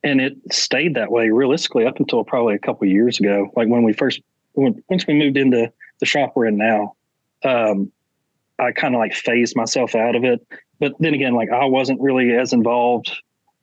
[0.02, 3.48] and it stayed that way realistically up until probably a couple of years ago.
[3.56, 4.20] Like when we first,
[4.52, 6.94] when, once we moved into the shop we're in now,
[7.44, 7.90] um,
[8.58, 10.46] I kind of like phased myself out of it.
[10.78, 13.10] But then again, like I wasn't really as involved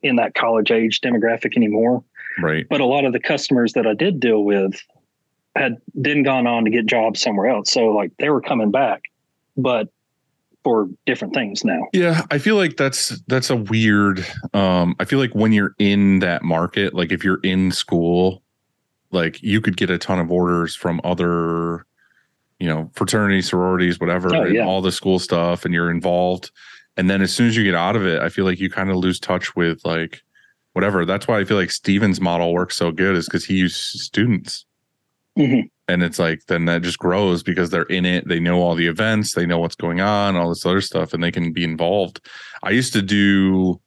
[0.02, 2.04] in that college age demographic anymore.
[2.40, 2.66] Right.
[2.68, 4.80] But a lot of the customers that I did deal with
[5.56, 7.70] had then gone on to get jobs somewhere else.
[7.70, 9.02] So like they were coming back,
[9.56, 9.88] but
[10.64, 11.80] for different things now.
[11.92, 16.20] Yeah, I feel like that's that's a weird um I feel like when you're in
[16.20, 18.42] that market, like if you're in school,
[19.12, 21.86] like you could get a ton of orders from other
[22.58, 24.64] you know, fraternities, sororities, whatever, Oh, yeah.
[24.64, 26.50] all the school stuff and you're involved.
[26.96, 28.90] And then as soon as you get out of it, I feel like you kind
[28.90, 30.22] of lose touch with like
[30.74, 31.04] whatever.
[31.04, 34.64] That's why I feel like Steven's model works so good is because he uses students.
[35.36, 35.68] Mhm.
[35.88, 38.26] And it's like then that just grows because they're in it.
[38.28, 41.22] They know all the events, they know what's going on, all this other stuff, and
[41.22, 42.20] they can be involved.
[42.62, 43.80] I used to do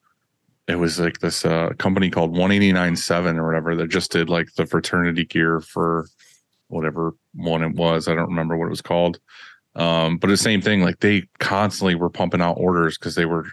[0.68, 4.65] it was like this uh, company called 1897 or whatever that just did like the
[4.65, 6.07] fraternity gear for
[6.69, 8.07] whatever one it was.
[8.07, 9.19] I don't remember what it was called.
[9.76, 13.45] Um, but the same thing, like they constantly were pumping out orders because they were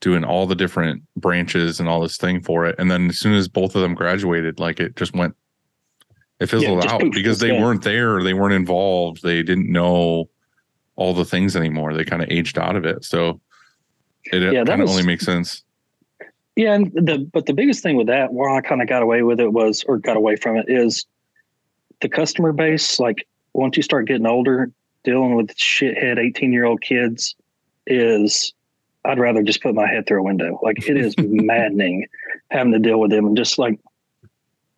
[0.00, 2.76] doing all the different branches and all this thing for it.
[2.78, 5.34] And then as soon as both of them graduated, like it just went,
[6.40, 10.28] it fizzled just out because they weren't there, they weren't involved, they didn't know
[10.96, 11.94] all the things anymore.
[11.94, 13.04] They kind of aged out of it.
[13.04, 13.40] So
[14.24, 15.64] it Yeah, that kind of was- only makes sense.
[16.54, 19.22] Yeah, and the but the biggest thing with that, where I kind of got away
[19.22, 21.06] with it was, or got away from it, is
[22.02, 23.00] the customer base.
[23.00, 24.70] Like once you start getting older,
[25.04, 27.34] dealing with shithead eighteen year old kids
[27.86, 28.52] is,
[29.04, 30.58] I'd rather just put my head through a window.
[30.62, 32.06] Like it is maddening
[32.50, 33.80] having to deal with them, and just like,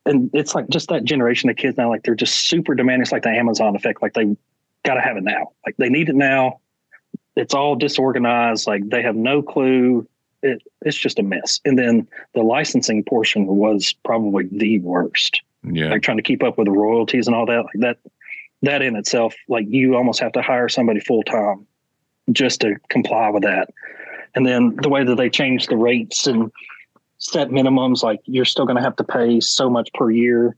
[0.07, 3.03] and it's like just that generation of kids now, like they're just super demanding.
[3.03, 4.03] It's like the Amazon effect.
[4.03, 4.37] Like they
[4.85, 5.53] got to have it now.
[5.67, 6.61] Like they need it now.
[7.37, 8.67] It's all disorganized.
[8.67, 10.07] Like they have no clue
[10.45, 11.61] it, it's just a mess.
[11.65, 15.43] And then the licensing portion was probably the worst.
[15.65, 15.91] Yeah.
[15.91, 17.65] Like trying to keep up with the royalties and all that.
[17.65, 17.99] Like that,
[18.63, 21.67] that in itself, like you almost have to hire somebody full time
[22.33, 23.71] just to comply with that.
[24.35, 26.51] And then the way that they change the rates and
[27.19, 30.57] set minimums, like you're still going to have to pay so much per year,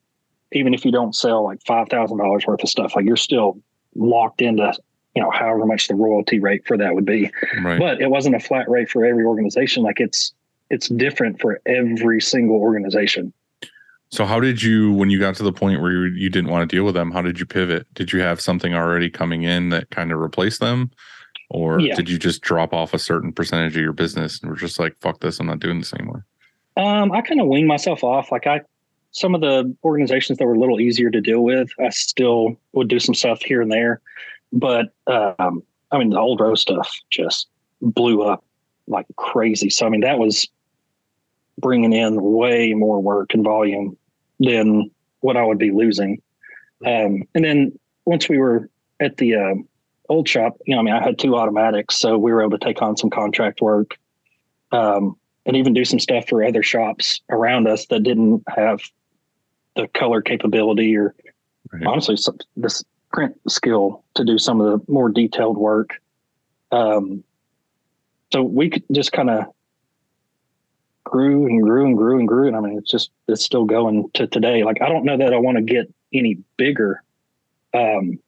[0.53, 2.97] even if you don't sell like five thousand dollars worth of stuff.
[2.97, 3.61] Like you're still
[3.95, 4.73] locked into,
[5.15, 7.31] you know, however much the royalty rate for that would be
[7.63, 7.79] Right.
[7.79, 10.33] but it wasn't a flat rate for every organization like it's
[10.69, 13.33] it's different for every single organization
[14.17, 16.69] So how did you when you got to the point where you, you didn't want
[16.69, 17.87] to deal with them, how did you pivot?
[17.93, 20.91] Did you have something already coming in that kind of replaced them?
[21.51, 21.95] Or Yeah.
[21.95, 24.97] did you just drop off a certain percentage of your business and were just like,
[25.01, 26.25] fuck this, I'm not doing this anymore?
[26.77, 28.61] um i kind of weaned myself off like i
[29.13, 32.89] some of the organizations that were a little easier to deal with i still would
[32.89, 34.01] do some stuff here and there
[34.53, 37.49] but um i mean the old row stuff just
[37.81, 38.45] blew up
[38.87, 40.47] like crazy so i mean that was
[41.59, 43.97] bringing in way more work and volume
[44.41, 44.91] than
[45.21, 46.21] what i would be losing
[46.85, 48.69] um and then once we were
[49.01, 49.69] at the um
[50.09, 52.65] old shop, you know, I mean, I had two automatics, so we were able to
[52.65, 53.99] take on some contract work,
[54.73, 58.81] um, and even do some stuff for other shops around us that didn't have
[59.77, 61.15] the color capability or
[61.73, 61.85] Right.
[61.85, 66.01] honestly some, this print skill to do some of the more detailed work.
[66.71, 67.25] Um,
[68.33, 69.47] so we could just kind of
[71.07, 74.11] grew and grew and grew and grew, and I mean, it's just it's still going
[74.15, 74.65] to today.
[74.65, 77.03] Like I don't know that I want to get any bigger.
[77.75, 78.19] Um,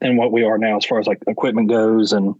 [0.00, 2.34] than what we are now as far as like equipment goes and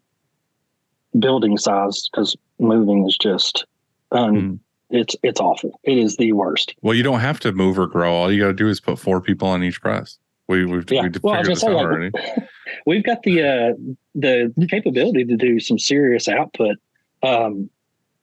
[1.18, 3.64] building size because moving is just
[4.12, 4.58] um, Mm.
[4.90, 8.12] it's it's awful it is the worst Well, you don't have to move or grow.
[8.14, 10.18] All you got to do is put four people on each press.
[10.48, 11.04] We we've Yeah.
[11.04, 12.10] we Well, I was this out gonna say, already.
[12.12, 12.48] like,
[12.86, 13.72] we've got the uh,
[14.14, 16.76] the capability to do some serious output.
[17.22, 17.70] Um,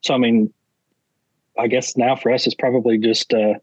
[0.02, 0.54] so I mean,
[1.58, 3.54] I guess now for us it's probably just uh,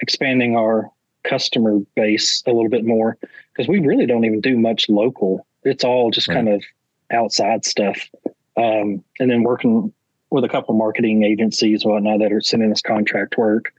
[0.00, 0.90] expanding our
[1.24, 3.18] customer base a little bit more
[3.52, 5.46] because we really don't even do much local.
[5.64, 6.36] It's all just Right.
[6.36, 6.62] kind of
[7.10, 8.08] outside stuff,
[8.56, 9.92] um, and then working
[10.30, 13.72] with a couple marketing agencies and whatnot that are sending us contract work,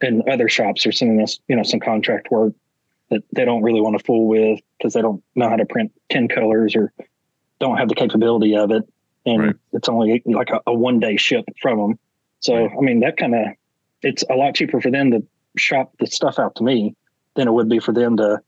[0.00, 2.52] and other shops are sending us you know some contract work
[3.10, 5.90] that they don't really want to fool with because they don't know how to print
[6.10, 6.92] 10 colors or
[7.58, 8.82] don't have the capability of it.
[9.24, 9.56] And Right.
[9.72, 11.98] it's only like a, a one day ship from them.
[12.40, 13.46] So, I mean, that kind of,
[14.02, 15.24] it's a lot cheaper for them to
[15.56, 16.94] shop the stuff out to me
[17.34, 18.40] than it would be for them to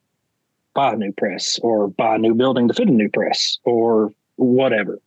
[0.75, 4.12] buy a new press or buy a new building to fit a new press or
[4.37, 5.01] whatever.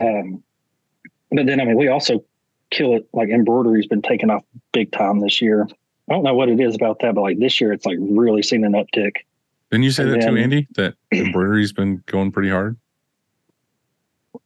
[0.00, 0.42] Um,
[1.30, 2.24] but then, I mean, we also
[2.70, 3.08] kill it.
[3.12, 5.66] Like embroidery's been taken off big time this year.
[6.08, 8.42] I don't know what it is about that, but like this year, it's like really
[8.42, 9.16] seen an uptick.
[9.70, 10.68] Didn't you say And that too, Andy?
[10.74, 12.76] That embroidery's been going pretty hard.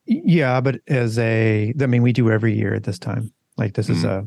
[0.07, 3.33] Yeah, but as a, I mean, we do every year at this time.
[3.57, 4.27] Like this is a,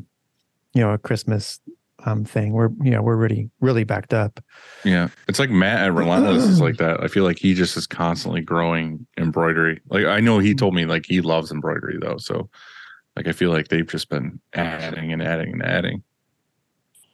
[0.74, 1.60] you know, a Christmas
[2.06, 2.52] um thing.
[2.52, 4.42] We're, you know, we're really, really backed up.
[4.84, 7.02] Yeah, it's like Matt at Relentless is like that.
[7.02, 9.80] I feel like he just is constantly growing embroidery.
[9.88, 12.48] Like I know he told me like he loves embroidery though, so
[13.16, 16.02] like I feel like they've just been adding and adding and adding.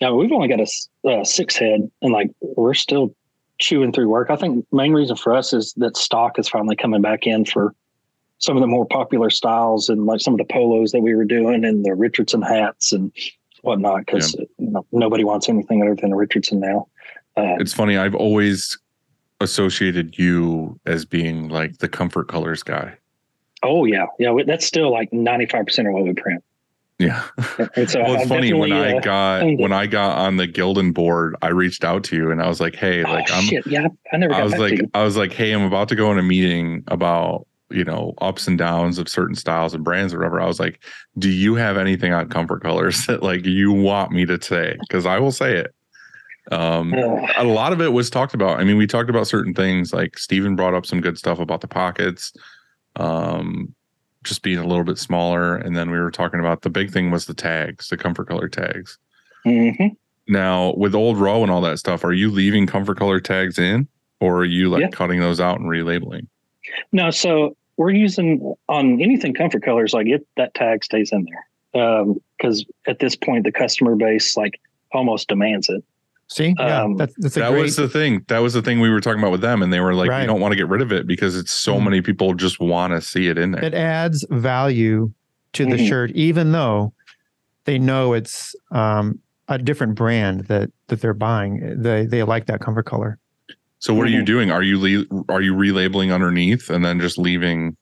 [0.01, 3.15] Yeah, we've only got a uh, six head, and like we're still
[3.59, 4.31] chewing through work.
[4.31, 7.75] I think main reason for us is that stock is finally coming back in for
[8.39, 11.25] some of the more popular styles and like some of the polos that we were
[11.25, 13.11] doing and the Richardson hats and
[13.63, 14.07] whatnot.
[14.07, 16.89] Because you know, nobody wants anything other than a Richardson now.
[17.37, 17.97] Uh, It's funny.
[17.97, 18.79] I've always
[19.41, 22.95] associated you as being like the comfort colors guy.
[23.63, 26.43] oh yeah, yeah, we- that's still like ninety five percent of what we print.
[26.99, 27.25] Yeah.
[27.75, 29.63] And so well, it's funny when I uh, got owned it.
[29.63, 32.59] when I got on the Gildan board, I reached out to you and I was
[32.59, 34.81] like, "Hey, oh, like I'm shit, yeah, I never got I was like.
[34.95, 38.47] I was like, hey, I'm about to go in a meeting about you know ups
[38.47, 40.41] and downs of certain styles and brands or whatever.
[40.41, 40.81] I was like,
[41.19, 44.77] do you have anything on comfort colors that like you want me to say?
[44.81, 45.75] Because I will say it.
[46.53, 48.61] Um, a lot of it was talked about.
[48.61, 51.61] I mean, we talked about certain things like Steven brought up some good stuff about
[51.61, 52.33] the pockets,
[52.95, 53.75] um,
[54.23, 57.11] just being a little bit smaller, and then we were talking about the big thing
[57.11, 58.97] was the tags, the comfort color tags.
[59.45, 59.97] Mhm.
[60.29, 63.89] Now, with old row and all that stuff, are you leaving comfort color tags in,
[64.21, 64.89] or are you like Yeah.
[64.91, 66.27] cutting those out and relabeling?
[66.93, 72.15] No, so we're using on anything comfort colors, like it that tag stays in there.
[72.39, 74.59] Because at this point, the customer base like
[74.93, 75.83] almost demands it.
[76.29, 77.63] See, yeah, Um, that's that's a That great.
[77.63, 78.25] was the thing.
[78.29, 80.21] That was the thing we were talking about with them, and they were like, Right.
[80.23, 81.85] "We don't want to get rid of it because it's so Mhm.
[81.85, 85.13] many people just want to see it in there." it adds value
[85.53, 85.89] to the Mhm.
[85.89, 86.93] shirt, even though
[87.65, 91.81] they know it's um, a different brand that that they're buying.
[91.81, 93.19] They they like that comfort color.
[93.79, 94.27] So, what are you Mhm.
[94.27, 94.51] doing?
[94.51, 97.77] Are you le- are you relabeling underneath and then just leaving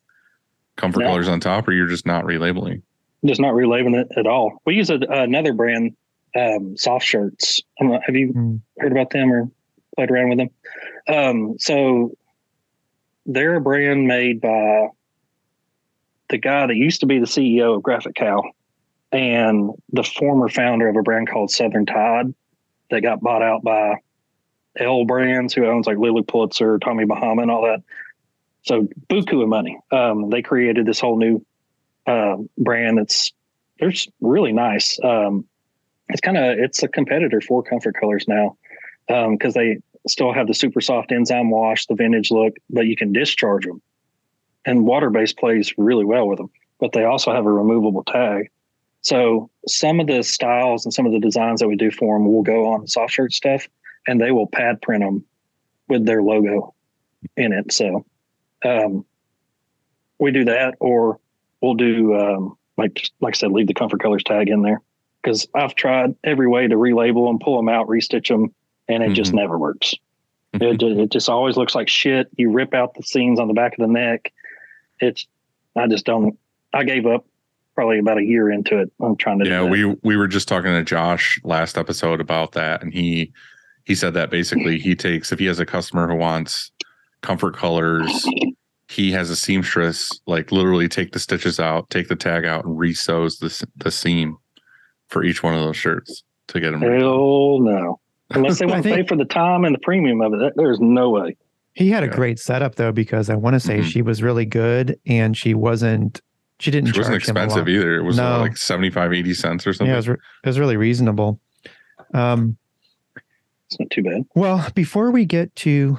[0.77, 1.07] comfort No.
[1.09, 2.83] colors on top, or you're just not relabeling?
[3.25, 4.61] Just not relabeling it at all.
[4.67, 5.97] We use a, another brand,
[6.37, 7.63] um, soft shirts.
[7.81, 8.61] I don't have you Mm.
[8.79, 9.51] heard about them or
[9.97, 10.51] played around with them?
[11.09, 12.13] Um, so
[13.27, 14.89] they're a brand made by
[16.31, 18.43] the guy that used to be the CEO of Graphic Cow
[19.13, 22.35] and the former founder of a brand called Southern Tide
[22.91, 23.95] that got bought out by
[24.79, 27.83] L Brands, who owns like Lilly Pulitzer, Tommy Bahama, and all that.
[28.63, 29.79] So buku of money.
[29.91, 31.45] Um, they created this whole new
[32.07, 33.33] uh, brand that's
[33.79, 34.99] they're really nice.
[35.03, 35.47] Um,
[36.09, 38.57] it's kind of it's a competitor for Comfort Colors now
[39.07, 43.13] because they still have the super soft enzyme wash, the vintage look, but you can
[43.13, 43.81] discharge them,
[44.65, 46.51] and water based plays really well with them.
[46.81, 48.51] But they also have a removable tag.
[49.01, 52.27] So some of the styles and some of the designs that we do for them
[52.27, 53.69] will go on soft shirt stuff,
[54.07, 55.25] and they will pad print them
[55.89, 56.75] with their logo
[57.37, 57.73] in it.
[57.73, 58.05] So
[58.65, 59.05] um,
[60.19, 61.21] we do that, or
[61.61, 64.81] we'll do um, like like I said, leave the comfort colors tag in there
[65.23, 68.55] because I've tried every way to relabel them, pull them out, restitch them,
[68.89, 69.95] and it just never works.
[70.61, 72.29] It, it just always looks like shit.
[72.37, 74.33] You rip out the seams on the back of the neck.
[75.01, 75.27] It's
[75.77, 76.39] I just don't.
[76.73, 77.27] I gave up
[77.75, 78.93] probably about a year into it.
[79.01, 79.47] I'm trying to.
[79.47, 79.69] do yeah that.
[79.69, 83.33] we we were just talking to josh last episode about that and he
[83.85, 86.71] he said that basically he takes if he has a customer who wants
[87.23, 88.27] comfort colors
[88.89, 92.79] he has a seamstress like literally take the stitches out take the tag out and
[92.79, 94.37] resews the, the seam
[95.09, 97.99] for each one of those shirts to get them Hell no.
[98.31, 100.81] Unless they want to think- pay for the time and the premium of it, there's
[100.81, 101.37] no way.
[101.75, 103.85] He had a great setup though, because I want to say Mhm.
[103.85, 106.21] she was really good and she wasn't.
[106.61, 106.89] She didn't.
[106.91, 107.69] It wasn't charge him a expensive lot.
[107.75, 107.97] either.
[107.97, 108.43] It was uh, No.
[108.43, 109.89] like 75, 80 cents or something.
[109.89, 111.41] Yeah, it was, re- it was really reasonable.
[112.13, 112.57] Um,
[113.75, 114.25] It's not too bad.
[114.37, 115.99] well, before we get to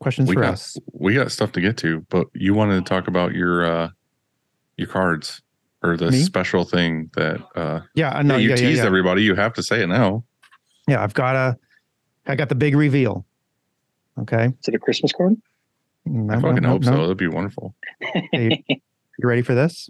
[0.00, 0.76] questions We for got- us.
[0.92, 3.90] We got stuff to get to, but you wanted to talk about your uh
[4.76, 5.40] your cards
[5.82, 6.22] or the Me?
[6.22, 8.34] special thing that uh Yeah, I know.
[8.36, 8.86] yeah, you yeah, yeah, teased yeah.
[8.86, 9.22] everybody.
[9.22, 10.24] You have to say it now.
[10.88, 11.56] Yeah, I've got a,
[12.26, 13.24] I got the big reveal.
[14.18, 14.46] Okay.
[14.46, 15.36] Is it a Christmas card?
[16.06, 16.90] No, I fucking no, hope no.
[16.90, 17.00] so.
[17.02, 17.74] That'd be wonderful.
[18.32, 18.80] Hey, you
[19.22, 19.88] ready for this?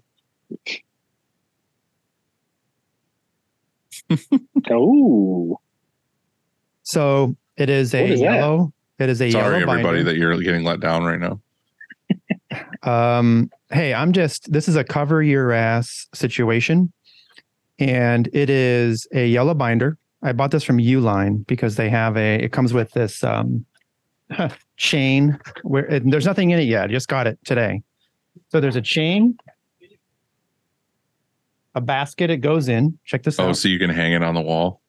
[4.71, 5.61] Oh,
[6.91, 8.25] So it is a What is that?
[8.35, 8.73] yellow.
[8.99, 9.45] It is a yellow.
[9.45, 10.03] Sorry, everybody, binder.
[10.03, 11.41] that you're getting let down right now.
[12.83, 16.91] Um, hey, I'm just this is a cover your ass situation,
[17.79, 19.99] and it is a yellow binder.
[20.23, 22.37] I bought this from Uline because they have a.
[22.43, 23.67] It comes with this um,
[24.79, 26.85] chain where it, there's nothing in it yet.
[26.85, 27.83] I just got it today.
[28.49, 29.37] So there's a chain,
[31.75, 32.31] a basket.
[32.31, 32.99] It goes in.
[33.05, 33.51] Check this Oh, out.
[33.51, 34.80] Oh, so you can hang it on the wall.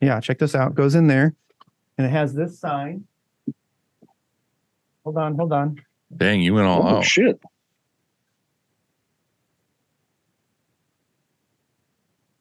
[0.00, 0.74] Yeah, check this out.
[0.74, 1.34] Goes in there,
[1.98, 3.04] and it has this sign.
[5.04, 5.80] Hold on, hold on.
[6.16, 7.04] Dang, you went all oh out.
[7.04, 7.40] shit!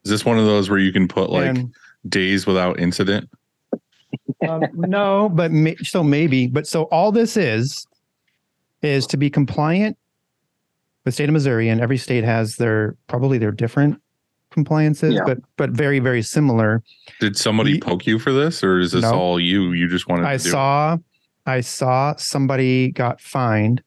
[0.04, 1.74] Is this one of those where you can put like And-
[2.08, 3.30] days without incident?
[4.48, 6.48] um, no, but may, so maybe.
[6.48, 7.88] But so all this is
[8.82, 9.98] is to be compliant
[11.06, 14.00] with state of Missouri, and every state has their probably their different
[14.56, 15.22] compliances, Yeah.
[15.26, 16.82] but but very very similar.
[17.20, 19.14] Did somebody Ye- poke you for this, or is this No.
[19.14, 19.74] all you?
[19.74, 20.50] You just wanted I to do?
[20.50, 20.98] saw
[21.46, 23.84] I saw somebody got fined.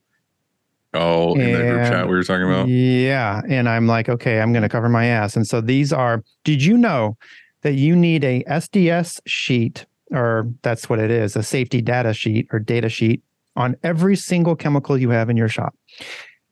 [0.94, 2.68] oh, in the group chat we were talking about.
[2.68, 5.36] Yeah, and I'm like, okay, I'm going to cover my ass.
[5.36, 6.22] And so these are.
[6.44, 7.16] Did you know
[7.62, 12.46] that you need a SDS sheet, or that's what it is, a safety data sheet
[12.52, 13.22] or data sheet
[13.56, 15.74] on every single chemical you have in your shop,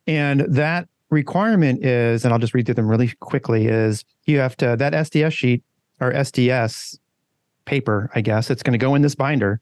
[0.07, 3.67] and that requirement is, and I'll just read through them really quickly.
[3.67, 5.63] Is you have to that SDS sheet
[6.01, 6.99] or SDS
[7.65, 9.61] paper, I guess it's going to go in this binder.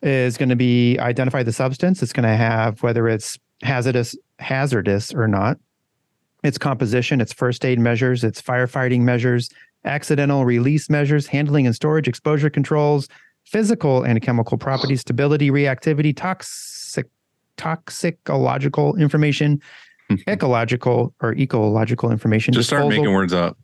[0.00, 2.02] Is going to be identify the substance.
[2.02, 5.58] It's going to have whether it's hazardous hazardous or not
[6.44, 9.50] its composition its first aid measures its firefighting measures
[9.84, 13.08] accidental release measures handling and storage exposure controls
[13.44, 17.06] physical and chemical properties stability reactivity toxic
[17.56, 19.60] toxicological information
[20.28, 23.56] ecological or ecological information Just start making words up.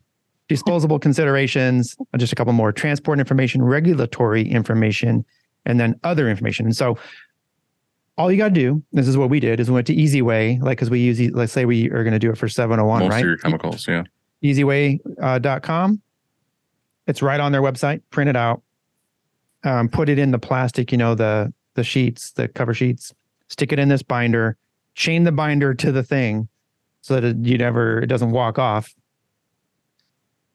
[0.47, 5.25] disposable considerations, uh, just a couple more transport information, regulatory information,
[5.65, 6.65] and then other information.
[6.65, 6.97] And so
[8.17, 10.61] all you got to do, this is what we did, is we went to EasyWay,
[10.61, 13.09] like, because we use, let's say we are going to do it for 701, Most
[13.11, 13.19] right?
[13.19, 14.03] of your chemicals, yeah.
[14.43, 16.01] easyway.com.
[17.07, 18.01] It's right on their website.
[18.09, 18.61] Print it out.
[19.63, 23.13] Um, put it in the plastic, you know, the the sheets, the cover sheets.
[23.49, 24.57] Stick it in this binder.
[24.95, 26.47] Chain the binder to the thing,
[27.01, 28.93] so that it, you never it doesn't walk off.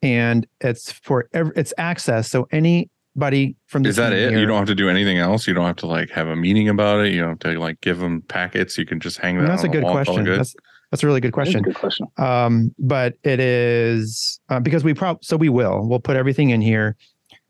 [0.02, 2.30] And it's for ev- it's access.
[2.30, 4.30] So anybody from the Is that it?
[4.30, 5.46] here- You don't have to do anything else.
[5.46, 7.12] You don't have to like have a meeting about it.
[7.12, 8.78] You don't have to like give them packets.
[8.78, 9.46] You can just hang that.
[9.46, 10.24] That's a on the good wall, question.
[10.24, 10.38] good.
[10.40, 10.54] That's
[10.90, 11.62] that's a really good question.
[11.62, 12.06] good question.
[12.16, 16.60] um but it is uh, because we probably so we will we'll put everything in
[16.60, 16.96] here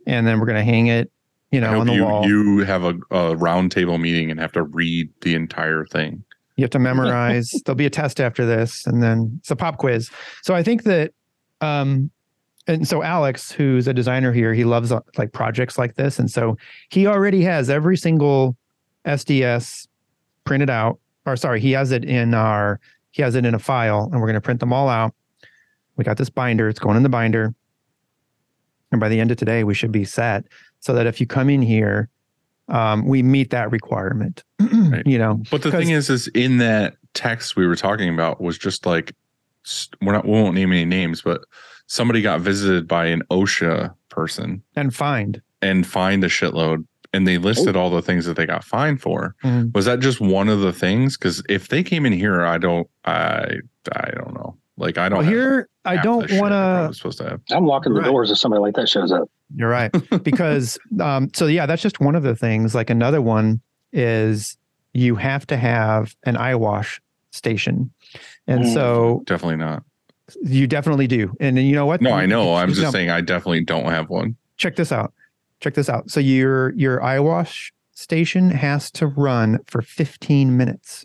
[0.06, 1.10] and then we're going to hang it
[1.50, 3.96] you I know hope on the you, wall you, you have a, a round table
[3.96, 6.22] meeting and have to read the entire thing.
[6.62, 7.50] Have to memorize.
[7.64, 10.10] There'll be a test after this and then it's a pop quiz.
[10.42, 11.12] So i think that
[11.60, 12.10] um
[12.66, 16.30] and so alex who's a designer here he loves uh, like projects like this and
[16.30, 16.56] so
[16.90, 18.56] he already has every single
[19.06, 19.88] sds
[20.44, 22.80] printed out or sorry he has it in our
[23.10, 25.14] he has it in a file and we're going to print them all out.
[25.96, 26.68] We got this binder.
[26.68, 27.54] It's going in the binder.
[28.92, 30.44] And by the end of today we should be set
[30.80, 32.08] so that if you come in here
[32.70, 35.06] um, we meet that requirement Right.
[35.06, 38.56] you know But the thing is, is in that text we were talking about was
[38.58, 39.12] just like
[40.00, 41.42] we're not we won't name any names, but
[41.86, 47.36] somebody got visited by an OSHA person and find and fined a shitload, and they
[47.36, 49.34] listed all the things that they got fined for.
[49.44, 49.74] Mhm.
[49.74, 51.16] Was that just one of the things?
[51.18, 53.56] Because if they came in here, I don't, I,
[53.92, 54.56] I don't know.
[54.80, 55.18] Like I don't.
[55.20, 57.40] well here i don't the shit want I to supposed to have.
[57.50, 58.06] I'm locking the Right.
[58.08, 59.30] doors if somebody like that shows up.
[59.54, 59.94] You're right.
[60.22, 62.74] Because um, so yeah, that's just one of the things.
[62.74, 63.60] Like another one
[63.92, 64.56] is
[64.92, 67.00] you have to have an eye wash
[67.30, 67.90] station.
[68.46, 68.74] And Mm.
[68.74, 69.82] so Definitely not.
[70.42, 71.32] you definitely do.
[71.40, 72.00] And then you know what?
[72.00, 72.54] No, I know.
[72.54, 74.36] I'm just No, saying I definitely don't have one.
[74.56, 75.12] check this out.
[75.60, 76.10] Check this out.
[76.10, 81.04] So your your eye wash station has to run for 15 minutes.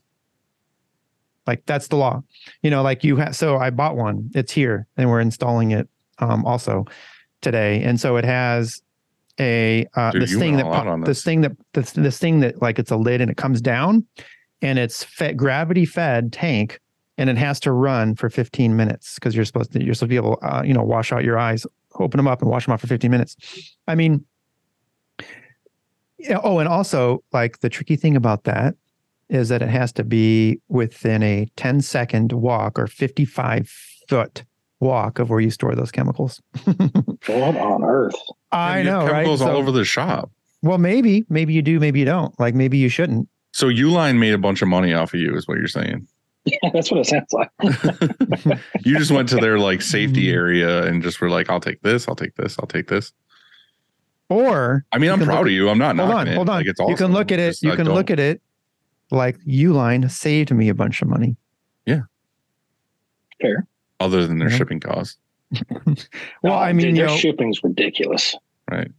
[1.47, 2.23] Like that's the law.
[2.61, 4.29] You know, like you have so I bought one.
[4.33, 5.87] It's here and we're installing it
[6.19, 6.85] um also
[7.41, 7.81] today.
[7.83, 8.81] And so it has
[9.39, 11.23] a uh Dude, this thing that pop- this this.
[11.23, 14.05] thing that this this thing that like it's a lid and it comes down
[14.61, 16.79] and it's fed gravity fed tank
[17.17, 20.13] and it has to run for 15 minutes because you're supposed to you're supposed to
[20.13, 22.73] be able uh, you know wash out your eyes open them up and wash them
[22.73, 23.35] out for 15 minutes
[23.87, 24.23] i mean
[26.17, 28.75] Yeah, oh, and also like the tricky thing about that
[29.29, 33.67] is that it has to be within a 10 second walk or 55
[34.07, 34.43] foot
[34.79, 36.41] walk of where you store those chemicals.
[37.27, 38.13] What on earth?
[38.51, 39.11] I And you have know, right?
[39.23, 40.29] Chemicals all So- over the shop.
[40.61, 42.39] well, maybe, maybe you do, maybe you don't.
[42.39, 43.27] Like maybe you shouldn't.
[43.51, 46.07] So Uline made a bunch of money off of you, is what you're saying.
[46.45, 47.49] Yeah, that's what it sounds like.
[48.85, 49.85] you just went to their like Mm-hmm.
[49.89, 53.11] safety area and just were like, I'll take this, I'll take this, I'll take this.
[54.29, 55.69] Or I mean, I'm proud look- of you.
[55.69, 56.35] I'm not hold on, it.
[56.35, 56.57] hold on.
[56.57, 57.49] Like, it's you can look at it.
[57.51, 58.41] Just You can don't- look at it
[59.11, 61.35] like Uline saved me a bunch of money.
[61.85, 62.01] Yeah.
[63.41, 63.67] Fair.
[63.99, 64.57] other than their Yeah.
[64.57, 65.17] shipping costs.
[66.43, 68.35] Well, Oh, I mean, dude, you their know, shipping's ridiculous.
[68.69, 68.91] Right.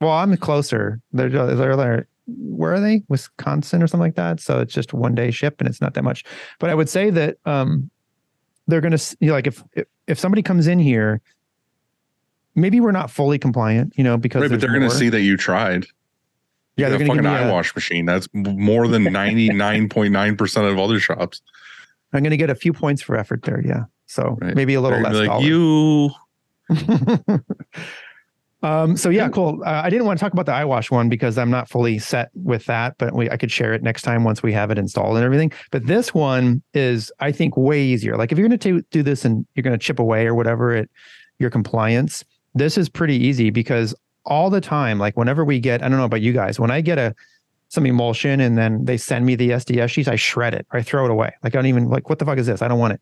[0.00, 1.00] well, I'm closer.
[1.12, 3.02] They're, they're, they're, where are they?
[3.08, 4.40] Wisconsin or something like that.
[4.40, 6.24] So it's just one day ship and it's not that much.
[6.58, 7.90] But I would say that um,
[8.66, 11.20] they're going to, you know, like if, if, if somebody comes in here,
[12.54, 15.22] maybe we're not fully compliant, you know, because Right, but they're going to see that
[15.22, 15.86] you tried.
[16.76, 18.06] Yeah, they're to fucking eye a, wash machine.
[18.06, 21.42] That's more than 99.9% of other shops.
[22.12, 23.62] I'm going to get a few points for effort there.
[23.64, 23.84] Yeah.
[24.06, 24.54] So Right.
[24.54, 25.26] maybe a little They're less.
[25.26, 25.40] gonna dollar.
[25.40, 26.10] like, you
[28.62, 29.60] um, so yeah, cool.
[29.66, 31.98] Uh, I didn't want to talk about the eye wash one because I'm not fully
[31.98, 34.78] set with that, but we, I could share it next time once we have it
[34.78, 35.52] installed and everything.
[35.72, 38.16] But this one is, I think, way easier.
[38.16, 40.74] Like if you're going to do this and you're going to chip away or whatever
[40.74, 40.88] at
[41.38, 42.24] your compliance,
[42.54, 43.94] this is pretty easy because
[44.24, 46.80] all the time, like whenever we get, I don't know about you guys, when I
[46.80, 47.14] get a
[47.68, 50.82] some emulsion and then they send me the SDS sheets, I shred it or I
[50.82, 51.32] throw it away.
[51.42, 52.62] Like I don't even like what the fuck is this?
[52.62, 53.00] I don't want it.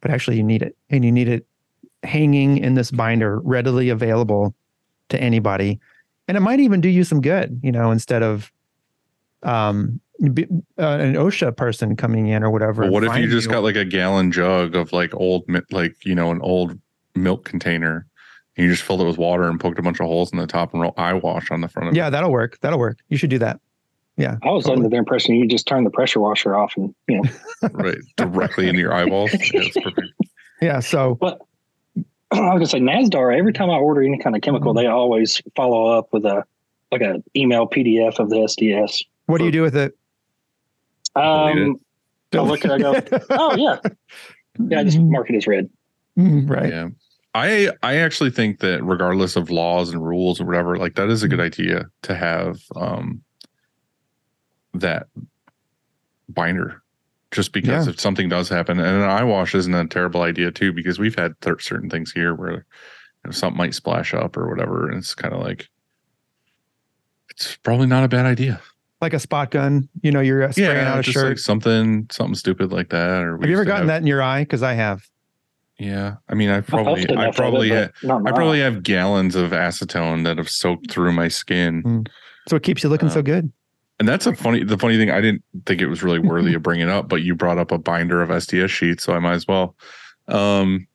[0.00, 1.46] But actually, you need it, and you need it
[2.02, 4.54] hanging in this binder, readily available
[5.08, 5.80] to anybody,
[6.28, 7.58] and it might even do you some good.
[7.62, 8.52] You know, instead of
[9.42, 10.00] um
[10.32, 10.46] b-
[10.78, 12.82] uh, an OSHA person coming in or whatever.
[12.82, 16.14] And what if you just got like a gallon jug of like old, like, you
[16.14, 16.78] know, an old
[17.14, 18.06] milk container
[18.56, 20.72] you just filled it with water and poked a bunch of holes in the top
[20.72, 21.96] and roll eye wash on the front of it?
[21.98, 22.58] Yeah, that'll work.
[22.60, 22.98] That'll work.
[23.08, 23.60] You should do that.
[24.16, 24.36] Yeah.
[24.42, 24.76] I was totally.
[24.84, 27.30] under the impression you just turn the pressure washer off and you know.
[27.72, 27.98] Right.
[28.16, 29.30] Directly into your eyeballs.
[29.52, 29.62] Yeah.
[30.62, 30.80] Yeah.
[30.80, 31.38] So But
[32.32, 33.36] I was gonna say Nazdar.
[33.38, 34.78] Every time I order any kind of chemical, Mm-hmm.
[34.84, 36.44] they always follow up with a
[36.90, 39.04] like an email PDF of the SDS.
[39.26, 39.94] what do you do with it?
[41.14, 41.78] Um,
[42.30, 43.78] Delete I look at it, I go, oh yeah,
[44.68, 44.80] yeah.
[44.80, 45.68] I just mark it as red.
[46.18, 46.68] Mm, right.
[46.70, 46.88] Yeah.
[47.36, 51.22] I I actually think that regardless of laws and rules or whatever, like that is
[51.22, 53.22] a good idea to have um
[54.74, 55.06] that
[56.28, 56.82] binder.
[57.32, 57.92] Just because Yeah.
[57.92, 61.16] if something does happen, and an eye wash isn't a terrible idea too, because we've
[61.18, 62.62] had th- certain things here where you
[63.26, 65.68] know, something might splash up or whatever, and it's kind of like
[67.30, 68.60] it's probably not a bad idea.
[69.00, 69.88] Like a spot gun.
[70.00, 71.28] You know, you're uh, spraying out a just shirt.
[71.28, 73.22] like something something stupid like that.
[73.22, 74.42] Or have you ever gotten have- that in your eye?
[74.42, 75.06] Because I have.
[75.78, 79.50] Yeah, I mean, I I probably I probably it, ha- I probably have gallons of
[79.50, 82.06] acetone that have soaked through my skin.
[82.48, 83.52] So it keeps you looking so Um, good.
[83.98, 86.62] And that's a funny the funny thing, I didn't think it was really worthy of
[86.62, 89.46] bringing up, but you brought up a binder of SDS sheets, so I might as
[89.46, 89.74] well.
[90.28, 90.86] Um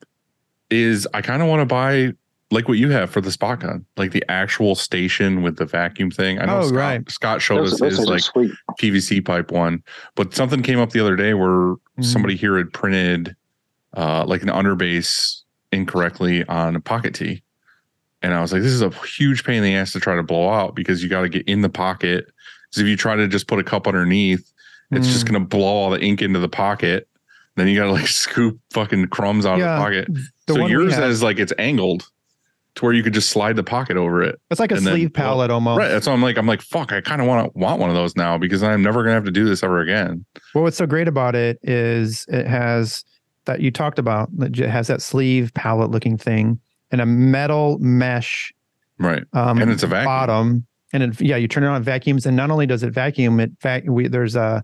[0.69, 2.13] is I kind of want to buy
[2.49, 6.11] like what you have for the spot gun, like the actual station with the vacuum
[6.11, 6.39] thing.
[6.39, 7.09] I know Oh, Scott, right.
[7.11, 8.51] Scott showed Those, us those his like sweet.
[8.79, 9.83] PVC pipe one,
[10.15, 12.03] but something came up the other day where Mhm.
[12.03, 13.35] somebody here had printed
[13.95, 15.41] uh, like an underbase
[15.71, 17.43] incorrectly on a pocket tee.
[18.21, 20.23] And I was like, this is a huge pain in the ass to try to
[20.23, 22.25] blow out because you got to get in the pocket.
[22.69, 24.47] Because if you try to just put a cup underneath,
[24.91, 25.29] it's just Mm.
[25.31, 27.07] going to blow all the ink into the pocket.
[27.55, 30.23] Then you got to like scoop fucking crumbs out Yeah, of the pocket.
[30.47, 32.07] The so yours is like it's angled
[32.75, 34.39] to where you could just slide the pocket over it.
[34.51, 35.79] It's like a and then- sleeve palette almost.
[35.79, 35.87] Right.
[35.89, 37.95] That's why I'm like, I'm like, fuck, I kind of want to want one of
[37.95, 40.25] those now because I'm never gonna have to do this ever again.
[40.53, 43.03] Well, what's so great about it is it has
[43.45, 44.29] that you talked about.
[44.37, 46.59] that has that sleeve palette looking thing
[46.91, 48.53] and a metal mesh
[48.99, 49.23] Right.
[49.33, 50.05] um, And it's a vacuum.
[50.05, 50.65] bottom.
[50.93, 53.51] And it, yeah, you turn it on, vacuums, and not only does it vacuum, it
[53.61, 54.63] vac- we, there's a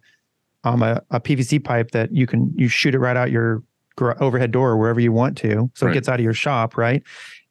[0.63, 3.63] um a, a PVC pipe that you can you shoot it right out your
[3.95, 5.91] gar- overhead door or wherever you want to, so Right.
[5.91, 7.01] it gets out of your shop, right?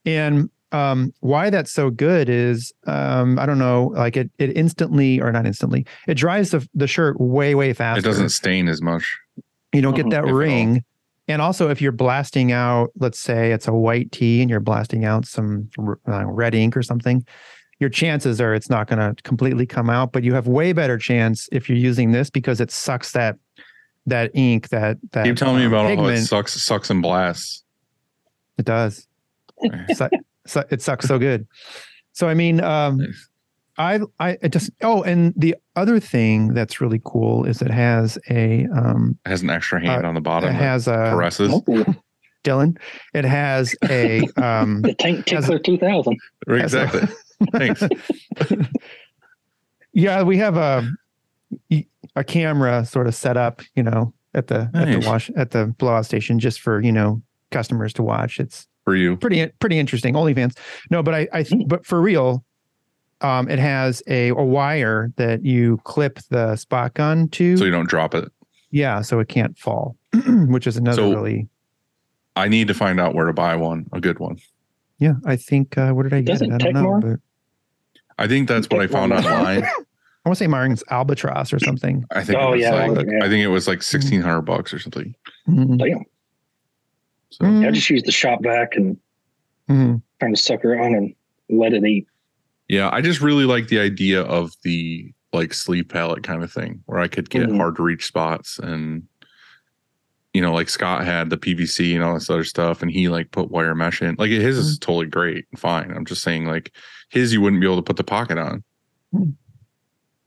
[0.04, 5.20] And um, why that's so good is um, I don't know, like it it instantly
[5.20, 8.00] or not instantly, it dries the the shirt way way faster.
[8.00, 9.18] It doesn't stain as much.
[9.72, 10.10] You don't get Mhm.
[10.10, 10.36] that If all.
[10.36, 10.84] ring.
[11.28, 15.04] And also, if you're blasting out, let's say it's a white tee and you're blasting
[15.04, 15.68] out some
[16.08, 17.26] uh, red ink or something,
[17.80, 20.12] your chances are it's not going to completely come out.
[20.12, 23.36] But you have way better chance if you're using this because it sucks that
[24.06, 26.26] that ink that that Keep telling me uh, about how it pigment.
[26.26, 27.64] sucks sucks and blasts.
[28.56, 29.06] It does.
[29.94, 30.08] Su-
[30.46, 31.46] su- it sucks so good.
[32.12, 33.28] So I mean, um, Nice.
[33.78, 38.18] I I it just oh, and the other thing that's really cool is it has
[38.30, 41.52] a um, It has an extra hand on the bottom it has a caresses.
[42.44, 42.78] Dylan.
[43.12, 46.16] It has a um, the Tank Tickler 2000.
[46.46, 47.16] Right, has a- exactly.
[47.52, 47.82] Thanks.
[49.92, 50.86] Yeah, we have a
[52.16, 55.66] a camera sort of set up, you know, at the at the wash at the
[55.78, 58.38] blowout station just for you know customers to watch.
[58.38, 59.16] It's For you.
[59.16, 60.14] pretty pretty interesting.
[60.14, 60.56] OnlyFans.
[60.90, 62.44] No, but I I th- but for real,
[63.20, 67.56] um, it has a, a wire that you clip the spot gun to.
[67.56, 68.30] So you don't drop it.
[68.70, 71.48] yeah, so it can't fall, which is another So- really.
[72.38, 74.36] I need to find out where to buy one, a good one.
[74.98, 75.78] Yeah, I think.
[75.78, 76.54] Uh, where did I get Doesn't it?
[76.66, 77.00] I don't know.
[77.00, 77.20] But
[78.22, 79.64] I think that's what I found online.
[79.64, 82.04] I want to say Martin's Albatross or something.
[82.10, 83.18] I think Oh, it was yeah, like yeah.
[83.24, 85.14] I think it was like sixteen hundred bucks or something.
[85.48, 85.78] Mhm.
[85.78, 86.04] Damn.
[87.30, 87.66] So Mm.
[87.66, 88.98] I just use the shop vac and
[89.70, 90.02] Mhm.
[90.20, 91.14] kind of suck her on and
[91.48, 92.06] let it eat.
[92.68, 96.82] Yeah, I just really like the idea of the like sleeve palette kind of thing
[96.86, 97.56] where I could get Mhm.
[97.56, 99.02] hard to reach spots and
[100.34, 103.30] you know, like Scott had the PVC and all this other stuff, and he like
[103.30, 104.16] put wire mesh in.
[104.18, 105.90] Like his is totally great, and fine.
[105.90, 106.72] I'm just saying, like
[107.08, 108.62] his, you wouldn't be able to put the pocket on.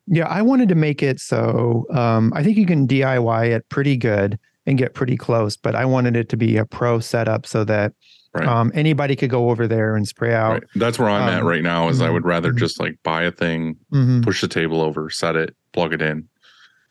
[0.07, 3.95] Yeah, I wanted to make it so um, I think you can DIY it pretty
[3.97, 4.39] good
[4.69, 7.91] and get pretty close, but I wanted it to be a pro setup so that
[8.35, 8.47] Right.
[8.47, 10.51] um, anybody could go over there and spray out.
[10.53, 10.63] Right.
[10.75, 11.89] That's where I'm at Um, right now.
[11.89, 12.59] Is I mhm, would rather mhm.
[12.59, 14.23] just like buy a thing, Mhm.
[14.23, 16.25] push the table over, set it, plug it in,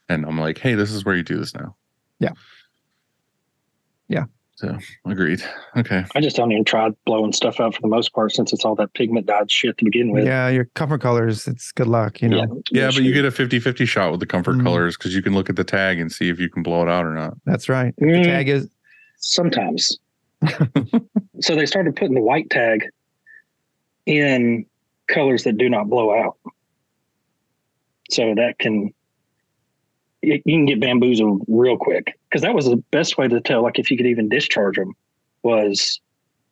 [0.09, 1.77] and I'm like, hey, this is where you do this now.
[2.19, 2.33] Yeah.
[4.09, 4.25] Yeah.
[4.59, 4.77] So
[5.07, 5.41] agreed.
[5.77, 6.05] Okay.
[6.17, 8.75] I just don't even try blowing stuff out for the most part since it's all
[8.75, 10.27] that pigment dyed shit to begin with.
[10.27, 12.61] Yeah, your comfort colors, it's good luck, you know.
[12.73, 14.65] Yeah, but you get a 50-50 shot with the comfort Mhm.
[14.65, 16.89] colors because you can look at the tag and see if you can blow it
[16.89, 17.35] out or not.
[17.47, 17.95] That's right.
[18.03, 18.17] Mm.
[18.17, 18.69] The tag is
[19.19, 19.97] sometimes.
[21.41, 22.85] so they started putting the white tag
[24.07, 24.67] in
[25.07, 26.37] colors that do not blow out.
[28.11, 28.93] So that can
[30.23, 33.79] you can get bamboozled real quick because that was the best way to tell like
[33.79, 34.93] if you could even discharge them
[35.43, 36.01] was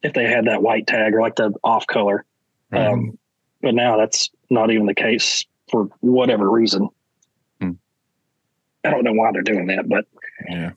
[0.02, 2.24] if they had that white tag or like the off color
[2.70, 2.86] Right.
[2.86, 3.18] um,
[3.62, 6.88] but now that's not even the case for whatever reason
[7.60, 7.72] Hmm.
[8.84, 10.06] i don't know why they're doing that but
[10.48, 10.72] yeah.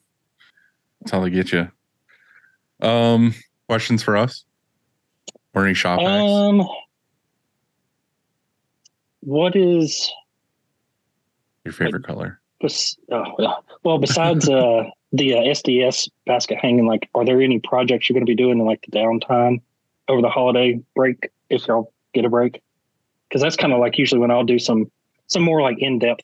[1.02, 1.70] That's how they get you.
[2.82, 3.34] Um,
[3.68, 4.44] questions for us?
[5.54, 6.30] Or any shop hacks?
[6.32, 6.68] um
[9.22, 10.12] what is
[11.66, 12.40] Your favorite color?
[12.64, 13.54] Oh, yeah.
[13.84, 14.84] well besides uh
[15.14, 18.60] the uh, sds basket hanging like are there any projects you're going to be doing
[18.60, 19.62] in like the downtime
[20.08, 22.62] over the holiday break if y'all get a break
[23.28, 24.90] because that's kind of like usually when i'll do some
[25.28, 26.24] some more like in-depth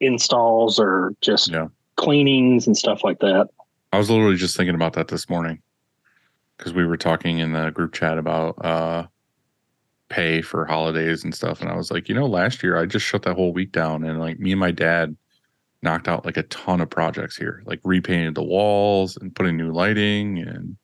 [0.00, 1.68] installs or just Yeah.
[1.96, 3.48] cleanings and stuff like that
[3.92, 5.60] I was literally just thinking about that this morning
[6.56, 9.06] because we were talking in the group chat about uh
[10.12, 11.62] pay for holidays and stuff.
[11.62, 14.04] And I was like, you know, last year I just shut that whole week down
[14.04, 15.16] and like me and my dad
[15.80, 19.72] knocked out like a ton of projects here, like repainted the walls and putting new
[19.72, 20.76] lighting and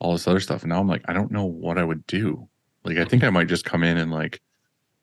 [0.00, 0.62] all this other stuff.
[0.62, 2.48] And now I'm like, I don't know what I would do.
[2.84, 4.40] Like, I think I might just come in and like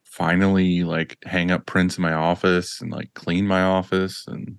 [0.03, 4.26] finally like hang up prints in my office and like clean my office.
[4.28, 4.57] And,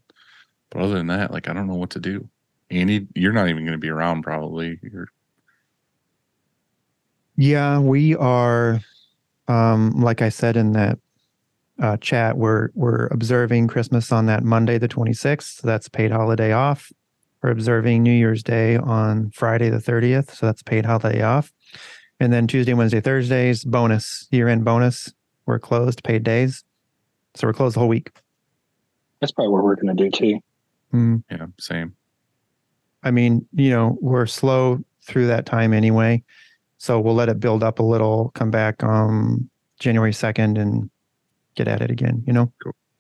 [0.71, 2.29] but other than that, like, I don't know what to do.
[2.71, 4.79] Andy, you're not even going to be around probably.
[4.83, 5.09] You're
[7.39, 8.81] Yeah, we are.
[9.47, 10.99] Um, like I said in that
[11.81, 15.61] uh, chat, we're we're observing Christmas on that Monday, the twenty sixth.
[15.61, 16.93] So that's paid holiday off.
[17.43, 20.35] We're observing New Year's Day on Friday, the thirtieth.
[20.35, 21.53] So that's paid holiday off.
[22.21, 25.15] And then Tuesday, Wednesday, Thursdays bonus year end bonus.
[25.47, 26.65] We're closed, paid days.
[27.37, 28.11] So we're closed the whole week.
[29.21, 30.41] that's probably what we're going to do too
[30.93, 31.23] Mm.
[31.31, 31.95] yeah, same.
[33.03, 36.25] I mean, you know, we're slow through that time anyway.
[36.79, 39.51] So we'll let it build up a little, come back um
[39.81, 40.91] January 2nd and
[41.55, 42.53] get at it again, you know?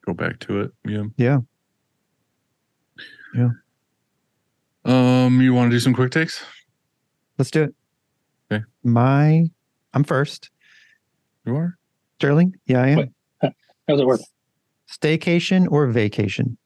[0.04, 0.72] Go back to it.
[0.84, 1.04] Yeah.
[3.34, 3.48] Yeah.
[4.84, 6.42] Um, you want to do some quick takes?
[7.36, 7.74] Let's do it.
[8.50, 8.64] Okay.
[8.82, 9.44] My
[9.92, 10.50] I'm first.
[11.44, 11.78] You are?
[12.18, 12.54] Sterling?
[12.66, 12.98] Yeah, I am.
[12.98, 13.52] Wait.
[13.86, 14.20] how's it work
[14.90, 16.56] Staycation or vacation?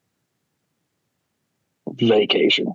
[1.86, 2.68] vacation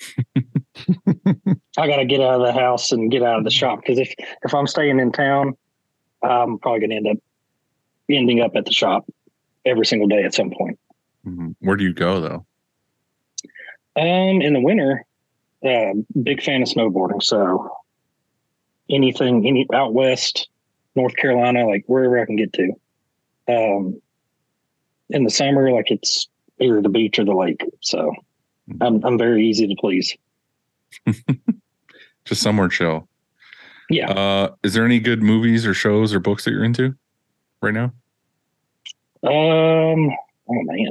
[1.78, 3.98] I got to get out of the house and get out of the shop because
[3.98, 5.56] if if I'm staying in town,
[6.22, 7.16] I'm probably going to end up
[8.10, 9.06] ending up at the shop
[9.64, 10.78] every single day at some point.
[11.26, 11.54] Mhm.
[11.60, 12.46] Where do you go though?
[13.96, 15.04] Um, in the winter,
[15.64, 15.92] uh,
[16.22, 17.22] big fan of snowboarding.
[17.22, 17.70] So
[18.88, 20.48] anything, any out west,
[20.96, 22.72] North Carolina, like wherever I can get to.
[23.48, 24.02] Um,
[25.10, 26.28] in the summer, like it's
[26.60, 27.64] either the beach or the lake.
[27.80, 28.12] So
[28.80, 30.16] I'm I'm very easy to please.
[32.24, 33.08] Just somewhere chill.
[33.88, 34.10] Yeah.
[34.10, 36.94] Uh, is there any good movies or shows or books that you're into
[37.60, 37.92] right now?
[39.22, 40.10] Um.
[40.48, 40.88] Oh man.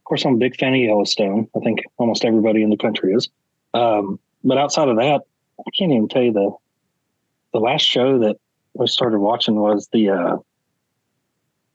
[0.00, 1.48] Of course, I'm a big fan of Yellowstone.
[1.54, 3.28] I think almost everybody in the country is.
[3.74, 5.22] Um, but outside of that,
[5.60, 6.50] I can't even tell you the
[7.52, 8.36] the last show that
[8.74, 10.36] we started watching was the uh,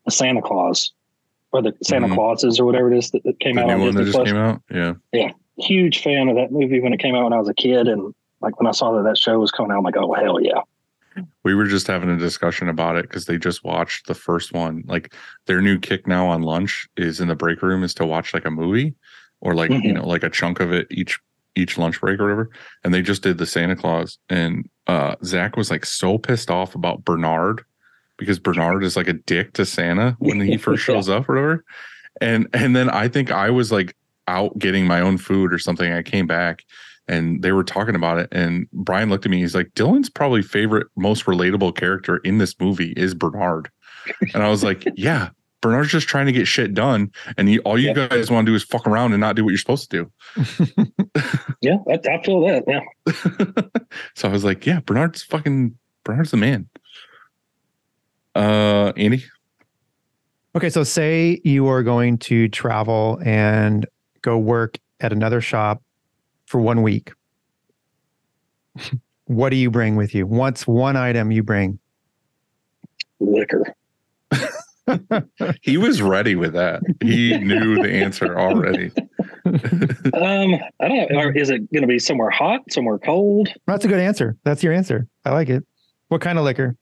[0.05, 0.91] the Santa Claus
[1.51, 2.15] or the Santa Mhm.
[2.15, 4.15] Clauses or whatever it is that, that came The out on one that Disney just
[4.15, 4.27] Plus.
[4.29, 4.61] came out.
[4.71, 4.93] Yeah.
[5.11, 5.31] Yeah.
[5.57, 8.13] Huge fan of that movie when it came out when I was a kid, and
[8.41, 10.61] like when I saw that that show was coming out, I'm like, oh hell yeah!
[11.43, 14.83] We were just having a discussion about it because they just watched the first one.
[14.87, 15.13] Like
[15.45, 18.45] their new kick now on lunch is in the break room is to watch like
[18.45, 18.95] a movie
[19.41, 19.93] or like you Mhm.
[19.95, 21.19] know like a chunk of it each
[21.55, 22.49] each lunch break or whatever.
[22.83, 26.73] And they just did the Santa Claus, and uh Zach was like so pissed off
[26.73, 27.63] about Bernard
[28.17, 31.63] because Bernard is like a dick to Santa when he first shows up or whatever.
[32.21, 33.95] And and then I think I was like
[34.27, 35.91] out getting my own food or something.
[35.91, 36.63] I came back
[37.07, 38.29] and they were talking about it.
[38.31, 39.39] And Brian looked at me.
[39.39, 43.69] He's like, Dylan's probably favorite, most relatable character in this movie is Bernard.
[44.33, 45.29] And I was like, yeah,
[45.61, 47.11] Bernard's just trying to get shit done.
[47.37, 48.07] And he, all you Yeah.
[48.07, 50.65] guys want to do is fuck around and not do what you're supposed to do.
[51.61, 52.65] Yeah, I, I feel that.
[52.67, 53.79] Yeah,
[54.15, 56.67] so I was like, yeah, Bernard's fucking, Bernard's the man.
[58.35, 59.23] Uh, Andy,
[60.55, 63.87] Okay, so say you are going to travel and
[64.23, 65.83] go work at another shop
[66.47, 67.11] for one week.
[69.25, 70.25] what do you bring with you?
[70.25, 71.79] What's one item you bring?
[73.19, 73.75] liquor.
[75.61, 76.81] he was ready with that.
[77.01, 78.91] He knew the answer already.
[79.45, 81.31] Um, I don't know.
[81.35, 83.49] Is it going to be somewhere hot, somewhere cold?
[83.67, 84.37] That's a good answer.
[84.45, 85.07] That's your answer.
[85.25, 85.65] I like it.
[86.07, 86.77] What kind of liquor?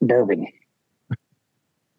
[0.00, 0.46] Bourbon.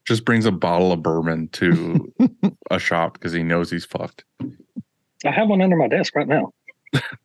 [0.06, 2.12] Just brings a bottle of bourbon to
[2.72, 4.26] a shop because he knows he's fucked.
[5.26, 6.54] I have one under my desk right now.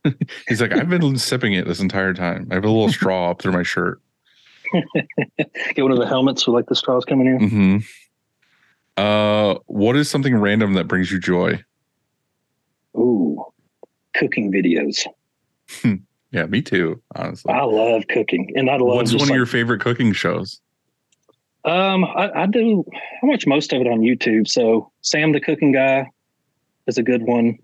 [0.48, 2.46] He's like, I've been sipping it this entire time.
[2.50, 4.00] I have a little straw up through my shirt.
[5.74, 7.48] Get one of the helmets with like the straws coming in.
[7.48, 7.76] hmm
[9.02, 11.60] Uh, what is something random that brings you joy?
[12.96, 13.42] Ooh,
[14.14, 15.06] cooking videos.
[16.32, 17.02] Yeah, me too.
[17.14, 18.96] Honestly, I love cooking, and I love.
[18.96, 20.60] what's just one of your favorite cooking shows?
[21.66, 22.84] Um, I, I do.
[23.22, 24.46] I watch most of it on YouTube.
[24.48, 26.10] So Sam the Cooking Guy
[26.86, 27.58] is a good one.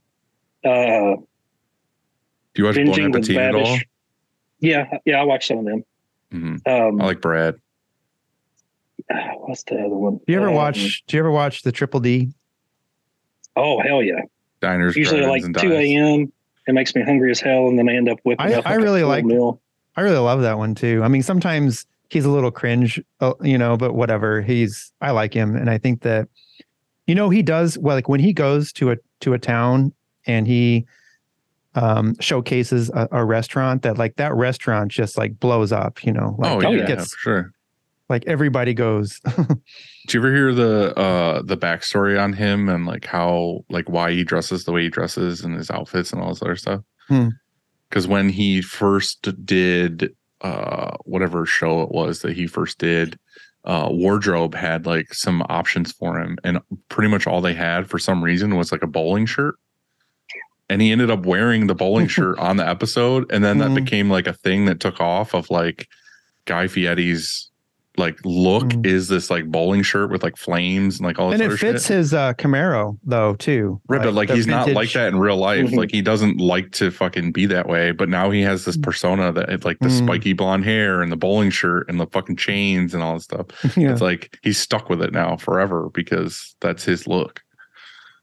[0.64, 3.78] Uh, Do you watch Bon binging with Appetit at all?
[4.60, 5.84] Yeah, yeah, I watch some of them.
[6.30, 7.56] hmm Um, I like Brad.
[9.10, 10.18] ah, what's the other one?
[10.18, 11.02] Do you ever Um, watch?
[11.06, 12.28] Do you ever watch the Triple D?
[13.56, 14.20] Oh hell yeah!
[14.60, 16.32] Diners, Usually like and two a.m.
[16.66, 18.66] It makes me hungry as hell, and then I end up whipping I- up.
[18.66, 19.60] I like a really full like- meal.
[19.96, 21.02] I really love that one too.
[21.04, 24.42] I mean, sometimes he's a little cringe, uh, you know, but whatever.
[24.42, 26.28] He's I like him, and I think that
[27.06, 27.96] you know he does well.
[27.96, 29.92] Like when he goes to a to a town
[30.26, 30.86] and he
[31.74, 36.04] um showcases a, a restaurant that like that restaurant just like blows up.
[36.04, 36.86] You know, like Oh, yeah.
[36.86, 37.50] gets sure.
[38.10, 39.18] like everybody goes.
[39.36, 44.12] Do you ever hear the uh the backstory on him and like how like why
[44.12, 46.82] he dresses the way he dresses and his outfits and all this other stuff?
[47.08, 47.28] Hmm.
[47.88, 53.18] Because when he first did uh whatever show it was that he first did,
[53.64, 56.58] uh wardrobe had like some options for him, and
[56.88, 59.54] pretty much all they had for some reason was like a bowling shirt.
[60.68, 63.74] And he ended up wearing the bowling shirt on the episode, and then that Hmm.
[63.74, 65.86] became like a thing that took off of like
[66.46, 67.50] Guy Fieri's
[67.98, 68.86] like look Hmm.
[68.86, 71.58] is this like bowling shirt with like flames and like all this and other it
[71.58, 71.96] fits shit.
[71.98, 73.80] his uh Camaro though too.
[73.88, 75.66] Right, but like the he's not like that in real life.
[75.66, 75.76] Mhm.
[75.76, 77.90] Like he doesn't like to fucking be that way.
[77.90, 80.04] But now he has this persona that like the Mm.
[80.04, 83.46] spiky blonde hair and the bowling shirt and the fucking chains and all this stuff.
[83.76, 83.92] Yeah.
[83.92, 87.42] It's like he's stuck with it now forever because that's his look.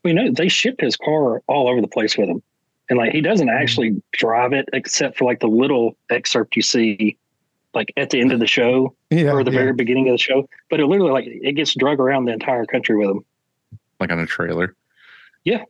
[0.04, 2.42] We know they ship his car all over the place with him,
[2.90, 3.62] and like he doesn't Mm-hmm.
[3.62, 7.18] actually drive it except for like the little excerpt you see,
[7.74, 9.60] like at the end of the show yeah, or the yeah.
[9.60, 10.48] very beginning of the show.
[10.70, 13.26] But it literally like it gets drug around the entire country with them.
[14.00, 14.76] Like on a trailer.
[15.44, 15.64] Yeah.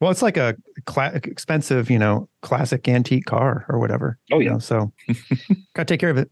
[0.00, 4.18] Well, it's like a cla- expensive, you know, classic antique car or whatever.
[4.32, 4.52] Oh, you yeah.
[4.54, 4.92] know, so
[5.74, 6.30] gotta take care of it.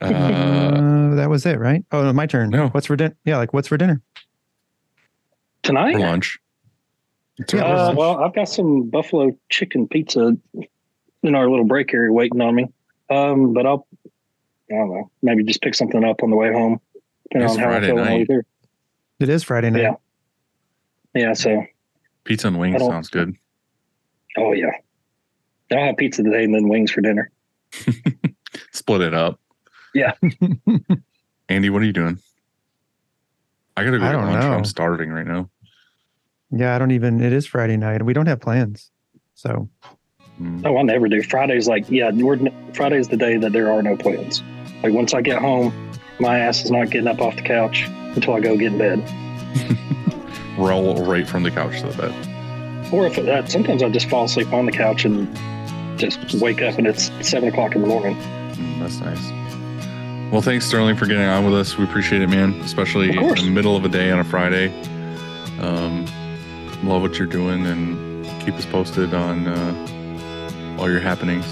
[0.00, 1.84] Uh, Uh, that was it, right?
[1.92, 2.50] Oh, no, my turn.
[2.50, 2.68] No.
[2.68, 3.14] What's for dinner?
[3.24, 4.00] Yeah, like what's for dinner?
[5.62, 6.38] Tonight, for lunch.
[7.38, 7.98] It's Yeah, Uh, lunch.
[7.98, 10.36] well, I've got some buffalo chicken pizza
[11.22, 12.66] in our little break area waiting on me.
[13.12, 13.86] Um, but I'll,
[14.70, 16.80] I don't know, maybe just pick something up on the way home.
[17.24, 18.44] Depending It's on how Friday I feel on the way night.
[19.20, 19.82] It is Friday night.
[19.82, 19.94] Yeah.
[21.14, 21.32] Yeah.
[21.34, 21.64] So,
[22.24, 23.34] Pizza and wings sounds good.
[24.38, 24.70] oh yeah,
[25.72, 27.30] I'll have pizza today and then wings for dinner.
[28.72, 29.40] Split it up.
[29.94, 30.12] Yeah.
[31.48, 32.18] Andy, what are you doing?
[33.76, 34.42] I gotta go I get don't lunch.
[34.44, 34.52] know.
[34.52, 35.50] I'm starving right now.
[36.50, 37.20] Yeah, I don't even.
[37.22, 38.90] It is Friday night, and we don't have plans.
[39.34, 39.68] So.
[40.64, 41.22] Oh, I never do.
[41.22, 42.38] Friday's like, yeah, we're,
[42.72, 44.42] Friday's the day that there are no plans.
[44.82, 45.72] Like once I get home,
[46.20, 50.58] my ass is not getting up off the couch until I go get in bed.
[50.58, 52.92] Roll right from the couch to the bed.
[52.92, 55.26] Or if uh, sometimes I just fall asleep on the couch and
[55.98, 58.16] just wake up and it's seven o'clock in the morning.
[58.16, 59.30] Mm, that's nice.
[60.32, 61.76] Well, thanks Sterling for getting on with us.
[61.76, 62.54] We appreciate it, man.
[62.60, 64.68] Especially in the middle of a day on a Friday.
[65.60, 66.06] Um,
[66.82, 70.01] love what you're doing and keep us posted on uh,
[70.82, 71.46] all your happenings.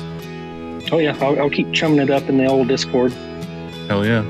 [0.92, 3.12] Oh yeah, I'll, I'll keep chumming it up in the old Discord.
[3.88, 4.22] Hell yeah.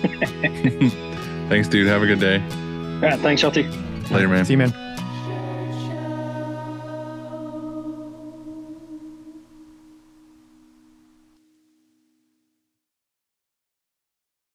[1.48, 1.86] thanks, dude.
[1.86, 2.40] Have a good day.
[2.40, 3.68] All right, thanks, y'all too.
[4.10, 4.44] Later, man.
[4.44, 4.87] See you, man.